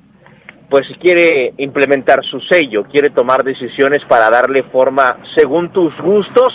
pues 0.69 0.87
quiere 1.01 1.55
implementar 1.57 2.23
su 2.25 2.39
sello, 2.41 2.85
quiere 2.85 3.11
tomar 3.11 3.45
decisiones 3.45 4.05
para 4.09 4.29
darle 4.29 4.63
forma 4.65 5.19
según 5.35 5.73
tus 5.73 5.97
gustos 6.03 6.53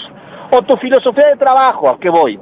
o 0.52 0.62
tu 0.64 0.78
filosofía 0.78 1.30
de 1.30 1.38
trabajo. 1.38 1.90
¿A 1.90 2.00
qué 2.00 2.10
voy? 2.10 2.40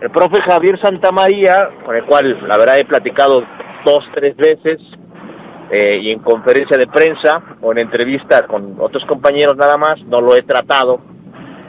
El 0.00 0.10
profe 0.10 0.40
Javier 0.42 0.80
Santamaría, 0.80 1.70
con 1.84 1.96
el 1.96 2.04
cual 2.04 2.46
la 2.46 2.56
verdad 2.56 2.78
he 2.78 2.84
platicado 2.84 3.42
dos, 3.84 4.04
tres 4.14 4.36
veces, 4.36 4.80
eh, 5.70 5.98
y 6.00 6.12
en 6.12 6.20
conferencia 6.20 6.78
de 6.78 6.86
prensa 6.86 7.42
o 7.60 7.72
en 7.72 7.78
entrevista 7.78 8.46
con 8.46 8.76
otros 8.78 9.04
compañeros 9.06 9.56
nada 9.56 9.76
más, 9.76 10.00
no 10.04 10.20
lo 10.20 10.34
he 10.34 10.42
tratado, 10.42 11.00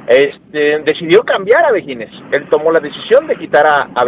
este, 0.07 0.79
decidió 0.79 1.21
cambiar 1.21 1.65
a 1.65 1.71
Vejines. 1.71 2.11
Él 2.31 2.47
tomó 2.49 2.71
la 2.71 2.79
decisión 2.79 3.27
de 3.27 3.35
quitar 3.35 3.65
a, 3.67 3.89
a 3.93 4.05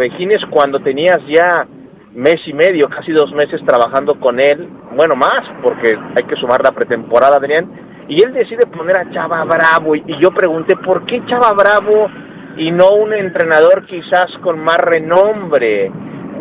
cuando 0.50 0.80
tenías 0.80 1.18
ya 1.26 1.66
mes 2.14 2.40
y 2.46 2.52
medio, 2.52 2.88
casi 2.88 3.12
dos 3.12 3.32
meses 3.32 3.60
trabajando 3.66 4.18
con 4.18 4.40
él, 4.40 4.68
bueno, 4.94 5.14
más, 5.14 5.48
porque 5.62 5.94
hay 5.94 6.24
que 6.26 6.36
sumar 6.36 6.60
la 6.62 6.72
pretemporada, 6.72 7.36
Adrián, 7.36 7.70
y 8.08 8.22
él 8.22 8.32
decide 8.32 8.66
poner 8.66 8.98
a 8.98 9.10
Chava 9.10 9.44
Bravo, 9.44 9.94
y, 9.94 10.04
yo 10.20 10.30
pregunté, 10.30 10.76
¿por 10.76 11.04
qué 11.06 11.24
Chava 11.26 11.52
Bravo 11.52 12.08
y 12.56 12.70
no 12.70 12.90
un 12.90 13.12
entrenador 13.12 13.86
quizás 13.86 14.30
con 14.42 14.58
más 14.58 14.78
renombre 14.78 15.90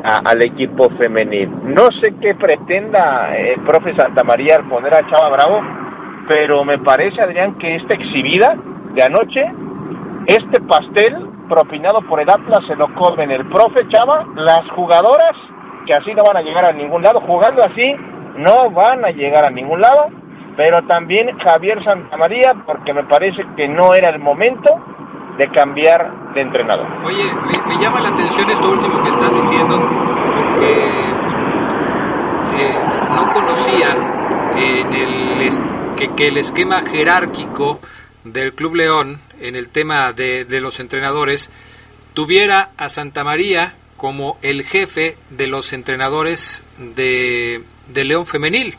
al 0.03 0.43
equipo 0.43 0.89
femenil? 0.97 1.49
No 1.63 1.87
sé 2.01 2.15
qué 2.19 2.35
pretenda 2.35 3.35
el 3.37 3.61
profe 3.61 3.95
Santamaría 3.95 4.55
al 4.57 4.67
poner 4.67 4.93
a 4.93 5.09
Chava 5.09 5.29
Bravo, 5.29 5.61
pero 6.27 6.63
me 6.63 6.79
parece, 6.79 7.21
Adrián, 7.21 7.57
que 7.57 7.75
esta 7.75 7.95
exhibida 7.95 8.55
de 8.93 9.03
anoche, 9.03 9.43
este 10.27 10.61
pastel 10.61 11.27
propinado 11.47 12.01
por 12.03 12.21
el 12.21 12.29
Atlas 12.29 12.65
se 12.67 12.75
lo 12.75 12.93
comen 12.95 13.31
el 13.31 13.45
profe 13.47 13.87
Chava, 13.89 14.25
las 14.35 14.69
jugadoras 14.71 15.35
que 15.85 15.93
así 15.93 16.13
no 16.13 16.23
van 16.23 16.37
a 16.37 16.41
llegar 16.41 16.65
a 16.65 16.71
ningún 16.71 17.01
lado, 17.01 17.21
jugando 17.21 17.61
así 17.63 17.95
no 18.37 18.71
van 18.71 19.03
a 19.03 19.11
llegar 19.11 19.45
a 19.45 19.51
ningún 19.51 19.81
lado, 19.81 20.07
pero 20.55 20.85
también 20.87 21.37
Javier 21.39 21.83
Santamaría 21.83 22.53
porque 22.65 22.93
me 22.93 23.03
parece 23.03 23.43
que 23.55 23.67
no 23.67 23.93
era 23.93 24.09
el 24.09 24.19
momento 24.19 24.69
de 25.37 25.49
cambiar 25.49 26.33
de 26.33 26.41
entrenador. 26.41 26.87
Oye, 27.03 27.23
me, 27.67 27.81
llama 27.81 28.01
la 28.01 28.09
atención 28.09 28.49
esto 28.49 28.69
último 28.69 29.01
que 29.01 29.09
estás 29.09 29.33
diciendo, 29.33 29.77
porque 30.35 30.71
eh, 32.57 32.79
no 33.15 33.31
conocía 33.31 33.95
en 34.55 34.93
el 34.93 35.49
que, 36.15 36.27
el 36.27 36.37
esquema 36.37 36.81
jerárquico 36.81 37.79
del 38.23 38.53
Club 38.53 38.75
León 38.75 39.19
en 39.39 39.55
el 39.55 39.69
tema 39.69 40.13
de, 40.13 40.45
los 40.61 40.79
entrenadores 40.79 41.51
tuviera 42.13 42.71
a 42.77 42.89
Santa 42.89 43.23
María 43.23 43.75
como 43.97 44.37
el 44.41 44.63
jefe 44.63 45.17
de 45.29 45.47
los 45.47 45.73
entrenadores 45.73 46.63
de 46.77 47.63
León 47.93 48.25
Femenil. 48.25 48.75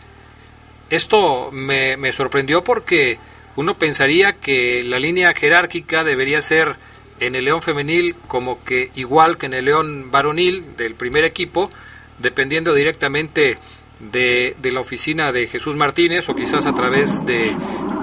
Esto 0.92 1.48
me, 1.52 1.96
me 1.96 2.12
sorprendió 2.12 2.62
porque 2.62 3.18
uno 3.56 3.78
pensaría 3.78 4.34
que 4.34 4.82
la 4.82 4.98
línea 4.98 5.32
jerárquica 5.32 6.04
debería 6.04 6.42
ser 6.42 6.76
en 7.18 7.34
el 7.34 7.46
León 7.46 7.62
femenil 7.62 8.14
como 8.28 8.62
que 8.62 8.90
igual 8.94 9.38
que 9.38 9.46
en 9.46 9.54
el 9.54 9.64
León 9.64 10.10
varonil 10.10 10.76
del 10.76 10.94
primer 10.94 11.24
equipo, 11.24 11.70
dependiendo 12.18 12.74
directamente 12.74 13.56
de, 14.00 14.54
de 14.60 14.70
la 14.70 14.80
oficina 14.80 15.32
de 15.32 15.46
Jesús 15.46 15.76
Martínez 15.76 16.28
o 16.28 16.34
quizás 16.34 16.66
a 16.66 16.74
través 16.74 17.24
de, 17.24 17.56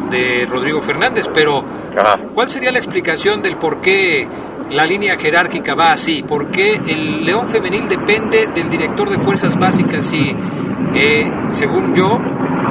de 0.10 0.48
Rodrigo 0.50 0.82
Fernández. 0.82 1.30
Pero, 1.32 1.64
¿cuál 2.34 2.50
sería 2.50 2.72
la 2.72 2.80
explicación 2.80 3.44
del 3.44 3.58
por 3.58 3.82
qué 3.82 4.28
la 4.72 4.88
línea 4.88 5.16
jerárquica 5.16 5.76
va 5.76 5.92
así? 5.92 6.24
¿Por 6.24 6.50
qué 6.50 6.74
el 6.74 7.24
León 7.24 7.50
femenil 7.50 7.88
depende 7.88 8.48
del 8.48 8.68
director 8.68 9.12
de 9.12 9.20
fuerzas 9.20 9.60
básicas 9.60 10.12
y, 10.12 10.36
eh, 10.96 11.32
según 11.50 11.94
yo, 11.94 12.20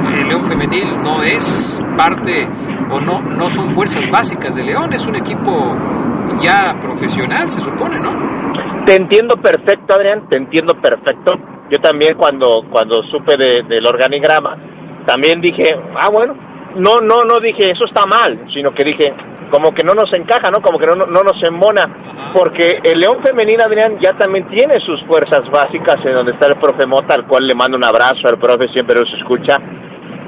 el 0.07 0.27
León 0.27 0.43
femenil 0.45 0.87
no 1.03 1.23
es 1.23 1.81
parte 1.97 2.47
o 2.91 2.99
no 2.99 3.21
no 3.21 3.49
son 3.49 3.71
fuerzas 3.71 4.09
básicas 4.09 4.55
de 4.55 4.63
León, 4.63 4.93
es 4.93 5.05
un 5.05 5.15
equipo 5.15 5.75
ya 6.41 6.75
profesional, 6.79 7.49
se 7.51 7.59
supone, 7.61 7.99
¿no? 7.99 8.85
Te 8.85 8.95
entiendo 8.95 9.35
perfecto, 9.35 9.93
Adrián, 9.93 10.27
te 10.29 10.37
entiendo 10.37 10.73
perfecto. 10.75 11.33
Yo 11.69 11.79
también 11.79 12.15
cuando 12.15 12.63
cuando 12.71 13.03
supe 13.11 13.35
de- 13.37 13.63
del 13.67 13.85
organigrama, 13.85 14.57
también 15.05 15.41
dije, 15.41 15.63
ah, 16.01 16.09
bueno, 16.09 16.33
no, 16.75 16.99
no, 17.01 17.23
no 17.27 17.39
dije, 17.41 17.71
eso 17.71 17.85
está 17.85 18.05
mal, 18.05 18.47
sino 18.53 18.71
que 18.71 18.83
dije, 18.83 19.13
como 19.49 19.73
que 19.73 19.83
no 19.83 19.93
nos 19.93 20.11
encaja, 20.13 20.51
¿no? 20.51 20.61
Como 20.61 20.77
que 20.77 20.85
no, 20.85 20.95
no, 20.95 21.05
no 21.07 21.21
nos 21.23 21.41
embona, 21.47 21.87
porque 22.33 22.79
el 22.83 22.99
León 22.99 23.23
Femenil, 23.25 23.61
Adrián, 23.61 23.97
ya 23.99 24.13
también 24.17 24.47
tiene 24.49 24.79
sus 24.81 25.03
fuerzas 25.05 25.49
básicas 25.51 25.97
en 26.05 26.13
donde 26.13 26.33
está 26.33 26.47
el 26.47 26.59
profe 26.59 26.85
Mota, 26.85 27.15
al 27.15 27.25
cual 27.25 27.47
le 27.47 27.55
mando 27.55 27.77
un 27.77 27.85
abrazo, 27.85 28.27
al 28.27 28.39
profe 28.39 28.67
siempre 28.69 28.99
los 28.99 29.11
escucha, 29.13 29.57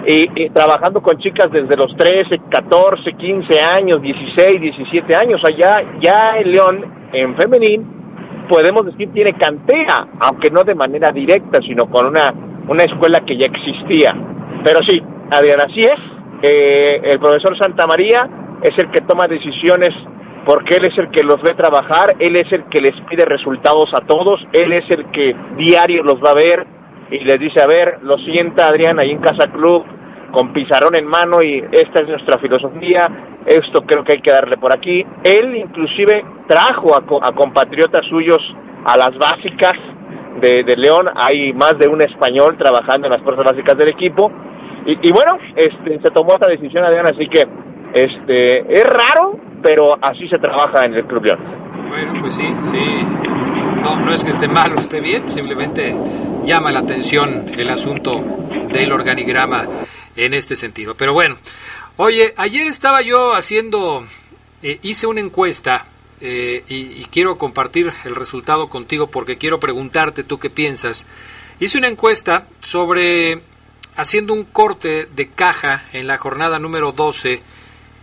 y, 0.08 0.44
y 0.44 0.50
trabajando 0.50 1.02
con 1.02 1.18
chicas 1.20 1.52
desde 1.52 1.78
los 1.78 1.96
13, 1.96 2.42
14, 2.50 3.14
15 3.14 3.60
años, 3.80 4.02
16, 4.02 4.62
17 4.62 5.16
años, 5.16 5.42
o 5.44 5.46
sea, 5.46 5.56
ya, 5.56 6.00
ya 6.02 6.38
el 6.40 6.52
León 6.52 6.86
en 7.14 7.36
femenil 7.36 8.02
podemos 8.52 8.86
decir 8.86 9.10
tiene 9.14 9.34
cantera, 9.34 10.08
aunque 10.20 10.50
no 10.52 10.64
de 10.64 10.76
manera 10.76 11.10
directa, 11.12 11.60
sino 11.62 11.86
con 11.86 12.08
una, 12.08 12.34
una 12.68 12.84
escuela 12.84 13.22
que 13.26 13.38
ya 13.38 13.46
existía. 13.46 14.14
Pero 14.64 14.80
sí, 14.88 15.02
Adrián, 15.32 15.62
así 15.62 15.80
es. 15.80 16.21
Eh, 16.42 17.02
el 17.04 17.20
profesor 17.20 17.58
Santa 17.58 17.86
María 17.86 18.28
es 18.64 18.78
el 18.78 18.90
que 18.92 19.02
toma 19.02 19.28
decisiones 19.28 19.94
porque 20.46 20.76
él 20.76 20.86
es 20.86 20.98
el 20.98 21.10
que 21.12 21.24
los 21.24 21.42
ve 21.42 21.54
trabajar, 21.56 22.16
él 22.20 22.36
es 22.36 22.52
el 22.52 22.66
que 22.66 22.82
les 22.82 23.00
pide 23.02 23.26
resultados 23.26 23.92
a 23.94 24.06
todos, 24.06 24.42
él 24.54 24.74
es 24.74 24.90
el 24.90 25.06
que 25.12 25.36
diario 25.58 26.04
los 26.04 26.16
va 26.16 26.32
a 26.32 26.36
ver 26.36 26.66
y 27.12 27.20
les 27.20 27.40
dice, 27.40 27.62
a 27.62 27.68
ver, 27.68 28.00
lo 28.02 28.18
sienta 28.18 28.68
Adrián 28.68 28.98
ahí 29.00 29.12
en 29.12 29.20
Casa 29.22 29.52
Club, 29.52 29.84
con 30.32 30.54
pizarrón 30.54 30.96
en 30.98 31.06
mano 31.06 31.44
y 31.44 31.64
esta 31.72 32.02
es 32.02 32.08
nuestra 32.08 32.40
filosofía, 32.40 33.02
esto 33.46 33.82
creo 33.86 34.04
que 34.04 34.14
hay 34.14 34.22
que 34.22 34.32
darle 34.32 34.58
por 34.58 34.76
aquí. 34.76 35.06
Él 35.24 35.56
inclusive 35.56 36.24
trajo 36.48 36.96
a, 36.96 37.28
a 37.28 37.32
compatriotas 37.34 38.06
suyos 38.08 38.40
a 38.86 38.98
las 38.98 39.12
básicas 39.18 39.74
de, 40.42 40.64
de 40.64 40.78
León, 40.78 41.08
hay 41.14 41.54
más 41.54 41.78
de 41.78 41.88
un 41.88 42.02
español 42.02 42.58
trabajando 42.58 43.08
en 43.08 43.14
las 43.14 43.22
fuerzas 43.22 43.46
básicas 43.46 43.78
del 43.78 43.92
equipo 43.92 44.32
y, 44.86 45.10
y 45.10 45.12
bueno, 45.12 45.38
este, 45.56 46.00
se 46.02 46.12
tomó 46.12 46.34
esta 46.34 46.48
decisión 46.48 46.84
Adrián, 46.84 47.08
así 47.08 47.28
que 47.28 47.48
este 47.94 48.74
es 48.74 48.86
raro, 48.86 49.38
pero 49.62 49.96
así 50.02 50.28
se 50.30 50.38
trabaja 50.38 50.86
en 50.86 50.94
el 50.94 51.06
Club. 51.06 51.24
Bueno, 51.90 52.14
pues 52.20 52.36
sí, 52.36 52.56
sí. 52.64 53.04
No, 53.82 53.96
no 53.98 54.14
es 54.14 54.24
que 54.24 54.30
esté 54.30 54.48
mal 54.48 54.74
o 54.74 54.80
esté 54.80 55.02
bien, 55.02 55.30
simplemente 55.30 55.96
llama 56.46 56.72
la 56.72 56.80
atención 56.80 57.52
el 57.58 57.70
asunto 57.70 58.24
del 58.72 58.92
organigrama 58.92 59.68
en 60.16 60.34
este 60.34 60.56
sentido. 60.56 60.96
Pero 60.96 61.14
bueno, 61.14 61.38
oye, 61.98 62.34
ayer 62.38 62.68
estaba 62.68 63.02
yo 63.02 63.34
haciendo, 63.34 64.06
eh, 64.62 64.80
hice 64.84 65.08
una 65.08 65.20
encuesta 65.20 65.86
eh, 66.22 66.64
y, 66.70 67.02
y 67.02 67.08
quiero 67.12 67.38
compartir 67.38 67.92
el 68.06 68.16
resultado 68.16 68.70
contigo 68.70 69.08
porque 69.08 69.38
quiero 69.38 69.60
preguntarte 69.60 70.24
tú 70.24 70.38
qué 70.38 70.50
piensas. 70.50 71.08
Hice 71.60 71.78
una 71.78 71.88
encuesta 71.88 72.46
sobre 72.60 73.40
haciendo 73.96 74.34
un 74.34 74.44
corte 74.44 75.08
de 75.14 75.30
caja 75.30 75.86
en 75.94 76.08
la 76.08 76.18
jornada 76.18 76.60
número 76.60 76.92
12 76.92 77.42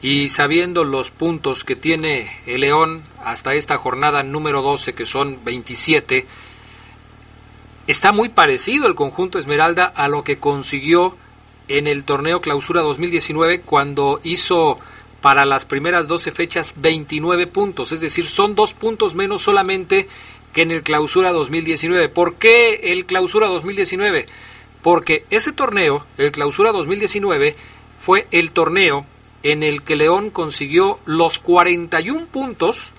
y 0.00 0.28
sabiendo 0.28 0.84
los 0.84 1.10
puntos 1.10 1.64
que 1.64 1.76
tiene 1.76 2.30
el 2.46 2.60
León 2.60 3.02
hasta 3.24 3.54
esta 3.54 3.78
jornada 3.78 4.22
número 4.22 4.62
12, 4.62 4.94
que 4.94 5.06
son 5.06 5.38
27, 5.44 6.26
está 7.86 8.12
muy 8.12 8.28
parecido 8.28 8.86
el 8.86 8.94
conjunto 8.94 9.38
Esmeralda 9.38 9.84
a 9.84 10.08
lo 10.08 10.22
que 10.22 10.38
consiguió 10.38 11.16
en 11.66 11.86
el 11.86 12.04
torneo 12.04 12.40
Clausura 12.40 12.80
2019 12.82 13.60
cuando 13.62 14.20
hizo 14.22 14.78
para 15.20 15.44
las 15.44 15.64
primeras 15.64 16.06
12 16.06 16.30
fechas 16.30 16.74
29 16.76 17.48
puntos, 17.48 17.90
es 17.90 18.00
decir, 18.00 18.28
son 18.28 18.54
dos 18.54 18.72
puntos 18.72 19.16
menos 19.16 19.42
solamente 19.42 20.08
que 20.52 20.62
en 20.62 20.70
el 20.70 20.82
Clausura 20.82 21.32
2019. 21.32 22.08
¿Por 22.08 22.36
qué 22.36 22.92
el 22.92 23.04
Clausura 23.04 23.48
2019? 23.48 24.26
Porque 24.82 25.24
ese 25.30 25.52
torneo, 25.52 26.04
el 26.16 26.32
Clausura 26.32 26.72
2019, 26.72 27.56
fue 27.98 28.26
el 28.30 28.52
torneo 28.52 29.06
en 29.42 29.62
el 29.62 29.82
que 29.82 29.96
León 29.96 30.30
consiguió 30.30 30.98
los 31.04 31.38
41 31.38 32.26
puntos 32.26 32.92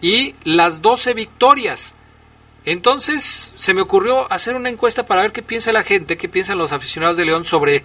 y 0.00 0.34
las 0.44 0.82
12 0.82 1.14
victorias. 1.14 1.94
Entonces 2.64 3.52
se 3.56 3.74
me 3.74 3.82
ocurrió 3.82 4.30
hacer 4.32 4.54
una 4.54 4.68
encuesta 4.68 5.06
para 5.06 5.22
ver 5.22 5.32
qué 5.32 5.42
piensa 5.42 5.72
la 5.72 5.82
gente, 5.82 6.16
qué 6.16 6.28
piensan 6.28 6.58
los 6.58 6.72
aficionados 6.72 7.16
de 7.16 7.24
León 7.24 7.44
sobre 7.44 7.82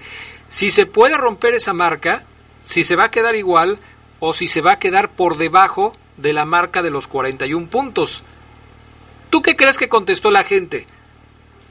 si 0.50 0.70
se 0.70 0.86
puede 0.86 1.18
romper 1.18 1.56
esa 1.56 1.74
marca, 1.74 2.24
si 2.62 2.84
se 2.84 2.96
va 2.96 3.06
a 3.06 3.12
quedar 3.12 3.36
igual 3.36 3.80
o 4.20 4.34
si 4.34 4.48
se 4.48 4.62
va 4.62 4.74
a 4.74 4.80
quedar 4.80 5.10
por 5.10 5.38
debajo 5.38 5.96
de 6.18 6.34
la 6.34 6.46
marca 6.46 6.82
de 6.82 6.92
los 6.92 7.08
41 7.08 7.68
puntos. 7.68 8.24
¿Tú 9.30 9.42
qué 9.42 9.56
crees 9.56 9.78
que 9.78 9.90
contestó 9.90 10.32
la 10.32 10.44
gente? 10.44 10.86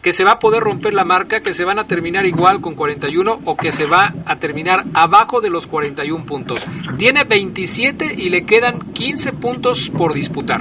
¿Que 0.07 0.13
se 0.13 0.23
va 0.23 0.35
a 0.35 0.39
poder 0.39 0.63
romper 0.63 0.95
la 0.95 1.05
marca, 1.05 1.41
que 1.41 1.53
se 1.53 1.65
van 1.65 1.81
a 1.81 1.89
terminar 1.89 2.27
igual 2.27 2.61
con 2.61 2.77
41 2.77 3.41
o 3.45 3.57
que 3.57 3.73
se 3.73 3.87
va 3.87 4.15
a 4.25 4.39
terminar 4.39 4.85
abajo 4.95 5.41
de 5.41 5.51
los 5.51 5.67
41 5.67 6.25
puntos? 6.25 6.65
Tiene 6.97 7.25
27 7.25 8.15
y 8.17 8.31
le 8.31 8.47
quedan 8.47 8.93
15 8.93 9.33
puntos 9.33 9.91
por 9.91 10.15
disputar. 10.15 10.61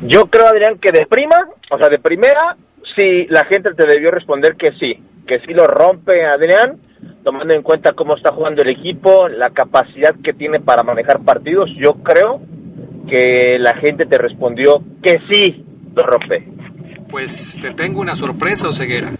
Yo 0.00 0.30
creo, 0.30 0.46
Adrián, 0.46 0.78
que 0.78 0.92
de 0.92 1.04
prima, 1.04 1.36
o 1.70 1.76
sea, 1.76 1.90
de 1.90 1.98
primera, 1.98 2.56
sí, 2.96 3.26
la 3.28 3.44
gente 3.44 3.74
te 3.74 3.86
debió 3.86 4.10
responder 4.10 4.56
que 4.56 4.72
sí, 4.78 4.98
que 5.26 5.40
sí 5.40 5.52
lo 5.52 5.66
rompe 5.66 6.24
Adrián, 6.24 6.78
tomando 7.22 7.54
en 7.54 7.60
cuenta 7.60 7.92
cómo 7.92 8.16
está 8.16 8.32
jugando 8.32 8.62
el 8.62 8.70
equipo, 8.70 9.28
la 9.28 9.50
capacidad 9.50 10.14
que 10.24 10.32
tiene 10.32 10.58
para 10.58 10.82
manejar 10.82 11.20
partidos. 11.20 11.68
Yo 11.76 11.96
creo 12.02 12.40
que 13.10 13.58
la 13.58 13.74
gente 13.74 14.06
te 14.06 14.16
respondió 14.16 14.82
que 15.02 15.18
sí 15.30 15.66
lo 15.94 16.02
rompe. 16.04 16.59
Pues 17.10 17.58
te 17.60 17.72
tengo 17.72 18.00
una 18.00 18.16
sorpresa, 18.16 18.68
Oseguera. 18.68 19.12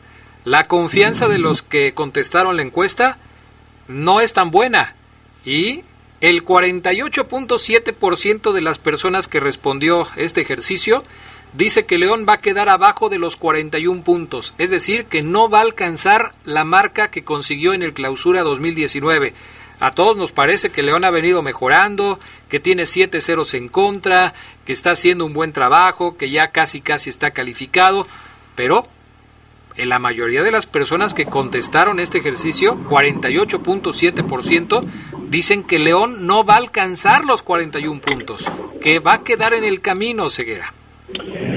La 0.44 0.64
confianza 0.64 1.28
de 1.28 1.38
los 1.38 1.62
que 1.62 1.92
contestaron 1.92 2.56
la 2.56 2.62
encuesta 2.62 3.18
no 3.88 4.20
es 4.20 4.32
tan 4.32 4.50
buena 4.50 4.94
y 5.44 5.82
el 6.20 6.44
48.7% 6.44 8.52
de 8.52 8.60
las 8.60 8.78
personas 8.78 9.26
que 9.26 9.40
respondió 9.40 10.06
este 10.16 10.40
ejercicio 10.40 11.02
dice 11.52 11.84
que 11.84 11.98
León 11.98 12.26
va 12.28 12.34
a 12.34 12.40
quedar 12.40 12.68
abajo 12.68 13.08
de 13.08 13.18
los 13.18 13.36
41 13.36 14.02
puntos, 14.02 14.54
es 14.58 14.70
decir, 14.70 15.06
que 15.06 15.22
no 15.22 15.48
va 15.48 15.58
a 15.58 15.62
alcanzar 15.62 16.32
la 16.44 16.64
marca 16.64 17.10
que 17.10 17.24
consiguió 17.24 17.74
en 17.74 17.82
el 17.82 17.92
clausura 17.92 18.42
2019. 18.42 19.34
A 19.80 19.92
todos 19.92 20.16
nos 20.16 20.30
parece 20.30 20.70
que 20.70 20.82
León 20.82 21.04
ha 21.04 21.10
venido 21.10 21.42
mejorando, 21.42 22.20
que 22.50 22.60
tiene 22.60 22.84
7 22.84 23.18
ceros 23.22 23.54
en 23.54 23.68
contra, 23.68 24.34
que 24.70 24.74
está 24.74 24.92
haciendo 24.92 25.26
un 25.26 25.32
buen 25.32 25.52
trabajo, 25.52 26.16
que 26.16 26.30
ya 26.30 26.52
casi 26.52 26.80
casi 26.80 27.10
está 27.10 27.32
calificado, 27.32 28.06
pero 28.54 28.84
en 29.76 29.88
la 29.88 29.98
mayoría 29.98 30.44
de 30.44 30.52
las 30.52 30.66
personas 30.66 31.12
que 31.12 31.26
contestaron 31.26 31.98
este 31.98 32.18
ejercicio, 32.18 32.76
48.7%, 32.88 34.84
dicen 35.28 35.64
que 35.64 35.80
León 35.80 36.24
no 36.28 36.44
va 36.44 36.54
a 36.54 36.58
alcanzar 36.58 37.24
los 37.24 37.42
41 37.42 38.00
puntos, 38.00 38.48
que 38.80 39.00
va 39.00 39.14
a 39.14 39.24
quedar 39.24 39.54
en 39.54 39.64
el 39.64 39.80
camino, 39.80 40.30
Ceguera. 40.30 40.72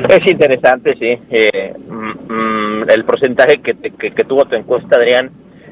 Es 0.10 0.26
interesante, 0.26 0.96
sí. 0.96 1.16
Eh, 1.30 1.72
mm, 1.88 2.34
mm, 2.34 2.90
el 2.90 3.06
porcentaje 3.06 3.62
que, 3.62 3.76
que, 3.76 4.24
tuvo 4.24 4.46
tu 4.46 4.56
encuesta, 4.56 4.96
Adrián, 4.96 5.30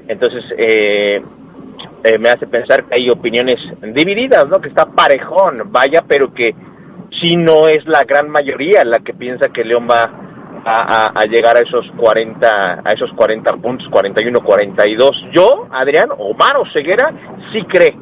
entonces 0.07 0.43
eh, 0.59 1.19
eh, 2.03 2.17
me 2.19 2.29
hace 2.29 2.45
pensar 2.45 2.83
que 2.85 3.01
hay 3.01 3.09
opiniones 3.09 3.57
divididas, 3.95 4.47
¿no? 4.47 4.61
Que 4.61 4.69
está 4.69 4.85
parejón, 4.85 5.71
vaya, 5.71 6.03
pero 6.07 6.31
que 6.31 6.53
sí 7.21 7.35
no 7.35 7.67
es 7.67 7.85
la 7.85 8.03
gran 8.03 8.29
mayoría 8.29 8.83
la 8.83 8.99
que 8.99 9.13
piensa 9.13 9.49
que 9.53 9.63
León 9.63 9.87
va 9.89 10.11
a, 10.63 11.25
llegar 11.25 11.57
a 11.57 11.61
esos 11.61 11.85
40 11.97 12.81
a 12.83 12.91
esos 12.91 13.09
40 13.15 13.51
puntos, 13.57 13.87
41, 13.89 14.39
42. 14.41 15.11
Yo, 15.33 15.67
Adrián, 15.71 16.09
Omar 16.17 16.53
Ceguera, 16.73 17.11
sí 17.51 17.63
cree 17.63 17.95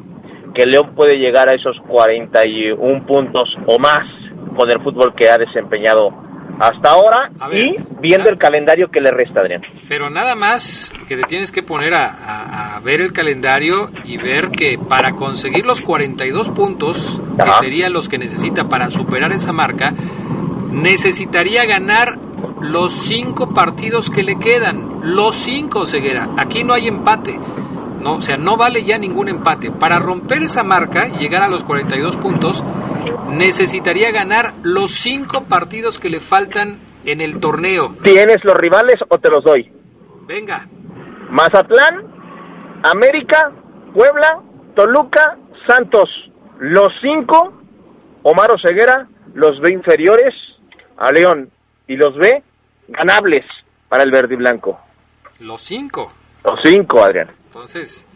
que 0.54 0.66
León 0.66 0.94
puede 0.94 1.16
llegar 1.16 1.48
a 1.48 1.54
esos 1.54 1.76
41 1.88 3.06
puntos 3.06 3.48
o 3.66 3.78
más 3.78 4.02
con 4.56 4.70
el 4.70 4.82
fútbol 4.82 5.14
que 5.14 5.30
ha 5.30 5.38
desempeñado 5.38 6.10
hasta 6.60 6.90
ahora 6.90 7.30
ver, 7.48 7.58
y 7.58 7.76
viendo 8.00 8.28
el 8.28 8.38
calendario 8.38 8.90
que 8.90 9.00
le 9.00 9.10
resta, 9.10 9.40
Adrián. 9.40 9.62
Pero 9.88 10.10
nada 10.10 10.34
más 10.34 10.92
que 11.08 11.16
te 11.16 11.22
tienes 11.24 11.50
que 11.50 11.62
poner 11.62 11.94
a, 11.94 12.06
a, 12.06 12.76
a 12.76 12.80
ver 12.80 13.00
el 13.00 13.12
calendario 13.12 13.90
y 14.04 14.18
ver 14.18 14.50
que 14.50 14.78
para 14.78 15.12
conseguir 15.12 15.66
los 15.66 15.80
42 15.80 16.50
puntos, 16.50 17.20
Ajá. 17.38 17.58
que 17.60 17.64
serían 17.64 17.92
los 17.92 18.08
que 18.08 18.18
necesita 18.18 18.68
para 18.68 18.90
superar 18.90 19.32
esa 19.32 19.52
marca, 19.52 19.92
necesitaría 20.70 21.64
ganar 21.64 22.18
los 22.60 22.92
cinco 22.92 23.54
partidos 23.54 24.10
que 24.10 24.22
le 24.22 24.38
quedan. 24.38 25.00
Los 25.02 25.34
cinco, 25.34 25.86
Ceguera. 25.86 26.28
Aquí 26.36 26.62
no 26.64 26.74
hay 26.74 26.88
empate. 26.88 27.38
No, 28.00 28.14
o 28.14 28.20
sea, 28.20 28.36
no 28.36 28.56
vale 28.56 28.84
ya 28.84 28.98
ningún 28.98 29.28
empate. 29.28 29.70
Para 29.70 29.98
romper 29.98 30.42
esa 30.42 30.62
marca 30.62 31.08
y 31.08 31.18
llegar 31.18 31.42
a 31.42 31.48
los 31.48 31.64
42 31.64 32.16
puntos, 32.16 32.64
necesitaría 33.30 34.10
ganar 34.10 34.54
los 34.62 34.90
cinco 34.90 35.44
partidos 35.44 35.98
que 35.98 36.10
le 36.10 36.20
faltan 36.20 36.78
en 37.04 37.20
el 37.20 37.40
torneo. 37.40 37.96
¿Tienes 38.02 38.44
los 38.44 38.54
rivales 38.54 38.96
o 39.08 39.18
te 39.18 39.30
los 39.30 39.44
doy? 39.44 39.70
Venga. 40.26 40.68
Mazatlán, 41.30 42.04
América, 42.82 43.52
Puebla, 43.94 44.40
Toluca, 44.74 45.36
Santos. 45.66 46.08
Los 46.58 46.88
cinco, 47.00 47.52
Omar 48.22 48.50
Ceguera, 48.60 49.08
los 49.34 49.60
ve 49.60 49.72
inferiores 49.72 50.34
a 50.98 51.10
León 51.12 51.50
y 51.86 51.96
los 51.96 52.16
ve 52.16 52.42
ganables 52.88 53.44
para 53.88 54.02
el 54.02 54.10
verde 54.10 54.34
y 54.34 54.36
blanco. 54.36 54.78
Los 55.40 55.60
cinco. 55.62 56.12
Los 56.44 56.60
cinco, 56.62 57.02
Adrián. 57.02 57.30
Entonces, 57.46 58.06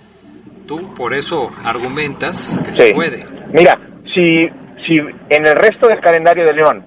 tú 0.66 0.95
por 0.95 1.14
eso 1.14 1.51
argumentas 1.64 2.59
que 2.64 2.72
sí. 2.72 2.82
se 2.82 2.95
puede. 2.95 3.26
Mira, 3.53 3.78
si, 4.12 4.49
si 4.87 4.97
en 4.97 5.47
el 5.47 5.57
resto 5.57 5.89
del 5.89 6.01
calendario 6.01 6.45
de 6.45 6.53
León 6.53 6.87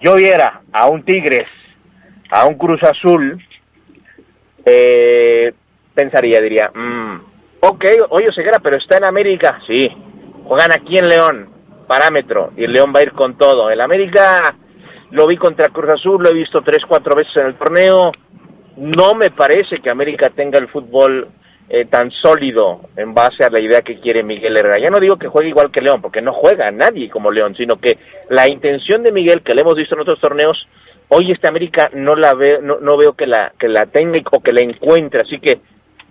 yo 0.00 0.14
viera 0.16 0.62
a 0.72 0.88
un 0.88 1.04
Tigres, 1.04 1.48
a 2.30 2.46
un 2.46 2.54
Cruz 2.56 2.82
Azul, 2.82 3.42
eh, 4.64 5.52
pensaría, 5.94 6.40
diría, 6.40 6.70
mmm, 6.74 7.18
ok, 7.60 7.84
oye 8.10 8.32
Ceguera, 8.34 8.58
pero 8.58 8.76
está 8.76 8.98
en 8.98 9.04
América. 9.04 9.60
Sí, 9.66 9.88
juegan 10.44 10.72
aquí 10.72 10.98
en 10.98 11.08
León, 11.08 11.48
parámetro, 11.86 12.52
y 12.56 12.64
el 12.64 12.72
León 12.72 12.92
va 12.94 13.00
a 13.00 13.04
ir 13.04 13.12
con 13.12 13.36
todo. 13.38 13.70
El 13.70 13.80
América 13.80 14.54
lo 15.10 15.26
vi 15.26 15.36
contra 15.36 15.68
Cruz 15.68 15.90
Azul, 15.90 16.22
lo 16.22 16.30
he 16.30 16.34
visto 16.34 16.62
tres, 16.62 16.84
cuatro 16.86 17.14
veces 17.14 17.36
en 17.36 17.46
el 17.46 17.54
torneo. 17.54 18.12
No 18.76 19.14
me 19.14 19.30
parece 19.30 19.78
que 19.78 19.88
América 19.88 20.30
tenga 20.30 20.58
el 20.58 20.68
fútbol 20.68 21.28
eh, 21.68 21.86
tan 21.86 22.10
sólido 22.10 22.80
en 22.96 23.12
base 23.12 23.44
a 23.44 23.50
la 23.50 23.60
idea 23.60 23.80
que 23.82 23.98
quiere 23.98 24.22
Miguel 24.22 24.56
Herrera. 24.56 24.80
Ya 24.80 24.90
no 24.90 25.00
digo 25.00 25.16
que 25.16 25.28
juegue 25.28 25.48
igual 25.48 25.70
que 25.70 25.80
León, 25.80 26.00
porque 26.00 26.22
no 26.22 26.32
juega 26.32 26.70
nadie 26.70 27.10
como 27.10 27.30
León, 27.30 27.54
sino 27.56 27.76
que 27.76 27.98
la 28.30 28.48
intención 28.48 29.02
de 29.02 29.12
Miguel, 29.12 29.42
que 29.42 29.54
le 29.54 29.62
hemos 29.62 29.74
visto 29.74 29.94
en 29.94 30.02
otros 30.02 30.20
torneos, 30.20 30.56
hoy 31.08 31.32
este 31.32 31.48
América 31.48 31.90
no 31.92 32.14
la 32.14 32.34
veo, 32.34 32.60
no, 32.62 32.78
no 32.80 32.96
veo 32.96 33.14
que 33.14 33.26
la, 33.26 33.52
que 33.58 33.68
la 33.68 33.86
tenga 33.86 34.20
o 34.30 34.40
que 34.40 34.52
la 34.52 34.60
encuentre. 34.60 35.22
Así 35.22 35.40
que 35.40 35.60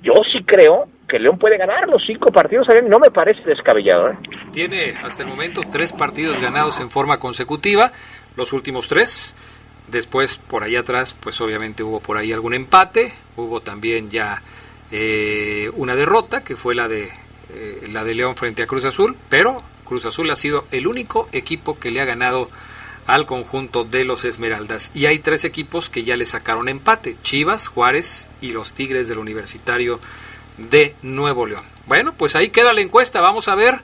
yo 0.02 0.14
sí 0.32 0.44
creo 0.44 0.88
que 1.08 1.20
León 1.20 1.38
puede 1.38 1.58
ganar 1.58 1.88
los 1.88 2.04
cinco 2.06 2.32
partidos, 2.32 2.68
no 2.88 3.00
me 3.00 3.12
parece 3.12 3.42
descabellado. 3.44 4.10
¿eh? 4.10 4.18
Tiene 4.52 4.94
hasta 5.04 5.24
el 5.24 5.30
momento 5.30 5.62
tres 5.72 5.94
partidos 5.94 6.40
ganados 6.40 6.80
en 6.80 6.90
forma 6.90 7.18
consecutiva, 7.18 7.92
los 8.36 8.54
últimos 8.54 8.88
tres. 8.88 9.36
Después, 9.88 10.38
por 10.38 10.64
ahí 10.64 10.76
atrás, 10.76 11.14
pues 11.14 11.40
obviamente 11.42 11.84
hubo 11.84 12.00
por 12.00 12.18
ahí 12.18 12.34
algún 12.34 12.56
empate, 12.56 13.14
hubo 13.36 13.62
también 13.62 14.10
ya 14.10 14.42
eh, 14.92 15.72
una 15.76 15.96
derrota, 15.96 16.44
que 16.44 16.56
fue 16.56 16.76
la 16.76 16.88
de, 16.88 17.12
eh, 17.54 17.88
la 17.92 18.04
de 18.04 18.16
León 18.16 18.36
frente 18.36 18.64
a 18.64 18.68
Cruz 18.68 18.86
Azul, 18.86 19.16
pero 19.30 19.64
Cruz 19.86 20.06
Azul 20.06 20.30
ha 20.32 20.36
sido 20.36 20.66
el 20.72 20.88
único 20.88 21.30
equipo 21.32 21.80
que 21.80 21.92
le 21.92 22.02
ha 22.02 22.06
ganado 22.06 22.50
al 23.08 23.26
conjunto 23.26 23.84
de 23.84 24.04
los 24.04 24.26
Esmeraldas. 24.26 24.92
Y 24.94 25.06
hay 25.06 25.20
tres 25.20 25.44
equipos 25.44 25.90
que 25.90 26.04
ya 26.04 26.18
le 26.18 26.26
sacaron 26.26 26.70
empate, 26.70 27.16
Chivas, 27.24 27.68
Juárez 27.68 28.30
y 28.42 28.52
los 28.52 28.74
Tigres 28.74 29.08
del 29.08 29.20
Universitario 29.20 30.00
de 30.58 30.96
Nuevo 31.02 31.46
León. 31.46 31.64
Bueno, 31.86 32.14
pues 32.18 32.36
ahí 32.36 32.50
queda 32.50 32.74
la 32.74 32.82
encuesta, 32.82 33.22
vamos 33.22 33.48
a 33.48 33.56
ver 33.56 33.82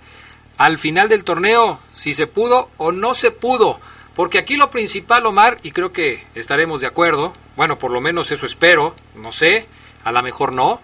al 0.58 0.78
final 0.78 1.10
del 1.10 1.24
torneo 1.24 1.80
si 1.92 2.14
se 2.14 2.28
pudo 2.28 2.70
o 2.78 2.92
no 2.92 3.14
se 3.14 3.32
pudo. 3.32 3.80
Porque 4.16 4.40
aquí 4.40 4.58
lo 4.58 4.70
principal, 4.70 5.26
Omar, 5.26 5.60
y 5.64 5.72
creo 5.72 5.94
que 5.94 6.24
estaremos 6.36 6.82
de 6.82 6.88
acuerdo, 6.88 7.34
bueno, 7.56 7.80
por 7.80 7.92
lo 7.92 8.02
menos 8.02 8.32
eso 8.32 8.46
espero, 8.46 8.96
no 9.16 9.32
sé, 9.32 9.66
a 10.04 10.12
lo 10.12 10.22
mejor 10.22 10.54
no. 10.54 10.80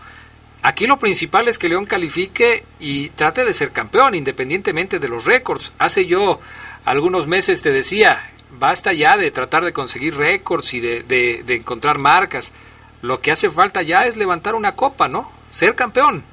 Aquí 0.64 0.88
lo 0.88 0.98
principal 0.98 1.48
es 1.48 1.58
que 1.58 1.70
León 1.70 1.86
califique 1.86 2.64
y 2.80 3.10
trate 3.10 3.46
de 3.46 3.54
ser 3.54 3.72
campeón, 3.72 4.16
independientemente 4.16 5.00
de 5.00 5.08
los 5.08 5.26
récords. 5.26 5.74
Hace 5.80 6.06
yo 6.06 6.40
algunos 6.86 7.28
meses 7.28 7.62
te 7.62 7.72
decía, 7.72 8.32
basta 8.60 8.94
ya 8.94 9.18
de 9.18 9.32
tratar 9.32 9.64
de 9.64 9.74
conseguir 9.74 10.18
récords 10.18 10.74
y 10.74 10.80
de, 10.80 11.04
de, 11.04 11.56
encontrar 11.56 11.98
marcas. 11.98 12.54
Lo 13.02 13.22
que 13.22 13.32
hace 13.32 13.50
falta 13.50 13.82
ya 13.82 14.06
es 14.06 14.18
levantar 14.18 14.56
una 14.56 14.74
copa, 14.74 15.08
¿no? 15.08 15.32
Ser 15.52 15.76
campeón. 15.76 16.24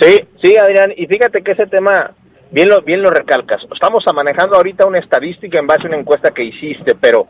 Sí, 0.00 0.20
sí, 0.42 0.56
Adrián, 0.58 0.92
y 0.96 1.06
fíjate 1.06 1.42
que 1.42 1.52
ese 1.52 1.66
tema 1.66 2.10
bien 2.50 2.68
lo, 2.68 2.82
bien 2.82 3.02
lo 3.02 3.10
recalcas. 3.10 3.62
Estamos 3.72 4.04
manejando 4.14 4.56
ahorita 4.56 4.86
una 4.86 4.98
estadística 4.98 5.58
en 5.58 5.66
base 5.66 5.84
a 5.84 5.86
una 5.86 5.98
encuesta 5.98 6.32
que 6.32 6.44
hiciste, 6.44 6.94
pero 6.94 7.28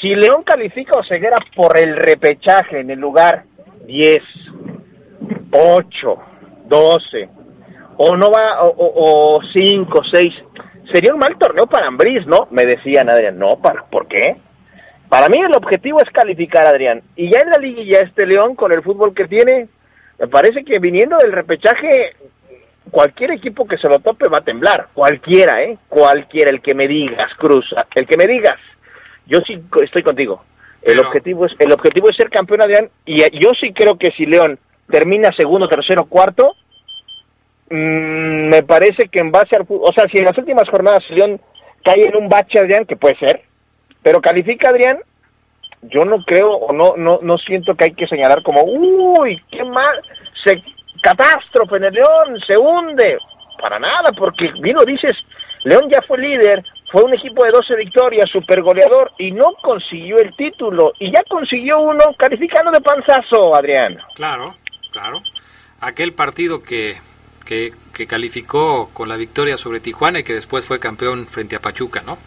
si 0.00 0.14
León 0.14 0.42
califica 0.42 0.98
a 0.98 1.04
Ceguera 1.04 1.38
por 1.54 1.78
el 1.78 1.96
repechaje 1.96 2.80
en 2.80 2.90
el 2.90 2.98
lugar 2.98 3.44
10, 3.86 4.22
8, 5.50 6.16
12, 6.66 7.28
o 7.98 8.16
no 8.16 8.30
va, 8.30 8.62
o 8.62 9.40
5, 9.52 10.02
6, 10.12 10.34
sería 10.92 11.12
un 11.12 11.20
mal 11.20 11.36
torneo 11.38 11.66
para 11.66 11.86
Ambriz, 11.86 12.26
¿no? 12.26 12.48
Me 12.50 12.64
decían, 12.64 13.08
Adrián, 13.08 13.38
no, 13.38 13.56
¿para, 13.60 13.84
¿por 13.84 14.06
qué? 14.08 14.36
Para 15.08 15.28
mí 15.28 15.38
el 15.38 15.54
objetivo 15.54 16.00
es 16.00 16.10
calificar, 16.10 16.66
Adrián. 16.66 17.02
Y 17.16 17.30
ya 17.30 17.40
en 17.42 17.50
la 17.50 17.58
liguilla 17.58 18.00
este 18.00 18.26
León, 18.26 18.54
con 18.54 18.72
el 18.72 18.82
fútbol 18.82 19.14
que 19.14 19.26
tiene, 19.26 19.68
me 20.18 20.26
parece 20.26 20.64
que 20.64 20.78
viniendo 20.78 21.18
del 21.18 21.32
repechaje, 21.32 22.16
cualquier 22.90 23.32
equipo 23.32 23.66
que 23.66 23.76
se 23.76 23.88
lo 23.88 23.98
tope 23.98 24.28
va 24.28 24.38
a 24.38 24.44
temblar. 24.44 24.88
Cualquiera, 24.94 25.62
¿eh? 25.62 25.76
Cualquiera, 25.88 26.50
el 26.50 26.62
que 26.62 26.74
me 26.74 26.88
digas, 26.88 27.30
Cruz, 27.36 27.66
el 27.94 28.06
que 28.06 28.16
me 28.16 28.26
digas. 28.26 28.58
Yo 29.26 29.40
sí 29.46 29.62
estoy 29.82 30.02
contigo. 30.02 30.42
El 30.82 30.98
objetivo 30.98 31.46
es 31.46 31.52
el 31.58 31.72
objetivo 31.72 32.08
es 32.08 32.16
ser 32.16 32.28
campeón, 32.28 32.62
Adrián. 32.62 32.90
Y 33.06 33.22
yo 33.38 33.50
sí 33.58 33.72
creo 33.72 33.96
que 33.96 34.10
si 34.16 34.26
León 34.26 34.58
termina 34.90 35.30
segundo, 35.36 35.68
tercero, 35.68 36.06
cuarto, 36.06 36.56
mmm, 37.70 38.48
me 38.48 38.62
parece 38.62 39.08
que 39.08 39.20
en 39.20 39.30
base 39.30 39.56
al 39.56 39.64
o 39.68 39.92
sea, 39.94 40.04
si 40.10 40.18
en 40.18 40.24
las 40.24 40.36
últimas 40.36 40.68
jornadas 40.68 41.04
León 41.10 41.40
cae 41.84 42.06
en 42.06 42.16
un 42.16 42.28
bache, 42.28 42.58
Adrián, 42.58 42.84
que 42.84 42.96
puede 42.96 43.16
ser, 43.16 43.42
pero 44.02 44.20
califica 44.20 44.70
Adrián, 44.70 44.98
yo 45.82 46.04
no 46.04 46.22
creo 46.24 46.50
o 46.50 46.72
no 46.72 46.94
no 46.96 47.20
no 47.22 47.38
siento 47.38 47.74
que 47.74 47.84
hay 47.84 47.94
que 47.94 48.06
señalar 48.06 48.42
como, 48.42 48.62
uy, 48.64 49.40
qué 49.50 49.64
mal, 49.64 50.00
se 50.44 50.62
catástrofe 51.02 51.76
en 51.76 51.84
el 51.84 51.94
León, 51.94 52.40
se 52.46 52.56
hunde. 52.56 53.18
Para 53.60 53.78
nada, 53.78 54.10
porque 54.16 54.50
vino 54.60 54.84
dices, 54.84 55.16
León 55.64 55.88
ya 55.88 56.00
fue 56.06 56.18
líder, 56.18 56.64
fue 56.92 57.02
un 57.02 57.14
equipo 57.14 57.42
de 57.42 57.50
12 57.50 57.74
victorias, 57.76 58.28
super 58.30 58.60
goleador, 58.60 59.12
y 59.18 59.32
no 59.32 59.54
consiguió 59.62 60.18
el 60.18 60.36
título, 60.36 60.92
y 61.00 61.10
ya 61.10 61.22
consiguió 61.26 61.80
uno 61.80 62.04
calificando 62.18 62.70
de 62.70 62.82
panzazo, 62.82 63.56
Adrián. 63.56 63.96
Claro, 64.14 64.54
claro. 64.92 65.22
Aquel 65.80 66.12
partido 66.12 66.62
que, 66.62 66.98
que, 67.46 67.72
que 67.94 68.06
calificó 68.06 68.90
con 68.92 69.08
la 69.08 69.16
victoria 69.16 69.56
sobre 69.56 69.80
Tijuana 69.80 70.20
y 70.20 70.22
que 70.22 70.34
después 70.34 70.66
fue 70.66 70.78
campeón 70.78 71.26
frente 71.26 71.56
a 71.56 71.60
Pachuca, 71.60 72.02
¿no? 72.04 72.18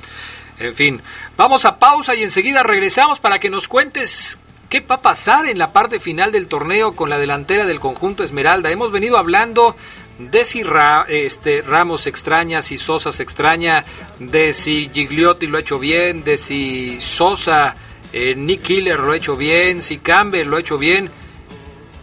En 0.57 0.73
fin, 0.73 0.99
vamos 1.37 1.65
a 1.65 1.77
pausa 1.77 2.15
y 2.15 2.23
enseguida 2.23 2.63
regresamos 2.63 3.19
para 3.19 3.39
que 3.39 3.51
nos 3.51 3.67
cuentes 3.67 4.39
qué 4.69 4.79
va 4.79 4.95
a 4.95 5.01
pasar 5.01 5.45
en 5.45 5.59
la 5.59 5.73
parte 5.73 5.99
final 5.99 6.31
del 6.31 6.47
torneo 6.47 6.95
con 6.95 7.09
la 7.09 7.19
delantera 7.19 7.65
del 7.65 7.79
conjunto 7.79 8.23
Esmeralda. 8.23 8.71
Hemos 8.71 8.91
venido 8.91 9.17
hablando 9.17 9.75
de 10.17 10.45
si 10.45 10.63
este, 11.07 11.61
Ramos 11.61 12.07
extraña, 12.07 12.61
si 12.61 12.77
Sosa 12.77 13.11
se 13.11 13.23
extraña, 13.23 13.83
de 14.19 14.53
si 14.53 14.89
Gigliotti 14.93 15.47
lo 15.47 15.57
ha 15.57 15.61
hecho 15.61 15.79
bien, 15.79 16.23
de 16.23 16.37
si 16.37 16.99
Sosa, 17.01 17.75
eh, 18.13 18.35
Nick 18.35 18.61
Killer 18.61 18.99
lo 18.99 19.11
ha 19.11 19.17
hecho 19.17 19.35
bien, 19.35 19.81
si 19.81 19.97
Campbell 19.97 20.47
lo 20.47 20.57
ha 20.57 20.59
hecho 20.59 20.77
bien. 20.77 21.09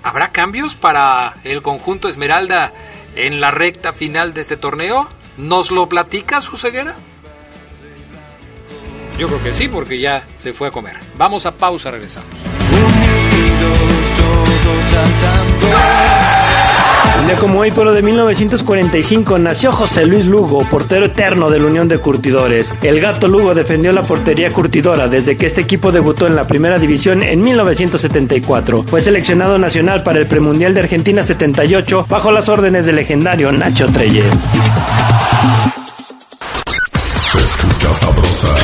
¿Habrá 0.03 0.33
cambios 0.33 0.75
para 0.75 1.37
el 1.45 1.63
conjunto 1.63 2.09
Esmeralda 2.09 2.73
en 3.15 3.41
la 3.41 3.51
recta 3.51 3.93
final 3.93 4.35
de 4.35 4.41
este 4.41 4.57
torneo? 4.57 5.09
¿Nos 5.37 5.71
lo 5.71 5.89
platica 5.89 6.41
su 6.41 6.57
ceguera? 6.57 6.95
Yo 9.19 9.29
creo 9.29 9.43
que 9.43 9.55
sí, 9.55 9.69
porque 9.69 10.01
ya 10.01 10.27
se 10.37 10.53
fue 10.53 10.69
a 10.69 10.71
comer. 10.71 10.97
Vamos 11.17 11.47
a 11.47 11.53
pausa, 11.53 11.91
regresamos. 11.91 12.29
Un 17.23 17.37
como 17.37 17.61
hoy, 17.61 17.70
pero 17.70 17.93
de 17.93 18.03
1945, 18.03 19.39
nació 19.39 19.70
José 19.70 20.07
Luis 20.07 20.27
Lugo, 20.27 20.68
portero 20.68 21.07
eterno 21.07 21.51
de 21.51 21.61
la 21.61 21.66
Unión 21.66 21.87
de 21.87 21.99
Curtidores. 21.99 22.75
El 22.83 23.01
gato 23.01 23.29
Lugo 23.29 23.55
defendió 23.55 23.93
la 23.93 24.03
portería 24.03 24.53
curtidora 24.53 25.07
desde 25.07 25.37
que 25.37 25.47
este 25.47 25.61
equipo 25.61 25.93
debutó 25.93 26.27
en 26.27 26.35
la 26.35 26.49
primera 26.49 26.79
división 26.79 27.23
en 27.23 27.41
1974. 27.41 28.83
Fue 28.83 29.01
seleccionado 29.01 29.57
nacional 29.59 30.03
para 30.03 30.18
el 30.18 30.27
premundial 30.27 30.75
de 30.75 30.81
Argentina 30.81 31.23
78 31.23 32.07
bajo 32.09 32.33
las 32.33 32.49
órdenes 32.49 32.87
del 32.87 32.97
legendario 32.97 33.53
Nacho 33.53 33.87
Treyes. 33.93 34.25
Se 37.05 37.39
escucha 37.39 37.95
sabrosa, 37.95 38.55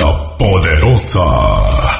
la 0.00 0.36
poderosa. 0.36 1.99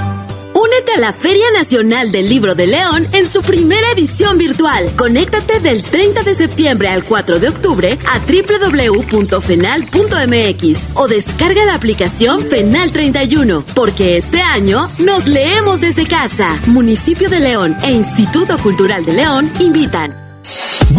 La 0.97 1.13
Feria 1.13 1.45
Nacional 1.53 2.11
del 2.11 2.27
Libro 2.27 2.53
de 2.53 2.67
León 2.67 3.07
en 3.13 3.29
su 3.29 3.41
primera 3.41 3.91
edición 3.95 4.37
virtual. 4.37 4.91
Conéctate 4.97 5.59
del 5.59 5.83
30 5.83 6.23
de 6.23 6.35
septiembre 6.35 6.89
al 6.89 7.05
4 7.05 7.39
de 7.39 7.47
octubre 7.47 7.97
a 8.11 8.19
www.fenal.mx 8.19 10.87
o 10.93 11.07
descarga 11.07 11.65
la 11.65 11.75
aplicación 11.75 12.41
Fenal 12.41 12.91
31, 12.91 13.63
porque 13.73 14.17
este 14.17 14.41
año 14.41 14.89
nos 14.99 15.27
leemos 15.27 15.79
desde 15.79 16.05
casa. 16.05 16.59
Municipio 16.67 17.29
de 17.29 17.39
León 17.39 17.77
e 17.83 17.91
Instituto 17.91 18.57
Cultural 18.57 19.05
de 19.05 19.13
León 19.13 19.49
invitan. 19.59 20.20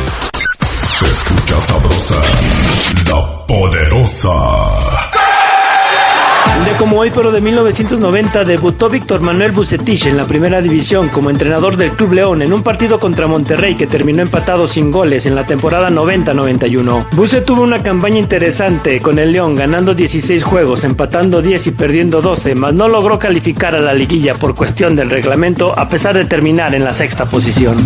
Se 0.99 1.05
escucha 1.05 1.61
sabrosa, 1.61 2.22
la 3.07 3.47
poderosa. 3.47 5.11
Día 6.64 6.78
como 6.78 6.99
hoy, 6.99 7.10
pero 7.14 7.32
de 7.32 7.41
1990, 7.41 8.43
debutó 8.43 8.88
Víctor 8.88 9.22
Manuel 9.22 9.52
Bucetich 9.52 10.06
en 10.06 10.16
la 10.16 10.26
primera 10.26 10.62
división 10.62 11.10
como 11.10 11.32
entrenador 11.32 11.76
del 11.76 11.91
Club 11.91 12.14
León 12.14 12.41
en 12.43 12.54
un 12.54 12.62
partido 12.62 12.99
contra 12.99 13.26
Monterrey 13.26 13.74
que 13.76 13.88
terminó 13.88 14.22
empatado 14.22 14.68
sin 14.68 14.91
goles 14.91 15.26
en 15.26 15.34
la 15.34 15.45
temporada 15.45 15.89
90-91. 15.89 17.08
Buce 17.16 17.41
tuvo 17.41 17.64
una 17.64 17.82
campaña 17.82 18.20
interesante 18.20 18.99
con 18.99 19.18
el 19.18 19.32
León, 19.32 19.56
ganando 19.56 19.95
16 19.95 20.43
juegos, 20.43 20.84
empatando 20.84 21.41
10 21.41 21.68
y 21.68 21.72
perdiendo 21.72 22.22
12, 22.22 22.54
mas 22.54 22.74
no 22.76 22.88
logró 22.88 23.18
calificar 23.18 23.74
a 23.74 23.80
la 23.80 23.93
liguilla 23.93 24.36
por 24.36 24.54
cuestión 24.54 24.95
del 24.95 25.10
reglamento 25.10 25.78
a 25.78 25.88
pesar 25.88 26.16
de 26.16 26.26
terminar 26.26 26.76
en 26.76 26.84
la 26.84 26.93
sexta 26.93 27.26
posición. 27.26 27.78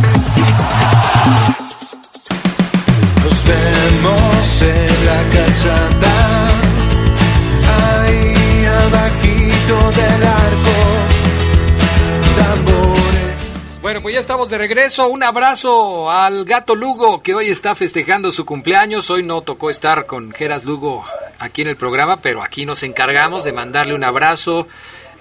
Bueno, 13.82 14.02
pues 14.02 14.16
ya 14.16 14.20
estamos 14.20 14.50
de 14.50 14.58
regreso. 14.58 15.08
Un 15.10 15.22
abrazo 15.22 16.10
al 16.10 16.44
gato 16.44 16.74
Lugo 16.74 17.22
que 17.22 17.36
hoy 17.36 17.50
está 17.50 17.76
festejando 17.76 18.32
su 18.32 18.44
cumpleaños. 18.44 19.12
Hoy 19.12 19.22
no 19.22 19.42
tocó 19.42 19.70
estar 19.70 20.08
con 20.08 20.32
Geras 20.32 20.66
Lugo 20.66 21.06
aquí 21.38 21.62
en 21.62 21.68
el 21.68 21.78
programa, 21.78 22.20
pero 22.20 22.42
aquí 22.42 22.66
nos 22.66 22.82
encargamos 22.82 23.44
de 23.44 23.54
mandarle 23.54 23.94
un 23.94 24.04
abrazo 24.04 24.68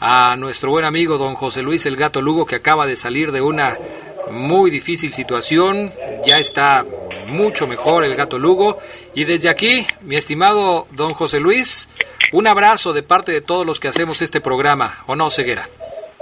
a 0.01 0.37
nuestro 0.39 0.71
buen 0.71 0.85
amigo 0.85 1.19
don 1.19 1.35
José 1.35 1.63
Luis 1.63 1.87
el 1.87 1.97
gato 1.97 2.23
Lugo 2.23 2.47
que 2.47 2.57
acaba 2.57 2.87
de 2.87 2.97
salir 2.97 3.33
de 3.33 3.43
una 3.43 3.79
muy 4.31 4.70
difícil 4.70 5.12
situación. 5.12 5.91
Ya 6.27 6.39
está 6.39 6.85
mucho 7.27 7.66
mejor 7.66 8.05
el 8.05 8.14
gato 8.14 8.39
Lugo. 8.39 8.79
Y 9.14 9.25
desde 9.25 9.49
aquí, 9.49 9.87
mi 10.03 10.16
estimado 10.16 10.87
don 10.93 11.14
José 11.14 11.41
Luis, 11.41 11.89
un 12.33 12.47
abrazo 12.47 12.93
de 12.93 13.03
parte 13.03 13.33
de 13.33 13.41
todos 13.41 13.66
los 13.66 13.81
que 13.81 13.89
hacemos 13.89 14.22
este 14.22 14.41
programa. 14.41 14.95
¿O 15.07 15.16
no, 15.16 15.31
Ceguera? 15.31 15.68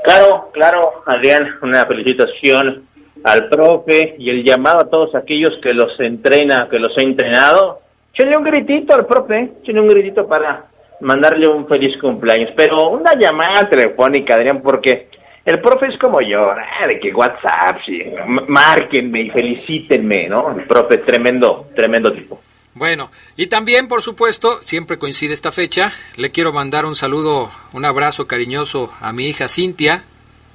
Claro, 0.05 0.51
claro, 0.53 1.03
Adrián, 1.07 1.59
una 1.63 1.87
felicitación 1.87 2.89
al 3.25 3.49
profe 3.49 4.17
y 4.19 4.31
el 4.31 4.45
llamado 4.45 4.81
a 4.81 4.91
todos 4.91 5.15
aquellos 5.15 5.53
que 5.63 5.73
los 5.73 5.99
entrena, 6.01 6.69
que 6.71 6.79
los 6.79 6.97
ha 6.99 7.03
entrenado. 7.03 7.81
Échenle 8.13 8.37
un 8.37 8.45
gritito 8.45 8.95
al 8.95 9.07
profe, 9.07 9.53
échenle 9.63 9.81
un 9.81 9.89
gritito 9.89 10.27
para 10.27 10.67
mandarle 11.01 11.49
un 11.49 11.67
feliz 11.69 11.97
cumpleaños. 12.01 12.51
Pero 12.57 12.91
una 12.91 13.13
llamada 13.19 13.69
telefónica, 13.69 14.35
Adrián, 14.35 14.61
porque 14.61 15.09
el 15.45 15.61
profe 15.61 15.87
es 15.87 15.99
como 15.99 16.21
yo, 16.21 16.51
ah, 16.51 16.87
de 16.87 17.01
que 17.01 17.13
WhatsApp, 17.13 17.79
sí, 17.85 18.03
márquenme 18.49 19.23
y 19.23 19.31
felicítenme, 19.31 20.29
¿no? 20.29 20.57
El 20.57 20.65
profe, 20.67 20.99
tremendo, 20.99 21.69
tremendo 21.75 22.13
tipo. 22.13 22.41
Bueno, 22.75 23.11
y 23.37 23.49
también, 23.49 23.87
por 23.87 24.03
supuesto, 24.03 24.63
siempre 24.63 24.99
coincide 24.99 25.35
esta 25.35 25.53
fecha, 25.53 25.93
le 26.17 26.31
quiero 26.31 26.53
mandar 26.53 26.87
un 26.87 26.95
saludo, 26.95 27.51
un 27.73 27.85
abrazo 27.85 28.27
cariñoso 28.27 28.93
a 29.01 29.13
mi 29.13 29.27
hija 29.27 29.49
Cintia, 29.49 30.05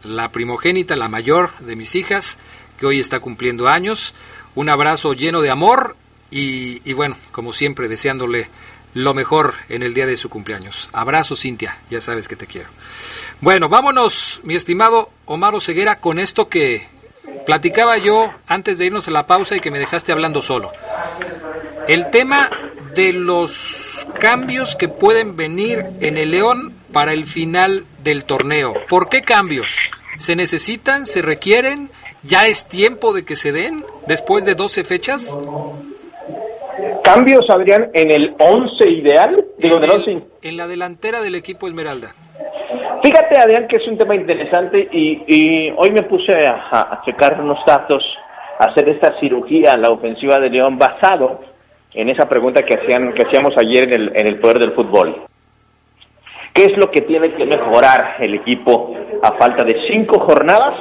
la 0.03 0.29
primogénita, 0.29 0.95
la 0.95 1.09
mayor 1.09 1.51
de 1.59 1.75
mis 1.75 1.93
hijas, 1.95 2.39
que 2.79 2.85
hoy 2.85 2.99
está 2.99 3.19
cumpliendo 3.19 3.67
años. 3.67 4.15
Un 4.55 4.69
abrazo 4.69 5.13
lleno 5.13 5.41
de 5.41 5.49
amor 5.49 5.95
y, 6.31 6.81
y 6.89 6.93
bueno, 6.93 7.17
como 7.31 7.53
siempre, 7.53 7.87
deseándole 7.87 8.47
lo 8.93 9.13
mejor 9.13 9.53
en 9.69 9.83
el 9.83 9.93
día 9.93 10.05
de 10.07 10.17
su 10.17 10.29
cumpleaños. 10.29 10.89
Abrazo, 10.93 11.35
Cintia, 11.35 11.77
ya 11.89 12.01
sabes 12.01 12.27
que 12.27 12.35
te 12.35 12.47
quiero. 12.47 12.69
Bueno, 13.39 13.69
vámonos, 13.69 14.41
mi 14.43 14.55
estimado 14.55 15.09
Omar 15.27 15.53
Ceguera, 15.61 15.99
con 15.99 16.17
esto 16.17 16.49
que 16.49 16.87
platicaba 17.45 17.97
yo 17.99 18.31
antes 18.47 18.79
de 18.79 18.85
irnos 18.85 19.07
a 19.07 19.11
la 19.11 19.27
pausa 19.27 19.55
y 19.55 19.59
que 19.59 19.69
me 19.69 19.77
dejaste 19.77 20.11
hablando 20.11 20.41
solo. 20.41 20.71
El 21.87 22.09
tema 22.09 22.49
de 22.95 23.13
los 23.13 24.07
cambios 24.19 24.75
que 24.75 24.89
pueden 24.89 25.35
venir 25.35 25.85
en 26.01 26.17
el 26.17 26.31
León 26.31 26.73
para 26.91 27.13
el 27.13 27.25
final 27.25 27.85
del 28.03 28.23
torneo. 28.23 28.73
¿Por 28.89 29.07
qué 29.07 29.21
cambios? 29.21 29.91
¿Se 30.17 30.35
necesitan? 30.35 31.05
¿Se 31.05 31.21
requieren? 31.21 31.91
¿Ya 32.23 32.47
es 32.47 32.67
tiempo 32.67 33.13
de 33.13 33.23
que 33.23 33.35
se 33.35 33.51
den 33.51 33.85
después 34.07 34.45
de 34.45 34.55
12 34.55 34.83
fechas? 34.83 35.37
¿Cambios, 37.03 37.47
Adrián, 37.51 37.91
en 37.93 38.09
el 38.09 38.35
11 38.39 38.89
ideal? 38.89 39.45
Digo, 39.59 39.75
en, 39.75 39.81
del 39.81 39.91
11. 39.91 40.23
en 40.41 40.57
la 40.57 40.65
delantera 40.65 41.21
del 41.21 41.35
equipo 41.35 41.67
Esmeralda. 41.67 42.15
Fíjate, 43.03 43.39
Adrián, 43.39 43.67
que 43.67 43.77
es 43.77 43.87
un 43.87 43.97
tema 43.97 44.15
interesante 44.15 44.87
y, 44.91 45.23
y 45.27 45.73
hoy 45.77 45.91
me 45.91 46.03
puse 46.03 46.33
a, 46.47 46.99
checar 47.05 47.39
unos 47.39 47.59
datos, 47.65 48.03
a 48.59 48.65
hacer 48.65 48.89
esta 48.89 49.19
cirugía 49.19 49.77
la 49.77 49.89
ofensiva 49.89 50.39
de 50.39 50.49
León 50.49 50.77
basado 50.77 51.41
en 51.93 52.09
esa 52.09 52.27
pregunta 52.27 52.63
que, 52.63 52.75
hacían, 52.75 53.13
que 53.13 53.23
hacíamos 53.23 53.53
ayer 53.57 53.87
en 53.87 53.93
el, 53.93 54.11
en 54.15 54.27
el 54.27 54.39
Poder 54.39 54.59
del 54.59 54.73
Fútbol. 54.73 55.23
¿Qué 56.53 56.63
es 56.63 56.77
lo 56.77 56.89
que 56.89 57.01
tiene 57.01 57.35
que 57.35 57.45
mejorar 57.45 58.15
el 58.19 58.33
equipo 58.33 58.95
a 59.21 59.33
falta 59.33 59.63
de 59.63 59.79
cinco 59.91 60.19
jornadas 60.21 60.79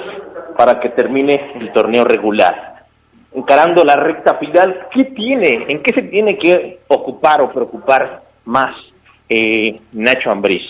para 0.56 0.80
que 0.80 0.88
termine 0.90 1.52
el 1.60 1.70
torneo 1.72 2.04
regular? 2.04 2.84
Encarando 3.34 3.84
la 3.84 3.96
recta 3.96 4.36
final, 4.36 4.86
¿qué 4.90 5.04
tiene, 5.04 5.66
en 5.68 5.82
qué 5.82 5.92
se 5.92 6.02
tiene 6.08 6.38
que 6.38 6.78
ocupar 6.88 7.42
o 7.42 7.52
preocupar 7.52 8.22
más 8.46 8.74
eh, 9.28 9.76
Nacho 9.92 10.30
Ambriz? 10.30 10.62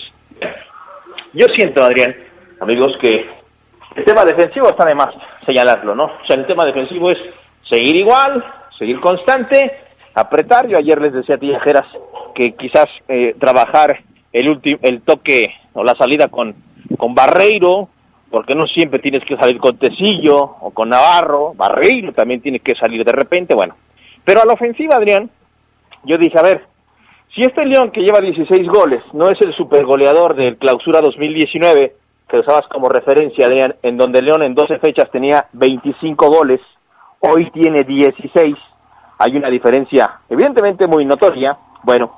Yo 1.37 1.45
siento, 1.55 1.83
Adrián, 1.83 2.15
amigos, 2.59 2.97
que 2.99 3.23
el 3.95 4.03
tema 4.05 4.25
defensivo 4.25 4.69
está 4.69 4.85
de 4.85 4.95
más 4.95 5.09
señalarlo, 5.45 5.93
¿no? 5.93 6.05
O 6.05 6.25
sea, 6.25 6.35
el 6.35 6.47
tema 6.47 6.65
defensivo 6.65 7.11
es 7.11 7.19
seguir 7.69 7.95
igual, 7.95 8.43
seguir 8.75 8.99
constante, 8.99 9.71
apretar. 10.15 10.67
Yo 10.67 10.79
ayer 10.79 10.99
les 10.99 11.13
decía 11.13 11.35
a 11.35 11.37
Tijeras 11.37 11.85
que 12.33 12.55
quizás 12.55 12.87
eh, 13.07 13.35
trabajar 13.39 13.99
el 14.33 14.49
último, 14.49 14.79
el 14.81 15.03
toque 15.03 15.53
o 15.73 15.83
la 15.83 15.93
salida 15.93 16.27
con, 16.27 16.55
con 16.97 17.13
Barreiro, 17.13 17.81
porque 18.31 18.55
no 18.55 18.65
siempre 18.65 18.97
tienes 18.97 19.23
que 19.23 19.37
salir 19.37 19.59
con 19.59 19.77
Tecillo 19.77 20.39
o 20.41 20.71
con 20.71 20.89
Navarro, 20.89 21.53
Barreiro 21.53 22.13
también 22.13 22.41
tiene 22.41 22.61
que 22.61 22.73
salir 22.73 23.05
de 23.05 23.11
repente, 23.11 23.53
bueno. 23.53 23.75
Pero 24.25 24.41
a 24.41 24.45
la 24.47 24.53
ofensiva, 24.53 24.95
Adrián, 24.95 25.29
yo 26.03 26.17
dije, 26.17 26.39
a 26.39 26.41
ver, 26.41 26.65
si 27.37 27.43
este 27.43 27.63
León 27.65 27.91
que 27.91 28.01
lleva 28.01 28.19
16 28.19 28.67
goles 28.67 29.03
no 29.13 29.29
es 29.29 29.39
el 29.41 29.53
supergoleador 29.53 30.35
del 30.35 30.57
clausura 30.57 31.01
2019, 31.01 31.93
que 32.27 32.39
usabas 32.39 32.67
como 32.67 32.89
referencia, 32.89 33.45
Adrián, 33.45 33.75
en 33.83 33.95
donde 33.95 34.23
León 34.23 34.41
en 34.41 34.55
12 34.55 34.79
fechas 34.79 35.11
tenía 35.11 35.45
25 35.53 36.29
goles, 36.29 36.59
hoy 37.19 37.51
tiene 37.51 37.83
16, 37.83 38.55
hay 39.19 39.37
una 39.37 39.49
diferencia 39.49 40.19
evidentemente 40.27 40.87
muy 40.87 41.05
notoria. 41.05 41.55
Bueno, 41.83 42.11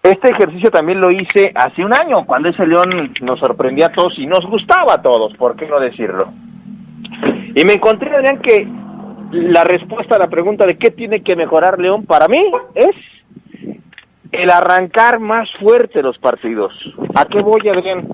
este 0.00 0.30
ejercicio 0.30 0.70
también 0.70 1.00
lo 1.00 1.10
hice 1.10 1.50
hace 1.52 1.84
un 1.84 1.92
año, 1.92 2.24
cuando 2.24 2.50
ese 2.50 2.64
León 2.64 3.12
nos 3.20 3.40
sorprendía 3.40 3.86
a 3.86 3.92
todos 3.92 4.16
y 4.16 4.26
nos 4.26 4.46
gustaba 4.46 4.94
a 4.94 5.02
todos, 5.02 5.36
¿por 5.36 5.56
qué 5.56 5.66
no 5.66 5.80
decirlo? 5.80 6.28
Y 7.56 7.64
me 7.64 7.72
encontré, 7.72 8.14
Adrián, 8.14 8.40
que 8.42 8.64
la 9.32 9.64
respuesta 9.64 10.14
a 10.14 10.20
la 10.20 10.28
pregunta 10.28 10.66
de 10.66 10.78
qué 10.78 10.92
tiene 10.92 11.24
que 11.24 11.34
mejorar 11.34 11.80
León 11.80 12.06
para 12.06 12.28
mí 12.28 12.38
es 12.76 12.94
el 14.32 14.50
arrancar 14.50 15.20
más 15.20 15.48
fuerte 15.60 16.02
los 16.02 16.18
partidos. 16.18 16.72
¿A 17.14 17.26
qué 17.26 17.40
voy, 17.40 17.68
Adrián? 17.68 18.08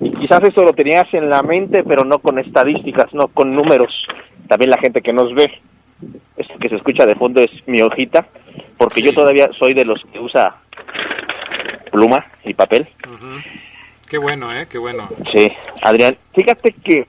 Y 0.00 0.12
quizás 0.12 0.40
eso 0.44 0.62
lo 0.62 0.72
tenías 0.72 1.12
en 1.12 1.28
la 1.28 1.42
mente, 1.42 1.82
pero 1.82 2.04
no 2.04 2.20
con 2.20 2.38
estadísticas, 2.38 3.12
no 3.12 3.28
con 3.28 3.54
números. 3.54 3.92
También 4.48 4.70
la 4.70 4.78
gente 4.78 5.02
que 5.02 5.12
nos 5.12 5.34
ve. 5.34 5.50
Esto 6.36 6.54
que 6.60 6.68
se 6.68 6.76
escucha 6.76 7.04
de 7.04 7.16
fondo 7.16 7.40
es 7.40 7.50
mi 7.66 7.82
hojita, 7.82 8.26
porque 8.76 9.02
yo 9.02 9.12
todavía 9.12 9.50
soy 9.58 9.74
de 9.74 9.84
los 9.84 10.00
que 10.12 10.20
usa 10.20 10.56
pluma 11.90 12.24
y 12.44 12.54
papel. 12.54 12.88
Uh 13.06 13.10
-huh. 13.10 13.44
Qué 14.08 14.18
bueno, 14.18 14.52
¿eh? 14.54 14.66
Qué 14.70 14.78
bueno. 14.78 15.08
Sí, 15.32 15.50
Adrián, 15.82 16.16
fíjate 16.34 16.72
que 16.84 17.08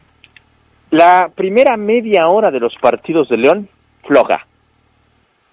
la 0.89 1.29
primera 1.33 1.77
media 1.77 2.27
hora 2.27 2.49
de 2.49 2.59
los 2.59 2.75
partidos 2.81 3.29
de 3.29 3.37
León, 3.37 3.69
floja. 4.07 4.45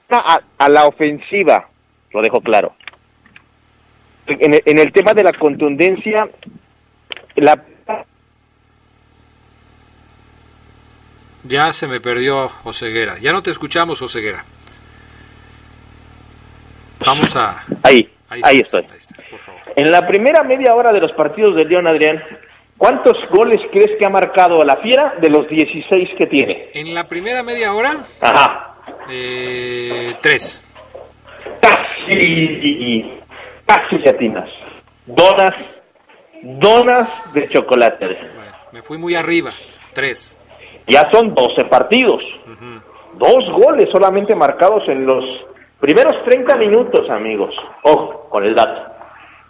A, 0.08 0.40
a 0.56 0.68
la 0.68 0.86
ofensiva, 0.86 1.68
lo 2.12 2.22
dejo 2.22 2.40
claro. 2.40 2.74
En 4.26 4.54
el, 4.54 4.62
en 4.64 4.78
el 4.78 4.92
tema 4.92 5.14
de 5.14 5.22
la 5.22 5.32
contundencia, 5.32 6.28
la 7.36 7.64
Ya 11.48 11.72
se 11.72 11.86
me 11.86 12.00
perdió 12.00 12.50
Oseguera. 12.64 13.18
Ya 13.18 13.32
no 13.32 13.42
te 13.42 13.50
escuchamos, 13.50 14.02
Oseguera. 14.02 14.44
Vamos 17.04 17.36
a... 17.36 17.62
Ahí, 17.82 18.08
ahí, 18.28 18.40
ahí 18.42 18.58
estoy. 18.60 18.82
Ahí 18.82 18.98
estás, 18.98 19.24
por 19.30 19.38
favor. 19.38 19.60
En 19.76 19.90
la 19.90 20.06
primera 20.06 20.42
media 20.42 20.74
hora 20.74 20.92
de 20.92 21.00
los 21.00 21.12
partidos 21.12 21.54
de 21.54 21.64
León, 21.64 21.86
Adrián, 21.86 22.22
¿cuántos 22.76 23.16
goles 23.30 23.60
crees 23.70 23.98
que 23.98 24.06
ha 24.06 24.10
marcado 24.10 24.60
a 24.60 24.64
la 24.64 24.76
Fiera 24.78 25.14
de 25.20 25.30
los 25.30 25.48
16 25.48 26.10
que 26.18 26.26
tiene? 26.26 26.70
En 26.74 26.92
la 26.94 27.06
primera 27.06 27.42
media 27.42 27.72
hora... 27.74 28.04
Ajá. 28.20 28.74
Eh, 29.08 30.14
tres. 30.20 30.62
Casi, 31.60 33.04
casi 33.66 33.98
latinas. 33.98 34.48
Donas, 35.06 35.54
donas 36.42 37.34
de 37.34 37.48
chocolate. 37.50 38.06
Bueno, 38.06 38.52
me 38.72 38.82
fui 38.82 38.98
muy 38.98 39.14
arriba. 39.14 39.52
Tres 39.92 40.38
ya 40.86 41.08
son 41.12 41.34
12 41.34 41.64
partidos. 41.68 42.22
Uh 42.46 42.50
-huh. 42.50 42.82
Dos 43.14 43.64
goles 43.64 43.88
solamente 43.90 44.34
marcados 44.34 44.88
en 44.88 45.06
los 45.06 45.24
primeros 45.80 46.24
30 46.24 46.56
minutos, 46.56 47.08
amigos. 47.10 47.54
Ojo 47.82 48.28
con 48.28 48.44
el 48.44 48.54
dato. 48.54 48.92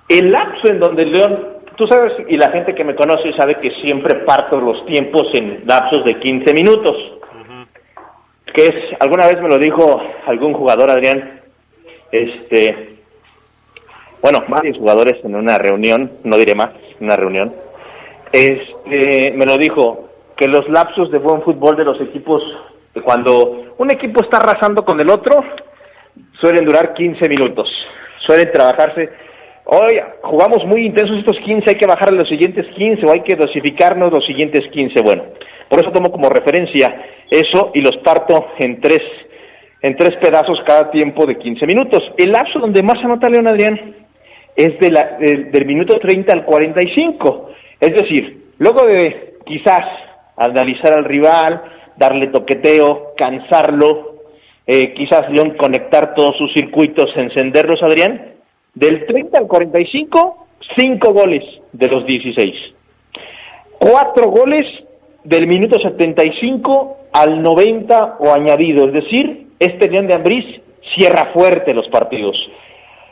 El 0.09 0.31
lapso 0.31 0.69
en 0.71 0.79
donde 0.79 1.05
León, 1.05 1.47
tú 1.77 1.87
sabes, 1.87 2.13
y 2.29 2.37
la 2.37 2.51
gente 2.51 2.75
que 2.75 2.85
me 2.85 2.95
conoce 2.95 3.33
sabe 3.37 3.55
que 3.61 3.71
siempre 3.81 4.21
parto 4.25 4.61
los 4.61 4.87
tiempos 4.87 5.25
en 5.35 5.65
lapsos 5.67 6.05
de 6.05 6.19
15 6.21 6.55
minutos. 6.55 6.97
Uh 6.97 7.39
-huh. 7.39 7.67
Que 8.55 8.67
es, 8.67 9.01
alguna 9.01 9.27
vez 9.27 9.41
me 9.43 9.49
lo 9.49 9.59
dijo 9.59 10.01
algún 10.27 10.55
jugador, 10.55 10.91
Adrián, 10.91 11.41
este, 12.13 12.96
bueno, 14.27 14.45
varios 14.49 14.77
jugadores 14.77 15.23
en 15.23 15.37
una 15.37 15.57
reunión, 15.57 16.19
no 16.25 16.37
diré 16.37 16.57
más, 16.57 16.71
una 17.01 17.15
reunión, 17.15 17.55
este, 18.33 19.31
me 19.37 19.47
lo 19.47 19.57
dijo, 19.57 20.09
que 20.37 20.49
los 20.49 20.69
lapsos 20.69 21.13
de 21.13 21.19
buen 21.19 21.43
fútbol 21.43 21.77
de 21.77 21.85
los 21.85 22.01
equipos, 22.01 22.43
cuando 23.05 23.75
un 23.79 23.89
equipo 23.93 24.25
está 24.25 24.39
arrasando 24.39 24.85
con 24.85 24.99
el 24.99 25.09
otro, 25.11 25.45
suelen 26.41 26.65
durar 26.65 26.93
15 26.93 27.29
minutos, 27.29 27.69
suelen 28.27 28.51
trabajarse. 28.51 29.11
Hoy 29.67 30.01
jugamos 30.23 30.65
muy 30.67 30.87
intensos 30.87 31.19
estos 31.19 31.37
15, 31.45 31.71
hay 31.71 31.77
que 31.77 31.87
bajar 31.87 32.13
los 32.13 32.29
siguientes 32.29 32.67
15 32.75 33.07
o 33.07 33.13
hay 33.13 33.21
que 33.21 33.37
dosificarnos 33.37 34.11
los 34.11 34.27
siguientes 34.27 34.63
15. 34.73 35.03
Bueno, 35.03 35.23
por 35.69 35.79
eso 35.79 35.93
tomo 35.93 36.11
como 36.11 36.31
referencia 36.31 36.89
eso 37.31 37.71
y 37.75 37.81
los 37.81 37.97
parto 37.99 38.49
en 38.59 38.81
tres, 38.81 39.03
en 39.83 39.95
tres 39.95 40.17
pedazos 40.17 40.59
cada 40.67 40.91
tiempo 40.91 41.27
de 41.27 41.39
15 41.39 41.65
minutos. 41.65 42.01
El 42.19 42.33
lapso 42.33 42.59
donde 42.59 42.83
más 42.83 42.99
anota 43.05 43.29
León 43.29 43.47
Adrián 43.47 44.06
es 44.57 44.79
de 44.81 44.91
la, 44.91 45.17
de, 45.19 45.45
del 45.53 45.67
minuto 45.67 45.99
30 45.99 46.33
al 46.33 46.45
45. 46.45 47.51
Es 47.81 47.91
decir, 47.91 48.53
luego 48.59 48.87
de 48.87 49.35
quizás 49.45 49.85
analizar 50.37 50.97
al 50.97 51.05
rival, 51.05 51.63
darle 51.97 52.29
toqueteo, 52.29 53.15
cansarlo, 53.17 54.17
eh, 54.67 54.95
quizás 54.95 55.31
León 55.31 55.57
conectar 55.57 56.15
todos 56.15 56.37
sus 56.37 56.53
circuitos, 56.53 57.11
encenderlos, 57.17 57.83
Adrián. 57.83 58.35
Del 58.75 59.07
30 59.07 59.39
al 59.41 59.47
45, 59.47 60.47
5 60.77 61.13
goles 61.13 61.45
de 61.73 61.89
los 61.89 62.05
16. 62.05 62.55
4 63.79 64.31
goles 64.31 64.67
del 65.25 65.47
minuto 65.47 65.79
75 65.81 66.97
al 67.13 67.43
90 67.43 68.17
o 68.19 68.35
añadido. 68.35 68.87
Es 68.87 68.93
decir, 68.93 69.47
este 69.59 69.89
León 69.91 70.09
de 70.09 70.15
Ambriz 70.17 70.45
cierra 70.95 71.33
fuerte 71.33 71.73
los 71.73 71.89
partidos. 71.89 72.37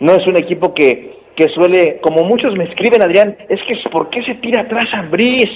No 0.00 0.12
es 0.12 0.26
un 0.26 0.36
equipo 0.36 0.74
que, 0.74 1.12
que 1.36 1.48
suele, 1.48 1.98
como 2.00 2.24
muchos 2.24 2.56
me 2.56 2.64
escriben, 2.64 3.02
Adrián, 3.02 3.36
es 3.48 3.60
que 3.62 3.76
¿por 3.90 4.10
qué 4.10 4.22
se 4.24 4.34
tira 4.36 4.62
atrás 4.62 4.88
Ambriz? 4.92 5.50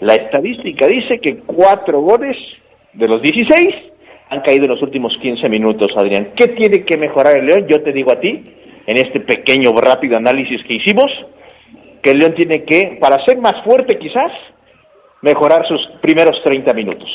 La 0.00 0.14
estadística 0.14 0.86
dice 0.86 1.18
que 1.18 1.38
cuatro 1.46 2.00
goles 2.00 2.36
de 2.92 3.08
los 3.08 3.20
16 3.20 3.74
han 4.30 4.40
caído 4.42 4.64
en 4.64 4.70
los 4.70 4.82
últimos 4.82 5.16
15 5.20 5.48
minutos, 5.50 5.88
Adrián. 5.96 6.30
¿Qué 6.36 6.48
tiene 6.48 6.84
que 6.84 6.96
mejorar 6.96 7.36
el 7.36 7.46
León? 7.46 7.66
Yo 7.68 7.82
te 7.82 7.92
digo 7.92 8.12
a 8.12 8.20
ti, 8.20 8.42
en 8.86 8.96
este 8.96 9.20
pequeño, 9.20 9.72
rápido 9.72 10.16
análisis 10.16 10.62
que 10.64 10.74
hicimos, 10.74 11.10
que 12.02 12.12
el 12.12 12.18
León 12.18 12.34
tiene 12.34 12.64
que, 12.64 12.98
para 13.00 13.22
ser 13.24 13.38
más 13.38 13.62
fuerte 13.64 13.98
quizás, 13.98 14.32
mejorar 15.22 15.66
sus 15.66 15.80
primeros 16.00 16.40
30 16.44 16.72
minutos. 16.72 17.08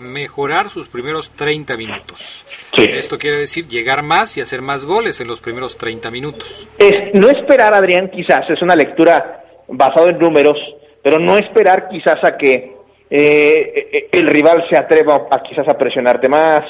Mejorar 0.00 0.68
sus 0.68 0.88
primeros 0.88 1.30
30 1.30 1.76
minutos. 1.76 2.44
Esto 2.76 3.18
quiere 3.18 3.38
decir 3.38 3.66
llegar 3.66 4.02
más 4.02 4.36
y 4.36 4.40
hacer 4.40 4.62
más 4.62 4.84
goles 4.84 5.20
en 5.20 5.28
los 5.28 5.40
primeros 5.40 5.76
30 5.76 6.10
minutos. 6.10 6.68
Es, 6.78 7.14
no 7.14 7.28
esperar, 7.28 7.74
Adrián, 7.74 8.10
quizás, 8.10 8.48
es 8.48 8.62
una 8.62 8.76
lectura 8.76 9.44
basada 9.68 10.10
en 10.10 10.18
números, 10.18 10.56
pero 11.02 11.18
no 11.18 11.36
esperar 11.36 11.88
quizás 11.88 12.18
a 12.22 12.36
que 12.36 12.72
eh, 13.10 14.08
el 14.12 14.28
rival 14.28 14.64
se 14.70 14.76
atreva 14.76 15.26
a 15.30 15.42
quizás 15.42 15.66
a 15.68 15.76
presionarte 15.76 16.28
más, 16.28 16.60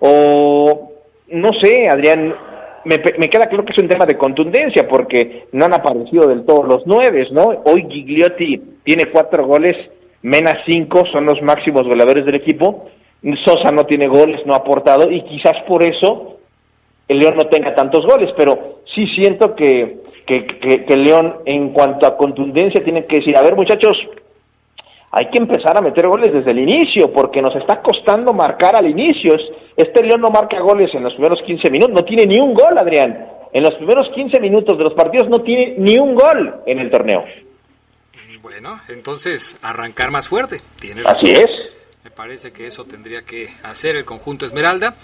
o 0.00 0.92
no 1.28 1.48
sé, 1.60 1.88
Adrián, 1.88 2.34
me, 2.84 2.98
me, 3.18 3.28
queda 3.28 3.48
claro 3.48 3.64
que 3.64 3.72
es 3.72 3.82
un 3.82 3.88
tema 3.88 4.06
de 4.06 4.16
contundencia 4.16 4.86
porque 4.86 5.46
no 5.52 5.64
han 5.64 5.74
aparecido 5.74 6.28
del 6.28 6.44
todo 6.44 6.62
los 6.62 6.82
nueve, 6.86 7.26
¿no? 7.32 7.62
Hoy 7.64 7.86
Gigliotti 7.90 8.62
tiene 8.84 9.06
cuatro 9.06 9.46
goles, 9.46 9.76
Mena 10.26 10.60
cinco, 10.66 11.04
son 11.12 11.24
los 11.24 11.40
máximos 11.40 11.84
goleadores 11.84 12.26
del 12.26 12.34
equipo, 12.34 12.88
Sosa 13.44 13.70
no 13.70 13.84
tiene 13.84 14.08
goles, 14.08 14.44
no 14.44 14.54
ha 14.54 14.56
aportado 14.56 15.08
y 15.08 15.22
quizás 15.22 15.62
por 15.68 15.86
eso 15.86 16.38
el 17.06 17.20
León 17.20 17.34
no 17.36 17.44
tenga 17.44 17.76
tantos 17.76 18.04
goles, 18.04 18.34
pero 18.36 18.80
sí 18.92 19.06
siento 19.14 19.54
que, 19.54 19.98
que, 20.26 20.44
que, 20.44 20.84
que 20.84 20.94
el 20.94 21.04
León 21.04 21.36
en 21.44 21.68
cuanto 21.68 22.08
a 22.08 22.16
contundencia 22.16 22.82
tiene 22.82 23.06
que 23.06 23.18
decir, 23.18 23.38
a 23.38 23.42
ver 23.42 23.54
muchachos, 23.54 23.96
hay 25.12 25.26
que 25.26 25.38
empezar 25.38 25.78
a 25.78 25.80
meter 25.80 26.08
goles 26.08 26.32
desde 26.32 26.50
el 26.50 26.58
inicio, 26.58 27.12
porque 27.12 27.40
nos 27.40 27.54
está 27.54 27.80
costando 27.80 28.32
marcar 28.32 28.76
al 28.76 28.90
inicio. 28.90 29.32
Este 29.76 30.02
León 30.02 30.22
no 30.22 30.30
marca 30.30 30.58
goles 30.58 30.92
en 30.92 31.04
los 31.04 31.12
primeros 31.12 31.40
15 31.42 31.70
minutos, 31.70 31.94
no 31.94 32.04
tiene 32.04 32.24
ni 32.26 32.40
un 32.40 32.52
gol, 32.52 32.76
Adrián. 32.76 33.28
En 33.52 33.62
los 33.62 33.76
primeros 33.76 34.10
15 34.10 34.40
minutos 34.40 34.76
de 34.76 34.82
los 34.82 34.94
partidos 34.94 35.28
no 35.28 35.42
tiene 35.42 35.76
ni 35.78 35.96
un 36.00 36.16
gol 36.16 36.62
en 36.66 36.80
el 36.80 36.90
torneo. 36.90 37.22
Bueno, 38.46 38.80
entonces 38.86 39.56
arrancar 39.60 40.12
más 40.12 40.28
fuerte. 40.28 40.62
Tienes 40.78 41.04
Así 41.04 41.32
es. 41.32 41.50
Me 42.04 42.12
parece 42.12 42.52
que 42.52 42.68
eso 42.68 42.84
tendría 42.84 43.22
que 43.22 43.52
hacer 43.64 43.96
el 43.96 44.04
conjunto 44.04 44.46
Esmeralda. 44.46 44.94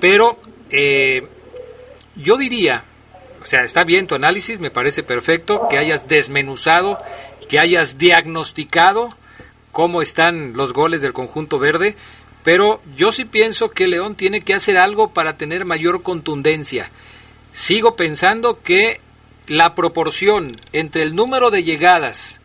Pero 0.00 0.38
eh, 0.70 1.26
yo 2.16 2.38
diría, 2.38 2.84
o 3.42 3.44
sea, 3.44 3.62
está 3.62 3.84
bien 3.84 4.06
tu 4.06 4.14
análisis, 4.14 4.58
me 4.58 4.70
parece 4.70 5.02
perfecto, 5.02 5.68
que 5.68 5.76
hayas 5.76 6.08
desmenuzado, 6.08 6.98
que 7.50 7.58
hayas 7.58 7.98
diagnosticado 7.98 9.14
cómo 9.70 10.00
están 10.00 10.54
los 10.54 10.72
goles 10.72 11.02
del 11.02 11.12
conjunto 11.12 11.58
verde, 11.58 11.94
pero 12.42 12.80
yo 12.96 13.12
sí 13.12 13.26
pienso 13.26 13.70
que 13.70 13.86
León 13.86 14.14
tiene 14.14 14.40
que 14.40 14.54
hacer 14.54 14.78
algo 14.78 15.12
para 15.12 15.36
tener 15.36 15.66
mayor 15.66 16.02
contundencia. 16.02 16.90
Sigo 17.52 17.96
pensando 17.96 18.62
que 18.62 19.02
la 19.46 19.74
proporción 19.74 20.52
entre 20.72 21.02
el 21.02 21.14
número 21.14 21.50
de 21.50 21.64
llegadas 21.64 22.40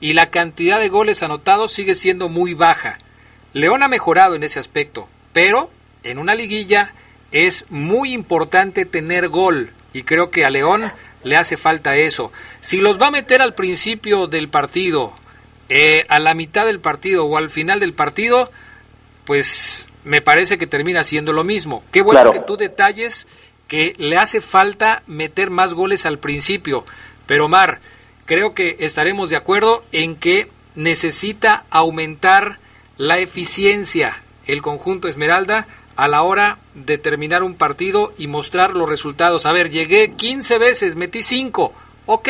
y 0.00 0.14
la 0.14 0.30
cantidad 0.30 0.78
de 0.80 0.88
goles 0.88 1.22
anotados 1.22 1.72
sigue 1.72 1.94
siendo 1.94 2.28
muy 2.28 2.54
baja. 2.54 2.98
León 3.52 3.82
ha 3.82 3.88
mejorado 3.88 4.34
en 4.34 4.42
ese 4.42 4.58
aspecto, 4.58 5.08
pero 5.32 5.70
en 6.02 6.18
una 6.18 6.34
liguilla 6.34 6.92
es 7.32 7.66
muy 7.68 8.12
importante 8.12 8.84
tener 8.84 9.28
gol 9.28 9.70
y 9.92 10.02
creo 10.04 10.30
que 10.30 10.44
a 10.44 10.50
León 10.50 10.90
le 11.22 11.36
hace 11.36 11.56
falta 11.56 11.96
eso. 11.96 12.32
Si 12.60 12.78
los 12.78 13.00
va 13.00 13.08
a 13.08 13.10
meter 13.10 13.42
al 13.42 13.54
principio 13.54 14.26
del 14.26 14.48
partido, 14.48 15.12
eh, 15.68 16.06
a 16.08 16.18
la 16.18 16.34
mitad 16.34 16.64
del 16.66 16.80
partido 16.80 17.26
o 17.26 17.36
al 17.36 17.50
final 17.50 17.78
del 17.80 17.92
partido, 17.92 18.50
pues 19.24 19.86
me 20.04 20.20
parece 20.22 20.58
que 20.58 20.66
termina 20.66 21.04
siendo 21.04 21.32
lo 21.32 21.44
mismo. 21.44 21.84
Qué 21.92 22.02
bueno 22.02 22.20
Claro. 22.20 22.32
que 22.32 22.40
tú 22.46 22.56
detalles 22.56 23.26
que 23.68 23.94
le 23.98 24.16
hace 24.16 24.40
falta 24.40 25.02
meter 25.06 25.50
más 25.50 25.74
goles 25.74 26.06
al 26.06 26.18
principio. 26.18 26.84
Pero 27.26 27.48
Mar, 27.48 27.80
creo 28.30 28.54
que 28.54 28.76
estaremos 28.78 29.28
de 29.28 29.34
acuerdo 29.34 29.84
en 29.90 30.14
que 30.14 30.46
necesita 30.76 31.64
aumentar 31.68 32.60
la 32.96 33.18
eficiencia 33.18 34.22
el 34.46 34.62
conjunto 34.62 35.08
Esmeralda 35.08 35.66
a 35.96 36.06
la 36.06 36.22
hora 36.22 36.58
de 36.74 36.96
terminar 36.96 37.42
un 37.42 37.56
partido 37.56 38.14
y 38.18 38.28
mostrar 38.28 38.76
los 38.76 38.88
resultados. 38.88 39.46
A 39.46 39.52
ver, 39.52 39.70
llegué 39.70 40.12
15 40.12 40.58
veces, 40.58 40.94
metí 40.94 41.22
5. 41.22 41.74
Ok, 42.06 42.28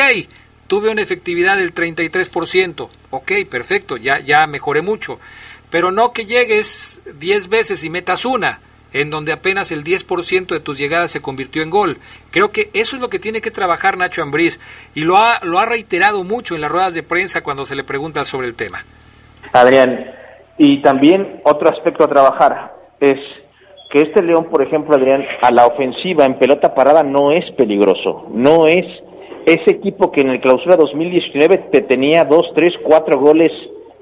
tuve 0.65 0.89
una 0.89 1.03
efectividad 1.03 1.57
del 1.57 1.71
33%. 1.71 2.89
Ok, 3.11 3.31
perfecto, 3.47 3.95
ya, 3.95 4.19
ya 4.21 4.47
mejoré 4.47 4.81
mucho. 4.81 5.19
Pero 5.69 5.91
no 5.91 6.13
que 6.13 6.25
llegues 6.25 7.03
10 7.13 7.47
veces 7.47 7.83
y 7.83 7.91
metas 7.91 8.25
una, 8.25 8.59
en 8.93 9.09
donde 9.09 9.31
apenas 9.31 9.71
el 9.71 9.83
10% 9.83 10.47
de 10.47 10.59
tus 10.59 10.77
llegadas 10.77 11.11
se 11.11 11.21
convirtió 11.21 11.63
en 11.63 11.69
gol. 11.69 11.97
Creo 12.31 12.51
que 12.51 12.69
eso 12.73 12.95
es 12.95 13.01
lo 13.01 13.09
que 13.09 13.19
tiene 13.19 13.41
que 13.41 13.51
trabajar 13.51 13.97
Nacho 13.97 14.21
Ambriz 14.21 14.59
y 14.95 15.03
lo 15.03 15.17
ha, 15.17 15.39
lo 15.43 15.59
ha 15.59 15.65
reiterado 15.65 16.23
mucho 16.23 16.55
en 16.55 16.61
las 16.61 16.71
ruedas 16.71 16.93
de 16.93 17.03
prensa 17.03 17.41
cuando 17.41 17.65
se 17.65 17.75
le 17.75 17.83
pregunta 17.83 18.23
sobre 18.23 18.47
el 18.47 18.55
tema. 18.55 18.79
Adrián, 19.53 20.11
y 20.57 20.81
también 20.81 21.41
otro 21.43 21.69
aspecto 21.69 22.03
a 22.03 22.07
trabajar 22.07 22.73
es 22.99 23.17
que 23.91 24.03
este 24.03 24.21
León, 24.21 24.47
por 24.49 24.61
ejemplo, 24.61 24.95
Adrián, 24.95 25.25
a 25.41 25.51
la 25.51 25.65
ofensiva 25.65 26.25
en 26.25 26.39
pelota 26.39 26.73
parada 26.73 27.03
no 27.03 27.31
es 27.31 27.49
peligroso, 27.57 28.27
no 28.31 28.67
es 28.67 28.85
ese 29.45 29.71
equipo 29.71 30.11
que 30.11 30.21
en 30.21 30.29
el 30.29 30.39
clausura 30.39 30.75
2019 30.77 31.69
te 31.71 31.81
tenía 31.81 32.23
dos, 32.25 32.43
tres, 32.55 32.73
cuatro 32.83 33.19
goles 33.19 33.51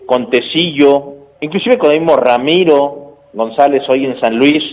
con 0.05 0.29
Tecillo, 0.29 1.13
inclusive 1.39 1.77
con 1.77 1.91
el 1.91 2.01
mismo 2.01 2.17
Ramiro 2.17 3.08
González 3.33 3.83
hoy 3.89 4.05
en 4.05 4.19
San 4.19 4.35
Luis, 4.35 4.63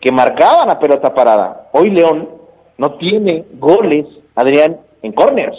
que 0.00 0.12
marcaban 0.12 0.70
a 0.70 0.78
pelota 0.78 1.14
parada. 1.14 1.68
Hoy 1.72 1.90
León 1.90 2.28
no 2.76 2.94
tiene 2.94 3.44
goles, 3.54 4.06
Adrián, 4.34 4.78
en 5.02 5.12
corners, 5.12 5.58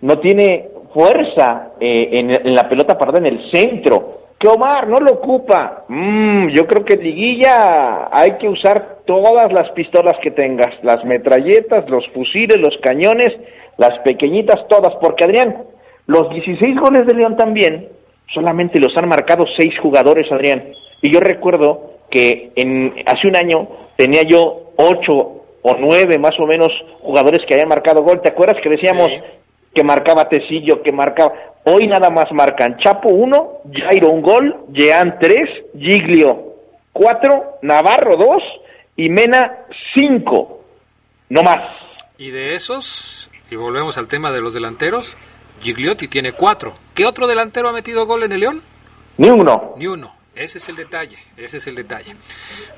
no 0.00 0.18
tiene 0.18 0.68
fuerza 0.92 1.72
eh, 1.80 2.08
en, 2.12 2.54
la 2.54 2.68
pelota 2.68 2.96
parada 2.96 3.18
en 3.18 3.26
el 3.26 3.50
centro. 3.50 4.14
Que 4.38 4.48
Omar 4.48 4.86
no 4.86 4.98
lo 4.98 5.12
ocupa. 5.12 5.84
Mm, 5.88 6.48
yo 6.48 6.66
creo 6.66 6.84
que 6.84 6.96
liguilla 6.96 8.08
hay 8.12 8.32
que 8.32 8.48
usar 8.48 8.98
todas 9.06 9.52
las 9.52 9.70
pistolas 9.70 10.16
que 10.22 10.30
tengas, 10.30 10.74
las 10.82 11.04
metralletas, 11.04 11.88
los 11.88 12.06
fusiles, 12.08 12.58
los 12.58 12.76
cañones, 12.82 13.32
las 13.78 13.98
pequeñitas, 14.00 14.66
todas, 14.68 14.94
porque 15.00 15.24
Adrián, 15.24 15.64
los 16.06 16.28
16 16.30 16.78
goles 16.78 17.06
de 17.06 17.14
León 17.14 17.36
también 17.36 17.88
solamente 18.32 18.80
los 18.80 18.96
han 18.96 19.08
marcado 19.08 19.44
seis 19.58 19.78
jugadores, 19.80 20.30
Adrián. 20.30 20.64
Y 21.02 21.12
yo 21.12 21.20
recuerdo 21.20 21.98
que 22.10 22.52
en 22.56 22.94
hace 23.06 23.28
un 23.28 23.36
año 23.36 23.68
tenía 23.96 24.22
yo 24.22 24.72
ocho 24.76 25.44
o 25.62 25.76
nueve 25.78 26.18
más 26.18 26.38
o 26.38 26.46
menos 26.46 26.68
jugadores 27.00 27.40
que 27.46 27.54
habían 27.54 27.68
marcado 27.68 28.02
gol. 28.02 28.20
¿Te 28.22 28.30
acuerdas 28.30 28.56
que 28.62 28.68
decíamos 28.68 29.10
que 29.74 29.82
marcaba 29.82 30.28
Tecillo, 30.28 30.82
que 30.82 30.92
marcaba? 30.92 31.32
Hoy 31.64 31.88
nada 31.88 32.10
más 32.10 32.30
marcan 32.32 32.78
Chapo 32.78 33.08
uno, 33.08 33.58
Jairo 33.72 34.10
un 34.10 34.22
gol, 34.22 34.56
Jean 34.72 35.18
tres, 35.20 35.48
Giglio 35.76 36.54
cuatro, 36.92 37.58
Navarro 37.62 38.16
dos 38.16 38.42
y 38.96 39.08
Mena 39.08 39.66
cinco. 39.94 40.60
No 41.28 41.42
más. 41.42 41.58
Y 42.16 42.30
de 42.30 42.54
esos, 42.54 43.30
y 43.50 43.56
volvemos 43.56 43.98
al 43.98 44.08
tema 44.08 44.32
de 44.32 44.40
los 44.40 44.54
delanteros, 44.54 45.18
Gigliotti 45.60 46.08
tiene 46.08 46.32
cuatro. 46.32 46.72
¿Qué 46.94 47.04
otro 47.04 47.26
delantero 47.26 47.68
ha 47.68 47.72
metido 47.72 48.06
gol 48.06 48.22
en 48.22 48.32
el 48.32 48.40
León? 48.40 48.62
Ni 49.18 49.28
uno. 49.28 49.74
Ni 49.76 49.86
uno. 49.86 50.14
Ese 50.36 50.58
es 50.58 50.68
el 50.68 50.76
detalle, 50.76 51.16
ese 51.38 51.56
es 51.56 51.66
el 51.66 51.74
detalle. 51.74 52.14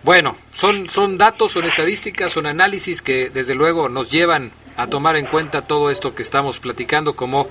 Bueno, 0.04 0.36
son, 0.54 0.88
son 0.88 1.18
datos, 1.18 1.50
son 1.50 1.64
estadísticas, 1.64 2.32
son 2.32 2.46
análisis 2.46 3.02
que 3.02 3.30
desde 3.30 3.56
luego 3.56 3.88
nos 3.88 4.12
llevan 4.12 4.52
a 4.76 4.86
tomar 4.86 5.16
en 5.16 5.26
cuenta 5.26 5.62
todo 5.62 5.90
esto 5.90 6.14
que 6.14 6.22
estamos 6.22 6.60
platicando 6.60 7.14
como 7.14 7.48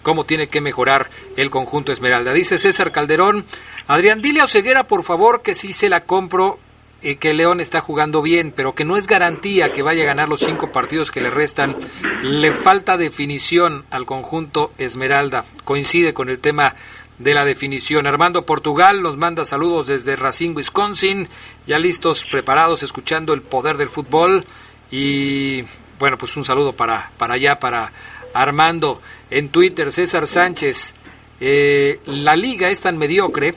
cómo 0.00 0.24
tiene 0.24 0.48
que 0.48 0.62
mejorar 0.62 1.10
el 1.36 1.50
conjunto 1.50 1.92
Esmeralda. 1.92 2.32
Dice 2.32 2.56
César 2.56 2.90
Calderón, 2.90 3.44
Adrián, 3.86 4.22
dile 4.22 4.40
a 4.40 4.44
Oseguera 4.44 4.84
por 4.84 5.02
favor 5.02 5.42
que 5.42 5.54
sí 5.54 5.74
se 5.74 5.90
la 5.90 6.04
compro 6.04 6.58
y 7.02 7.16
que 7.16 7.34
León 7.34 7.60
está 7.60 7.82
jugando 7.82 8.22
bien, 8.22 8.52
pero 8.56 8.74
que 8.74 8.86
no 8.86 8.96
es 8.96 9.06
garantía 9.06 9.72
que 9.72 9.82
vaya 9.82 10.04
a 10.04 10.06
ganar 10.06 10.30
los 10.30 10.40
cinco 10.40 10.72
partidos 10.72 11.10
que 11.10 11.20
le 11.20 11.28
restan. 11.28 11.76
Le 12.22 12.52
falta 12.52 12.96
definición 12.96 13.84
al 13.90 14.06
conjunto 14.06 14.72
Esmeralda. 14.78 15.44
Coincide 15.64 16.14
con 16.14 16.30
el 16.30 16.38
tema 16.38 16.76
de 17.20 17.34
la 17.34 17.44
definición. 17.44 18.06
Armando 18.06 18.46
Portugal 18.46 19.02
nos 19.02 19.16
manda 19.16 19.44
saludos 19.44 19.86
desde 19.86 20.16
Racine, 20.16 20.54
Wisconsin, 20.54 21.28
ya 21.66 21.78
listos, 21.78 22.24
preparados, 22.24 22.82
escuchando 22.82 23.34
el 23.34 23.42
poder 23.42 23.76
del 23.76 23.90
fútbol. 23.90 24.44
Y 24.90 25.64
bueno, 25.98 26.16
pues 26.18 26.36
un 26.36 26.44
saludo 26.44 26.72
para, 26.72 27.10
para 27.18 27.34
allá, 27.34 27.60
para 27.60 27.92
Armando. 28.32 29.00
En 29.30 29.50
Twitter, 29.50 29.92
César 29.92 30.26
Sánchez, 30.26 30.94
eh, 31.40 32.00
la 32.06 32.36
liga 32.36 32.70
es 32.70 32.80
tan 32.80 32.96
mediocre 32.96 33.54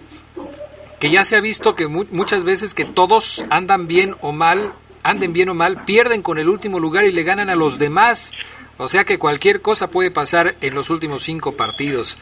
que 1.00 1.10
ya 1.10 1.24
se 1.24 1.36
ha 1.36 1.42
visto 1.42 1.74
que 1.76 1.88
mu 1.88 2.06
muchas 2.12 2.44
veces 2.44 2.74
que 2.74 2.86
todos 2.86 3.46
andan 3.50 3.88
bien 3.88 4.16
o 4.22 4.34
mal, 4.34 4.74
anden 5.04 5.32
bien 5.32 5.50
o 5.50 5.54
mal, 5.54 5.86
pierden 5.86 6.22
con 6.22 6.38
el 6.38 6.50
último 6.50 6.80
lugar 6.80 7.06
y 7.06 7.14
le 7.14 7.24
ganan 7.24 7.50
a 7.50 7.56
los 7.56 7.80
demás. 7.80 8.34
O 8.78 8.88
sea 8.88 9.04
que 9.04 9.20
cualquier 9.20 9.62
cosa 9.62 9.88
puede 9.88 10.12
pasar 10.12 10.56
en 10.62 10.74
los 10.76 10.90
últimos 10.90 11.24
cinco 11.24 11.56
partidos. 11.56 12.18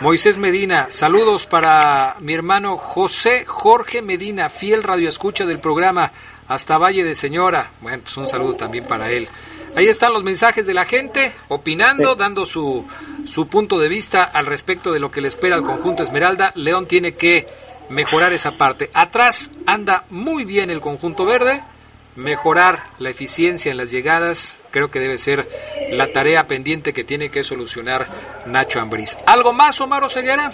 Moisés 0.00 0.38
Medina, 0.38 0.86
saludos 0.88 1.46
para 1.46 2.16
mi 2.20 2.32
hermano 2.32 2.78
José 2.78 3.44
Jorge 3.46 4.00
Medina, 4.00 4.48
fiel 4.48 4.82
radioescucha 4.82 5.44
del 5.44 5.60
programa 5.60 6.12
hasta 6.48 6.78
Valle 6.78 7.04
de 7.04 7.14
Señora. 7.14 7.70
Bueno, 7.82 8.02
pues 8.02 8.16
un 8.16 8.26
saludo 8.26 8.54
también 8.54 8.86
para 8.86 9.10
él. 9.10 9.28
Ahí 9.76 9.86
están 9.86 10.12
los 10.12 10.24
mensajes 10.24 10.66
de 10.66 10.74
la 10.74 10.84
gente, 10.84 11.32
opinando, 11.48 12.16
dando 12.16 12.44
su, 12.44 12.84
su 13.26 13.46
punto 13.46 13.78
de 13.78 13.88
vista 13.88 14.24
al 14.24 14.46
respecto 14.46 14.90
de 14.90 14.98
lo 14.98 15.10
que 15.10 15.20
le 15.20 15.28
espera 15.28 15.54
al 15.54 15.62
conjunto 15.62 16.02
Esmeralda. 16.02 16.50
León 16.56 16.86
tiene 16.86 17.14
que 17.14 17.46
mejorar 17.90 18.32
esa 18.32 18.56
parte. 18.56 18.90
Atrás 18.94 19.50
anda 19.66 20.04
muy 20.10 20.44
bien 20.44 20.70
el 20.70 20.80
conjunto 20.80 21.24
verde. 21.24 21.62
Mejorar 22.20 22.80
la 22.98 23.08
eficiencia 23.08 23.70
en 23.70 23.78
las 23.78 23.90
llegadas 23.90 24.62
creo 24.70 24.90
que 24.90 25.00
debe 25.00 25.16
ser 25.16 25.46
la 25.90 26.12
tarea 26.12 26.46
pendiente 26.46 26.92
que 26.92 27.02
tiene 27.02 27.30
que 27.30 27.42
solucionar 27.42 28.04
Nacho 28.44 28.78
Ambriz. 28.78 29.16
¿Algo 29.26 29.54
más, 29.54 29.80
Omar 29.80 30.04
Oseguera? 30.04 30.52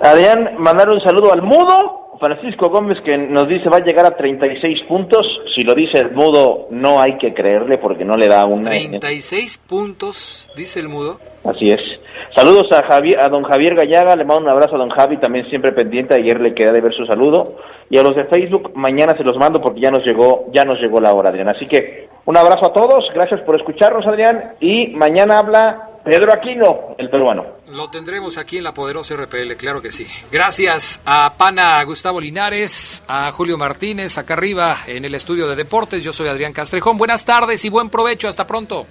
Adrián, 0.00 0.50
mandar 0.58 0.88
un 0.90 1.00
saludo 1.00 1.32
al 1.32 1.42
mudo, 1.42 2.16
Francisco 2.20 2.70
Gómez, 2.70 2.98
que 3.04 3.18
nos 3.18 3.48
dice 3.48 3.68
va 3.68 3.78
a 3.78 3.84
llegar 3.84 4.06
a 4.06 4.16
36 4.16 4.82
puntos. 4.86 5.26
Si 5.56 5.64
lo 5.64 5.74
dice 5.74 5.98
el 5.98 6.12
mudo, 6.12 6.68
no 6.70 7.00
hay 7.00 7.18
que 7.18 7.34
creerle 7.34 7.78
porque 7.78 8.04
no 8.04 8.16
le 8.16 8.28
da 8.28 8.46
una. 8.46 8.70
36 8.70 9.64
puntos, 9.66 10.48
dice 10.54 10.78
el 10.78 10.88
mudo. 10.88 11.18
Así 11.44 11.70
es. 11.70 11.80
Saludos 12.34 12.66
a, 12.72 12.82
Javier, 12.84 13.20
a 13.20 13.28
don 13.28 13.44
Javier 13.44 13.76
Gallaga, 13.76 14.16
le 14.16 14.24
mando 14.24 14.42
un 14.42 14.48
abrazo 14.48 14.74
a 14.74 14.78
don 14.78 14.90
Javi, 14.90 15.18
también 15.18 15.48
siempre 15.50 15.72
pendiente, 15.72 16.14
ayer 16.14 16.40
le 16.40 16.54
queda 16.54 16.72
de 16.72 16.80
ver 16.80 16.92
su 16.92 17.06
saludo. 17.06 17.56
Y 17.90 17.98
a 17.98 18.02
los 18.02 18.16
de 18.16 18.24
Facebook, 18.24 18.72
mañana 18.74 19.16
se 19.16 19.22
los 19.22 19.36
mando 19.36 19.60
porque 19.60 19.80
ya 19.80 19.90
nos 19.90 20.04
llegó, 20.04 20.46
ya 20.52 20.64
nos 20.64 20.80
llegó 20.80 21.00
la 21.00 21.12
hora, 21.12 21.28
Adrián. 21.28 21.48
Así 21.48 21.66
que 21.68 22.08
un 22.24 22.36
abrazo 22.36 22.66
a 22.66 22.72
todos, 22.72 23.04
gracias 23.14 23.40
por 23.42 23.56
escucharnos, 23.56 24.06
Adrián, 24.06 24.54
y 24.58 24.88
mañana 24.96 25.38
habla 25.38 25.90
Pedro 26.04 26.32
Aquino, 26.32 26.96
el 26.98 27.08
peruano. 27.08 27.44
Lo 27.72 27.88
tendremos 27.88 28.36
aquí 28.36 28.58
en 28.58 28.64
la 28.64 28.74
poderosa 28.74 29.14
RPL, 29.16 29.56
claro 29.56 29.80
que 29.80 29.92
sí. 29.92 30.06
Gracias 30.32 31.00
a 31.06 31.34
Pana 31.38 31.82
Gustavo 31.84 32.20
Linares, 32.20 33.04
a 33.08 33.30
Julio 33.32 33.56
Martínez, 33.56 34.18
acá 34.18 34.34
arriba 34.34 34.76
en 34.86 35.04
el 35.04 35.14
estudio 35.14 35.46
de 35.46 35.56
deportes. 35.56 36.02
Yo 36.02 36.12
soy 36.12 36.28
Adrián 36.28 36.52
Castrejón. 36.52 36.98
Buenas 36.98 37.24
tardes 37.24 37.64
y 37.64 37.70
buen 37.70 37.90
provecho. 37.90 38.28
Hasta 38.28 38.46
pronto. 38.46 38.86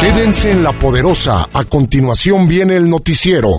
Quédense 0.00 0.50
en 0.50 0.62
la 0.62 0.72
poderosa. 0.72 1.48
A 1.52 1.64
continuación 1.64 2.48
viene 2.48 2.76
el 2.76 2.88
noticiero. 2.88 3.52